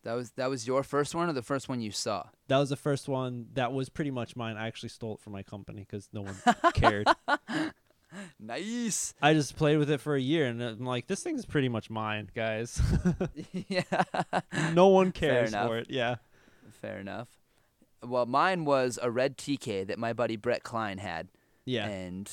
[0.07, 2.29] That was that was your first one or the first one you saw?
[2.47, 3.47] That was the first one.
[3.55, 4.57] That was pretty much mine.
[4.57, 6.37] I actually stole it from my company because no one
[6.75, 7.09] cared.
[8.41, 9.13] Nice.
[9.21, 11.91] I just played with it for a year, and I'm like, this thing's pretty much
[11.91, 12.81] mine, guys.
[13.53, 13.83] yeah.
[14.73, 15.91] no one cares for it.
[15.91, 16.15] Yeah.
[16.81, 17.29] Fair enough.
[18.03, 21.29] Well, mine was a red TK that my buddy Brett Klein had.
[21.67, 21.89] Yeah.
[21.89, 22.31] And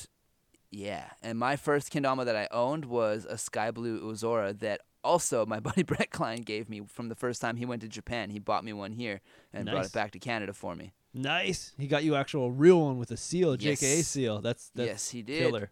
[0.70, 5.46] yeah, and my first kendama that I owned was a sky blue Ozora that also
[5.46, 8.30] my buddy Brett Klein gave me from the first time he went to Japan.
[8.30, 9.20] He bought me one here
[9.52, 10.92] and brought it back to Canada for me.
[11.12, 11.72] nice.
[11.78, 13.80] He got you actual real one with a seal, Yes.
[13.80, 14.40] JKA seal.
[14.40, 15.38] That's that's yes, he did.
[15.46, 15.70] killer.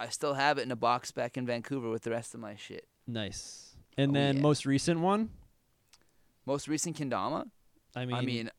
[0.00, 2.56] I still have it in a box back in Vancouver with the rest of my
[2.56, 2.86] shit.
[3.06, 3.76] Nice.
[3.96, 4.42] And Oh, then yeah.
[4.42, 5.30] most recent one.
[6.44, 7.48] Most recent kendama?
[7.94, 8.50] I mean, I mean,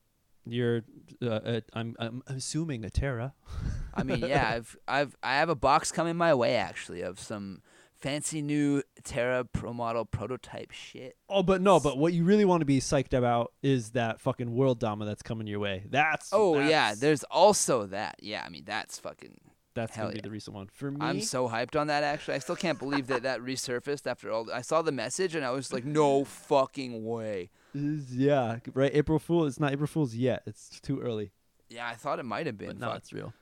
[0.46, 0.84] you're.
[1.22, 3.34] Uh, uh, I'm I'm assuming a Terra.
[3.94, 7.62] I mean, yeah, I've I've I have a box coming my way actually of some
[8.04, 11.16] fancy new Terra Pro model prototype shit.
[11.30, 11.80] Oh, but no.
[11.80, 15.24] But what you really want to be psyched about is that fucking world Dama that's
[15.24, 15.86] coming your way.
[15.90, 16.30] That's.
[16.34, 18.18] Oh yeah, there's also that.
[18.20, 19.40] Yeah, I mean that's fucking.
[19.74, 20.98] That's gonna be the recent one for me.
[21.02, 22.04] I'm so hyped on that.
[22.04, 24.52] Actually, I still can't believe that that resurfaced after all.
[24.52, 27.50] I saw the message and I was like, no fucking way.
[27.74, 28.92] Yeah, right.
[28.94, 29.48] April Fool.
[29.48, 30.44] It's not April Fool's yet.
[30.46, 31.32] It's too early.
[31.70, 32.68] Yeah, I thought it might have been.
[32.68, 32.98] But no, Fuck.
[32.98, 33.34] it's real.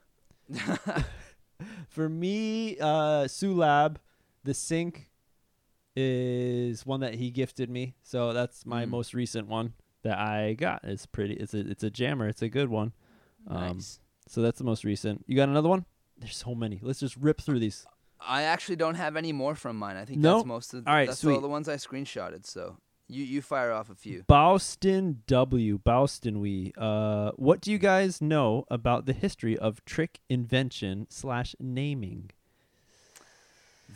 [1.89, 3.97] For me, uh, Sulab,
[4.43, 5.09] the sink
[5.95, 7.95] is one that he gifted me.
[8.03, 8.89] So that's my Mm.
[8.89, 9.73] most recent one
[10.03, 10.81] that I got.
[10.83, 11.33] It's pretty.
[11.35, 12.27] It's a it's a jammer.
[12.27, 12.93] It's a good one.
[13.47, 13.99] Um, nice.
[14.27, 15.25] So that's the most recent.
[15.27, 15.85] You got another one?
[16.17, 16.79] There's so many.
[16.81, 17.85] Let's just rip through these.
[18.19, 19.97] I actually don't have any more from mine.
[19.97, 20.35] I think No?
[20.35, 20.87] that's most of.
[20.87, 22.45] All right, that's all the ones I screenshotted.
[22.45, 22.77] So
[23.07, 24.23] you you fire off a few.
[24.27, 25.77] Boston W.
[25.79, 26.71] Boston we.
[26.77, 32.29] Uh, what do you guys know about the history of trick invention slash naming?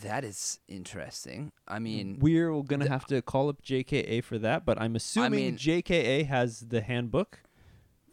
[0.01, 1.51] That is interesting.
[1.67, 5.31] I mean, we're gonna th- have to call up JKA for that, but I'm assuming
[5.31, 7.39] mean- JKA has the handbook.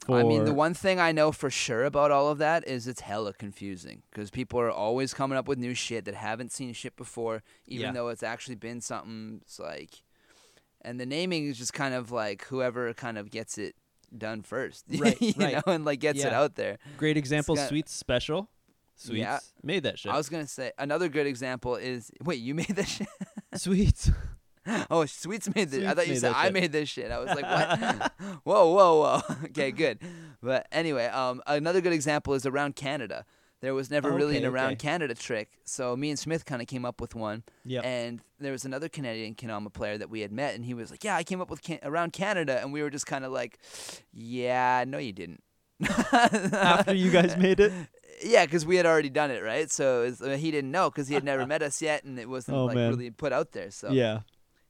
[0.07, 2.89] For I mean, the one thing I know for sure about all of that is
[2.89, 6.73] it's hella confusing because people are always coming up with new shit that haven't seen
[6.73, 7.93] shit before, even Yeah.
[7.93, 9.39] though it's actually been something.
[9.43, 10.03] It's like,
[10.81, 13.77] and the naming is just kind of like whoever kind of gets it
[14.17, 15.55] done first, Right, you right.
[15.65, 16.79] know, and like gets it out there.
[16.97, 18.49] great example, got- Sweets Special.
[19.03, 19.39] Sweets Yeah.
[19.63, 20.13] made that shit.
[20.13, 23.09] I was gonna say another good example is wait, you made this shit?
[23.55, 24.11] Sweets.
[24.93, 25.85] Oh, Sweets made this.
[25.85, 26.53] I thought you said I shit.
[26.53, 27.11] made this shit.
[27.11, 28.13] I was like, what?
[28.45, 29.35] whoa, whoa, whoa.
[29.47, 29.99] okay, good.
[30.41, 33.25] But anyway, um, another good example is around Canada.
[33.61, 34.77] There was never really an around okay.
[34.77, 37.43] Canada trick, so me and Smith kind of came up with one.
[37.65, 37.85] Yep.
[37.85, 41.03] And there was another Canadian kendama player that we had met, and he was like,
[41.03, 43.59] "Yeah, I came up with can- around Canada," and we were just kind of like,
[44.13, 45.43] "Yeah, no, you didn't."
[46.13, 47.73] After you guys made it.
[48.23, 49.71] Yeah, because we had already done it, right?
[49.71, 52.29] So it's, uh, he didn't know because he had never met us yet, and it
[52.29, 52.91] wasn't Oh, like man.
[52.91, 53.71] really put out there.
[53.71, 54.21] So Yeah.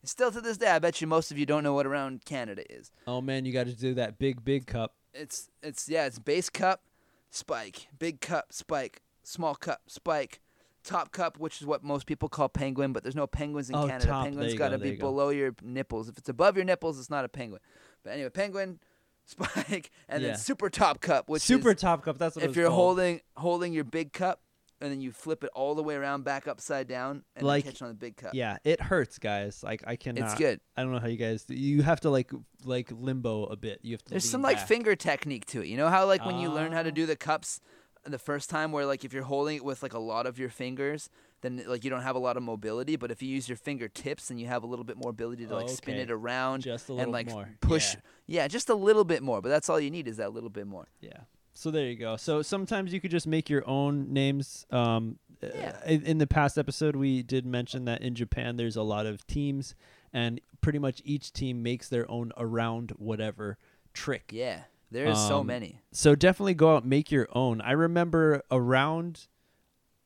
[0.04, 2.62] still to this day, I bet you most of you don't know what around Canada
[2.72, 2.90] is.
[3.06, 4.94] Oh man, you got to do that big big cup.
[5.14, 6.82] It's it's yeah, it's base cup,
[7.30, 10.40] spike, big cup, spike, small cup, spike,
[10.84, 13.86] top cup, which is what most people call penguin, but there's no penguins in Oh,
[13.86, 14.06] Canada.
[14.06, 15.08] top, there Penguins got to there be you go.
[15.08, 16.08] below your nipples.
[16.08, 17.60] If it's above your nipples, it's not a penguin.
[18.02, 18.80] But anyway, penguin,
[19.24, 20.28] spike, and Yeah.
[20.30, 22.18] then super top cup, which Super is top cup.
[22.18, 24.40] That's what if you're holding holding your big cup
[24.80, 27.72] and then you flip it all the way around back upside down and Like- then
[27.72, 28.34] catch on the big cup.
[28.34, 29.62] Yeah, it hurts, guys.
[29.62, 30.24] Like I cannot.
[30.24, 30.60] It's good.
[30.76, 31.44] I don't know how you guys.
[31.48, 32.30] You have to like
[32.64, 33.78] like limbo a bit.
[33.82, 34.10] You have to.
[34.10, 34.66] There's lean some like back.
[34.68, 35.68] finger technique to it.
[35.68, 36.94] You know how like when you learn how to Ah.
[36.94, 37.60] do the cups
[38.04, 40.48] the first time where like if you're holding it with like a lot of your
[40.50, 41.08] fingers,
[41.42, 44.28] then like you don't have a lot of mobility, but if you use your fingertips
[44.28, 46.94] then you have a little bit more ability to like spin it around just a
[46.94, 47.50] and like more.
[47.60, 48.42] push Yeah.
[48.42, 50.66] yeah, just a little bit more, but that's all you need is that little bit
[50.66, 50.86] more.
[51.00, 51.20] Yeah.
[51.54, 52.16] So there you go.
[52.16, 54.66] So sometimes you could just make your own names.
[54.70, 55.84] Um, uh, Yeah.
[55.86, 59.74] in, the past episode, we did mention that in Japan, there's a lot of teams,
[60.14, 63.58] and pretty much each team makes their own around whatever
[63.92, 64.30] trick.
[64.32, 65.80] Yeah, there's so Um, many.
[65.90, 67.60] So definitely go out make your own.
[67.60, 69.26] I remember around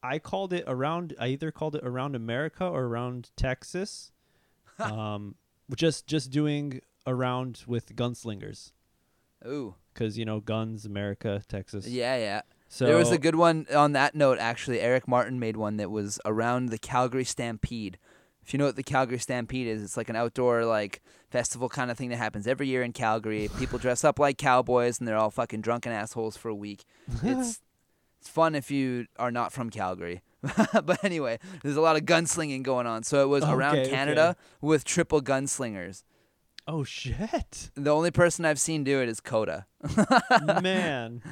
[0.06, 4.12] I called it around I either called it around America or around Texas.
[4.78, 5.34] um
[5.74, 8.72] just just doing around with gunslingers
[9.46, 11.86] Ooh, cuz you know guns America, Texas.
[11.86, 12.42] yeah, yeah.
[12.68, 14.38] So there was a good one on that note.
[14.38, 17.98] Actually, Eric Martin made one that was around the Calgary Stampede.
[18.42, 21.90] If you know what the Calgary Stampede is, it's like an outdoor like festival kind
[21.90, 23.48] of thing that happens every year in Calgary.
[23.58, 26.84] People dress up like cowboys and they're all fucking drunken assholes for a week.
[27.22, 27.60] It's
[28.20, 30.22] it's fun if you are not from Calgary.
[30.84, 33.02] but anyway, there's a lot of gunslinging going on.
[33.02, 36.02] So it was around Okay, Canada with triple gunslingers.
[36.68, 37.70] Oh shit.
[37.74, 39.66] The only person I've seen do it is Coda.
[40.62, 41.22] Man.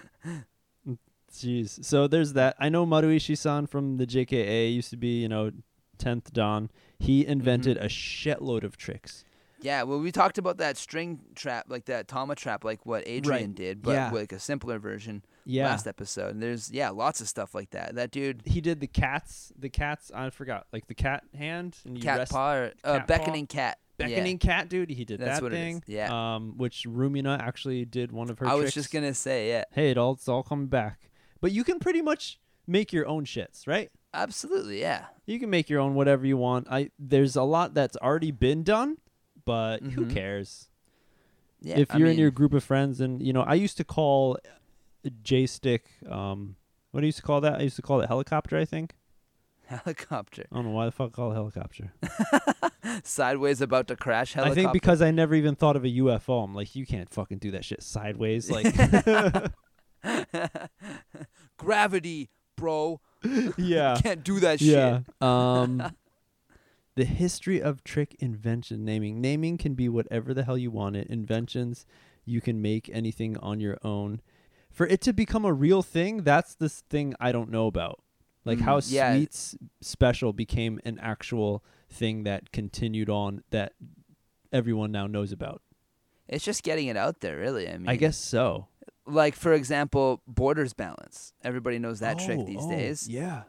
[1.32, 1.84] Jeez.
[1.84, 2.54] So there's that.
[2.60, 5.50] I know Maruishi-san from the JKA used to be, you know,
[5.98, 6.70] 10th Don.
[6.98, 7.86] He invented Mm-hmm.
[7.86, 9.24] a shitload of tricks.
[9.64, 13.46] Yeah, well, we talked about that string trap, like that Tama trap, like what Adrian
[13.50, 13.54] Right.
[13.54, 14.12] did, but Yeah.
[14.12, 15.66] with like a simpler version Yeah.
[15.66, 16.32] last episode.
[16.34, 17.94] And there's yeah, lots of stuff like that.
[17.94, 21.96] That dude, he did the cats the cats i forgot like the cat hand and
[21.96, 23.78] you cat rest paw, or, uh, cat beckoning cat.
[23.98, 24.06] Yeah.
[24.08, 26.34] beckoning cat dude he did That's that what it is, thing yeah.
[26.34, 29.90] um which rumina actually did one of her I was just gonna say, yeah, hey
[29.90, 31.10] it all it's all coming back
[31.40, 35.06] but you can pretty much make your own shits right absolutely, yeah.
[35.26, 38.62] you can make your own whatever you want i there's a lot that's already been
[38.62, 38.98] done
[39.44, 40.10] but who Mhm.
[40.14, 40.68] cares
[41.60, 43.76] Yeah, if I you're in mean, your group of friends and you know i used
[43.78, 44.38] to call
[45.22, 46.56] j stick um
[46.90, 48.94] what do you used to call that i used to call it helicopter i think
[49.66, 51.92] helicopter i don't know why the fuck I call it helicopter
[53.02, 54.60] sideways about to crash helicopter.
[54.60, 56.44] I think because I never even thought of a UFO.
[56.44, 58.50] I'm like, you can't fucking do that shit sideways.
[58.50, 58.66] Like,
[61.56, 63.00] gravity, bro,
[63.56, 64.98] yeah, can't do that yeah.
[65.00, 65.22] shit.
[65.22, 65.94] Um,
[66.96, 69.20] the history of trick invention naming.
[69.20, 71.08] Naming can be whatever the hell you want it.
[71.08, 71.86] Inventions,
[72.24, 74.20] you can make anything on your own.
[74.70, 78.00] For it to become a real thing, that's this thing I don't know about.
[78.44, 79.14] Like how Mm, yeah.
[79.14, 83.72] sweets special became an actual thing that continued on that
[84.52, 85.62] everyone now knows about.
[86.28, 87.68] It's just getting it out there, really.
[87.68, 88.68] I mean, I guess so.
[89.06, 91.32] like for example, borders balance.
[91.42, 93.08] Everybody knows that trick Oh, these oh, days.
[93.08, 93.42] Yeah.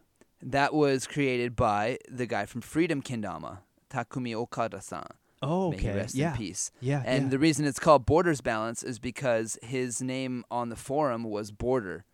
[0.47, 3.59] That was created by the guy from Freedom Kendama,
[3.89, 5.07] Takumi Okada-san.
[5.41, 5.97] Oh, May he okay.
[5.97, 6.31] rest yeah.
[6.31, 6.71] in peace.
[6.79, 7.01] Yeah.
[7.03, 7.29] And yeah.
[7.29, 12.05] the reason it's called Borders Balance is because his name on the forum was Border,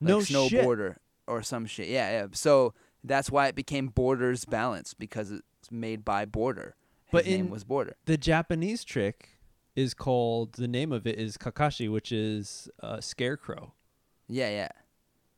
[0.00, 0.64] like no Snow shit.
[0.64, 1.88] Border or some shit.
[1.88, 2.26] Yeah, yeah.
[2.32, 2.72] So
[3.04, 6.74] that's why it became Borders Balance because it's made by Border.
[7.04, 7.96] His But name was Border.
[8.06, 9.28] The Japanese trick
[9.74, 10.54] is called.
[10.54, 13.74] The name of it is Kakashi, which is uh, scarecrow.
[14.26, 14.68] Yeah, yeah.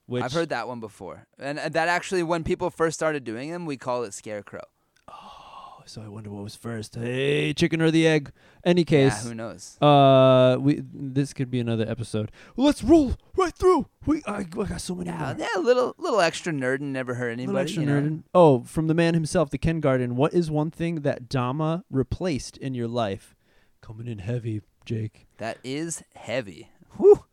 [0.09, 1.27] Which I've heard that one before.
[1.39, 4.63] And uh, that actually, when people first started doing them, we called it Scarecrow.
[5.07, 6.95] Oh, so I wonder what was first.
[6.97, 8.33] Hey, chicken or the egg?
[8.65, 9.23] Any case.
[9.23, 9.77] Yeah, who knows?
[9.83, 12.31] uh, we this could be another episode.
[12.57, 13.87] Let's roll right through.
[14.07, 15.11] We I, I got so many.
[15.11, 15.47] Yeah, more.
[15.47, 17.63] yeah, little, little extra nerding never hurt Little anybody.
[17.63, 18.01] extra you know?
[18.01, 18.23] nerdin'.
[18.35, 20.17] Oh, from the man himself, the Ken Garden.
[20.17, 23.35] What is one thing that Dama replaced in your life?
[23.83, 25.27] Coming in heavy, Jake.
[25.37, 26.71] That is heavy.
[26.97, 27.25] Whew.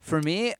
[0.00, 0.54] For me,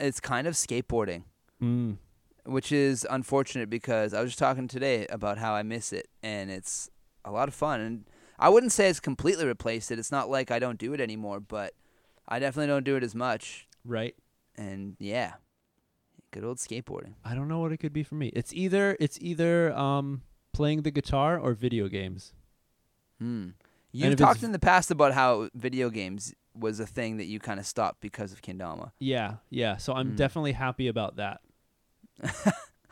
[0.00, 1.24] it's kind of skateboarding,
[1.62, 1.98] Mm.
[2.44, 6.50] which is unfortunate because I was just talking today about how I miss it, and
[6.50, 6.90] it's
[7.24, 7.80] a lot of fun.
[7.80, 8.04] And
[8.38, 9.98] I wouldn't say it's completely replaced it.
[9.98, 11.74] It's not like I don't do it anymore, but
[12.26, 13.66] I definitely don't do it as much.
[13.84, 14.14] Right.
[14.56, 15.34] And yeah,
[16.30, 17.14] good old skateboarding.
[17.24, 18.28] I don't know what it could be for me.
[18.28, 20.22] It's either it's either um
[20.52, 22.32] playing the guitar or video games.
[23.18, 23.50] Hmm.
[23.92, 27.60] You've talked in the past about how video games was a thing that you kind
[27.60, 28.92] of stopped because of Kendama.
[28.98, 29.76] Yeah, yeah.
[29.76, 30.16] So I'm Mm.
[30.16, 31.40] definitely happy about that.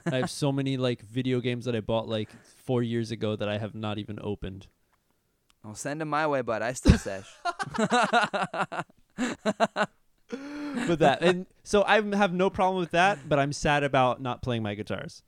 [0.06, 2.30] I have so many like video games that I bought like
[2.64, 4.68] four years ago that I have not even opened.
[5.64, 7.26] I'll send them my way, but I still sesh.
[10.86, 14.42] But that and so I have no problem with that, but I'm sad about not
[14.42, 15.22] playing my guitars.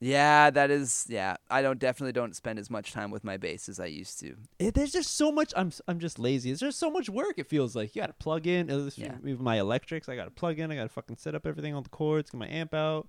[0.00, 1.06] Yeah, that is.
[1.08, 4.18] Yeah, I don't definitely don't spend as much time with my bass as I used
[4.20, 4.34] to.
[4.58, 5.52] It, there's just so much.
[5.54, 6.50] I'm I'm just lazy.
[6.50, 7.34] It's just so much work.
[7.38, 8.70] It feels like you got to plug in.
[8.70, 9.16] Uh, yeah.
[9.22, 10.72] with my electrics, I got to plug in.
[10.72, 13.08] I got to fucking set up everything on the cords, get my amp out,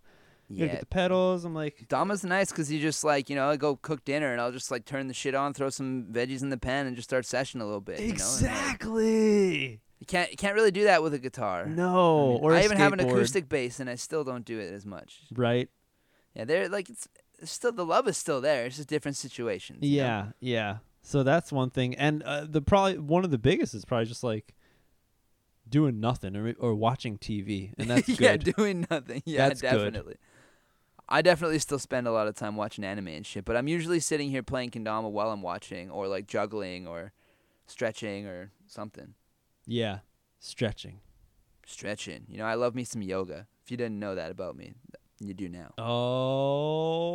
[0.50, 1.46] Yeah, get the pedals.
[1.46, 4.42] I'm like, Dama's nice because you just like you know I go cook dinner and
[4.42, 7.10] I'll just like turn the shit on, throw some veggies in the pan, and just
[7.10, 8.02] start session a little bit.
[8.02, 9.80] you know, exactly.
[10.02, 11.68] You can't you can't really do that with a guitar.
[11.68, 14.60] No, I, mean, or I even have an acoustic bass and I still don't do
[14.60, 15.22] it as much.
[15.32, 15.70] Right.
[16.36, 17.08] Yeah, they're like it's,
[17.40, 18.66] it's still the love is still there.
[18.66, 19.80] It's just different situations.
[19.82, 20.04] you know?
[20.04, 20.78] Yeah, yeah.
[21.02, 24.24] So that's one thing, and uh, the probably one of the biggest is probably just
[24.24, 24.54] like
[25.68, 28.56] doing nothing or or watching TV, and that's yeah, good.
[28.56, 29.24] doing nothing.
[29.26, 29.72] Yeah, That's good.
[29.72, 30.16] definitely.
[31.10, 34.00] I definitely still spend a lot of time watching anime and shit, but I'm usually
[34.00, 37.12] sitting here playing kendama while I'm watching, or like juggling, or
[37.68, 39.16] stretching, or something.
[39.66, 40.00] Yeah,
[40.40, 41.00] stretching.
[41.66, 42.26] Stretching.
[42.30, 43.48] You know, I love me some yoga.
[43.64, 44.74] If you didn't know that about me,
[45.28, 45.74] you do now.
[45.78, 47.14] All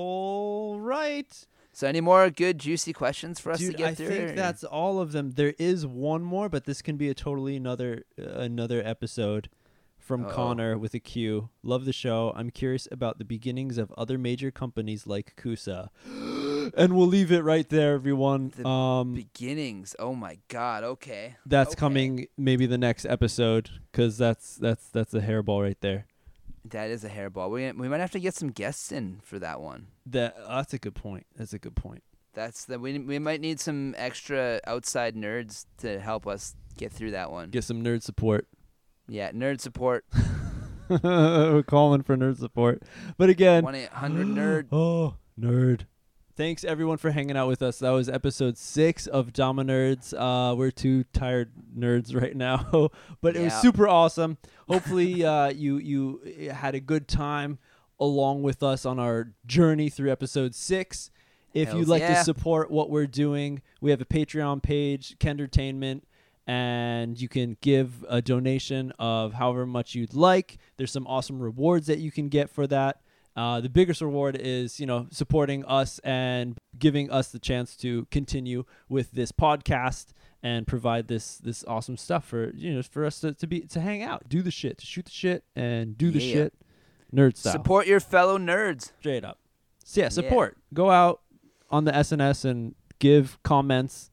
[0.80, 1.46] right.
[1.72, 4.06] So, any more good, juicy questions for us Dude, to get I through?
[4.06, 5.32] I think that's all of them.
[5.32, 9.50] There is one more, but this can be a totally another uh, another episode
[9.98, 10.32] from Uh-oh.
[10.32, 11.50] Connor with a Q.
[11.62, 12.32] Love the show.
[12.34, 15.88] I'm curious about the beginnings of other major companies like Kusa.
[16.76, 18.52] and we'll leave it right there, everyone.
[18.56, 19.94] The um, beginnings.
[19.98, 20.84] Oh my God.
[20.84, 21.36] Okay.
[21.44, 21.80] that's okay.
[21.80, 26.06] coming maybe the next episode because that's that's that's a hairball right there.
[26.70, 27.50] That is a hairball.
[27.50, 29.88] We we might have to get some guests in for that one.
[30.06, 31.26] That oh, that's a good point.
[31.36, 32.02] That's a good point.
[32.34, 37.12] That's the we we might need some extra outside nerds to help us get through
[37.12, 37.50] that one.
[37.50, 38.46] Get some nerd support.
[39.08, 40.04] Yeah, nerd support.
[40.88, 42.82] We're calling for nerd support.
[43.16, 44.66] But again, One eight hundred nerd.
[44.72, 45.82] Oh, nerd.
[46.36, 47.78] Thanks everyone for hanging out with us.
[47.78, 50.12] That was episode six of Dama Nerds.
[50.12, 52.90] Uh, we're two tired nerds right now,
[53.22, 54.36] but it was super awesome.
[54.68, 57.58] Hopefully, uh, you you had a good time
[57.98, 61.10] along with us on our journey through episode six.
[61.54, 66.02] If Hells you'd like to support what we're doing, we have a Patreon page, Kendertainment,
[66.46, 70.58] and you can give a donation of however much you'd like.
[70.76, 73.00] There's some awesome rewards that you can get for that.
[73.36, 78.06] Uh, the biggest reward is, you know, supporting us and giving us the chance to
[78.10, 80.06] continue with this podcast
[80.42, 83.80] and provide this this awesome stuff for you know for us to, to be to
[83.80, 86.34] hang out, do the shit, to shoot the shit, and do the Yeah.
[86.34, 86.54] shit,
[87.14, 88.92] nerd style, Support your fellow nerds.
[89.00, 89.38] straight up.
[89.84, 90.56] So yeah, support.
[90.72, 91.20] Go out
[91.70, 94.10] on the SNS and give comments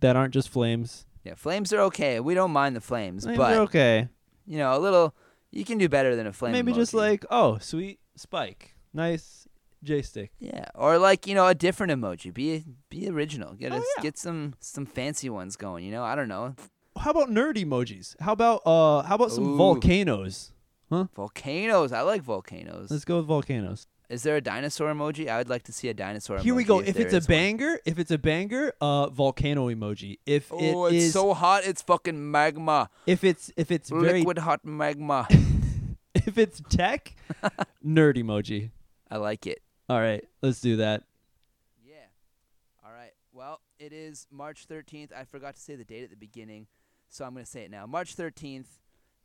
[0.00, 1.06] that aren't just flames.
[1.24, 2.20] Yeah, flames are okay.
[2.20, 4.08] We don't mind the flames, Flames but okay.
[4.44, 5.14] you know, a little.
[5.52, 6.52] You can do better than a flame.
[6.52, 9.46] Maybe just like, oh, sweet spike, nice
[9.84, 10.32] J stick.
[10.40, 12.32] Yeah, or like you know a different emoji.
[12.34, 13.54] Be be original.
[13.54, 14.02] Get Oh, us yeah.
[14.02, 15.84] get some some fancy ones going.
[15.84, 16.54] You know, I don't know.
[16.98, 18.16] How about nerd emojis?
[18.20, 19.56] How about uh, how about some Ooh.
[19.56, 20.52] volcanoes?
[20.90, 21.06] Huh?
[21.14, 21.92] Volcanoes.
[21.92, 22.90] I like volcanoes.
[22.90, 23.86] Let's go with volcanoes.
[24.08, 25.28] Is there a dinosaur emoji?
[25.28, 26.38] I would like to see a dinosaur.
[26.38, 26.78] Here we go.
[26.78, 27.36] If, If it's a is one.
[27.36, 30.18] banger, if it's a banger, uh, volcano emoji.
[30.24, 31.64] If Oh, it it's is, so hot.
[31.64, 32.88] It's fucking magma.
[33.04, 35.26] if it's if it's very Liquid hot magma.
[36.28, 37.14] if it's tech,
[37.86, 38.70] nerd emoji.
[39.10, 39.62] I like it.
[39.88, 41.04] All right, let's do that.
[41.84, 41.94] Yeah.
[42.84, 43.12] All right.
[43.32, 45.12] Well, it is March 13th.
[45.16, 46.66] I forgot to say the date at the beginning,
[47.08, 47.86] so I'm going to say it now.
[47.86, 48.66] March 13th,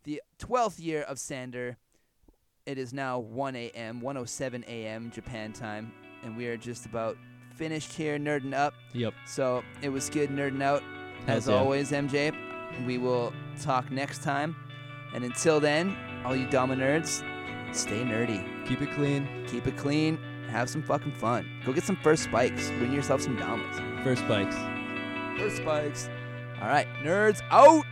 [0.03, 1.77] the 12th year of Sander.
[2.67, 5.09] It is now 1 a.m., 1:07 a.m.
[5.09, 5.91] Japan time,
[6.23, 7.17] and we are just about
[7.55, 8.75] finished here nerding up.
[8.93, 9.15] Yep.
[9.25, 10.83] So it was good nerding out.
[11.25, 11.55] As yeah.
[11.55, 12.35] always, MJ.
[12.85, 14.55] We will talk next time.
[15.15, 17.23] And until then, all you Dama nerds,
[17.73, 18.45] stay nerdy.
[18.67, 19.27] Keep it clean.
[19.47, 20.19] Keep it clean.
[20.49, 21.49] Have some fucking fun.
[21.65, 22.69] Go get some first spikes.
[22.81, 23.79] Win yourself some Damas.
[24.03, 24.55] First spikes.
[25.37, 26.09] First spikes.
[26.61, 27.85] All right, nerds out.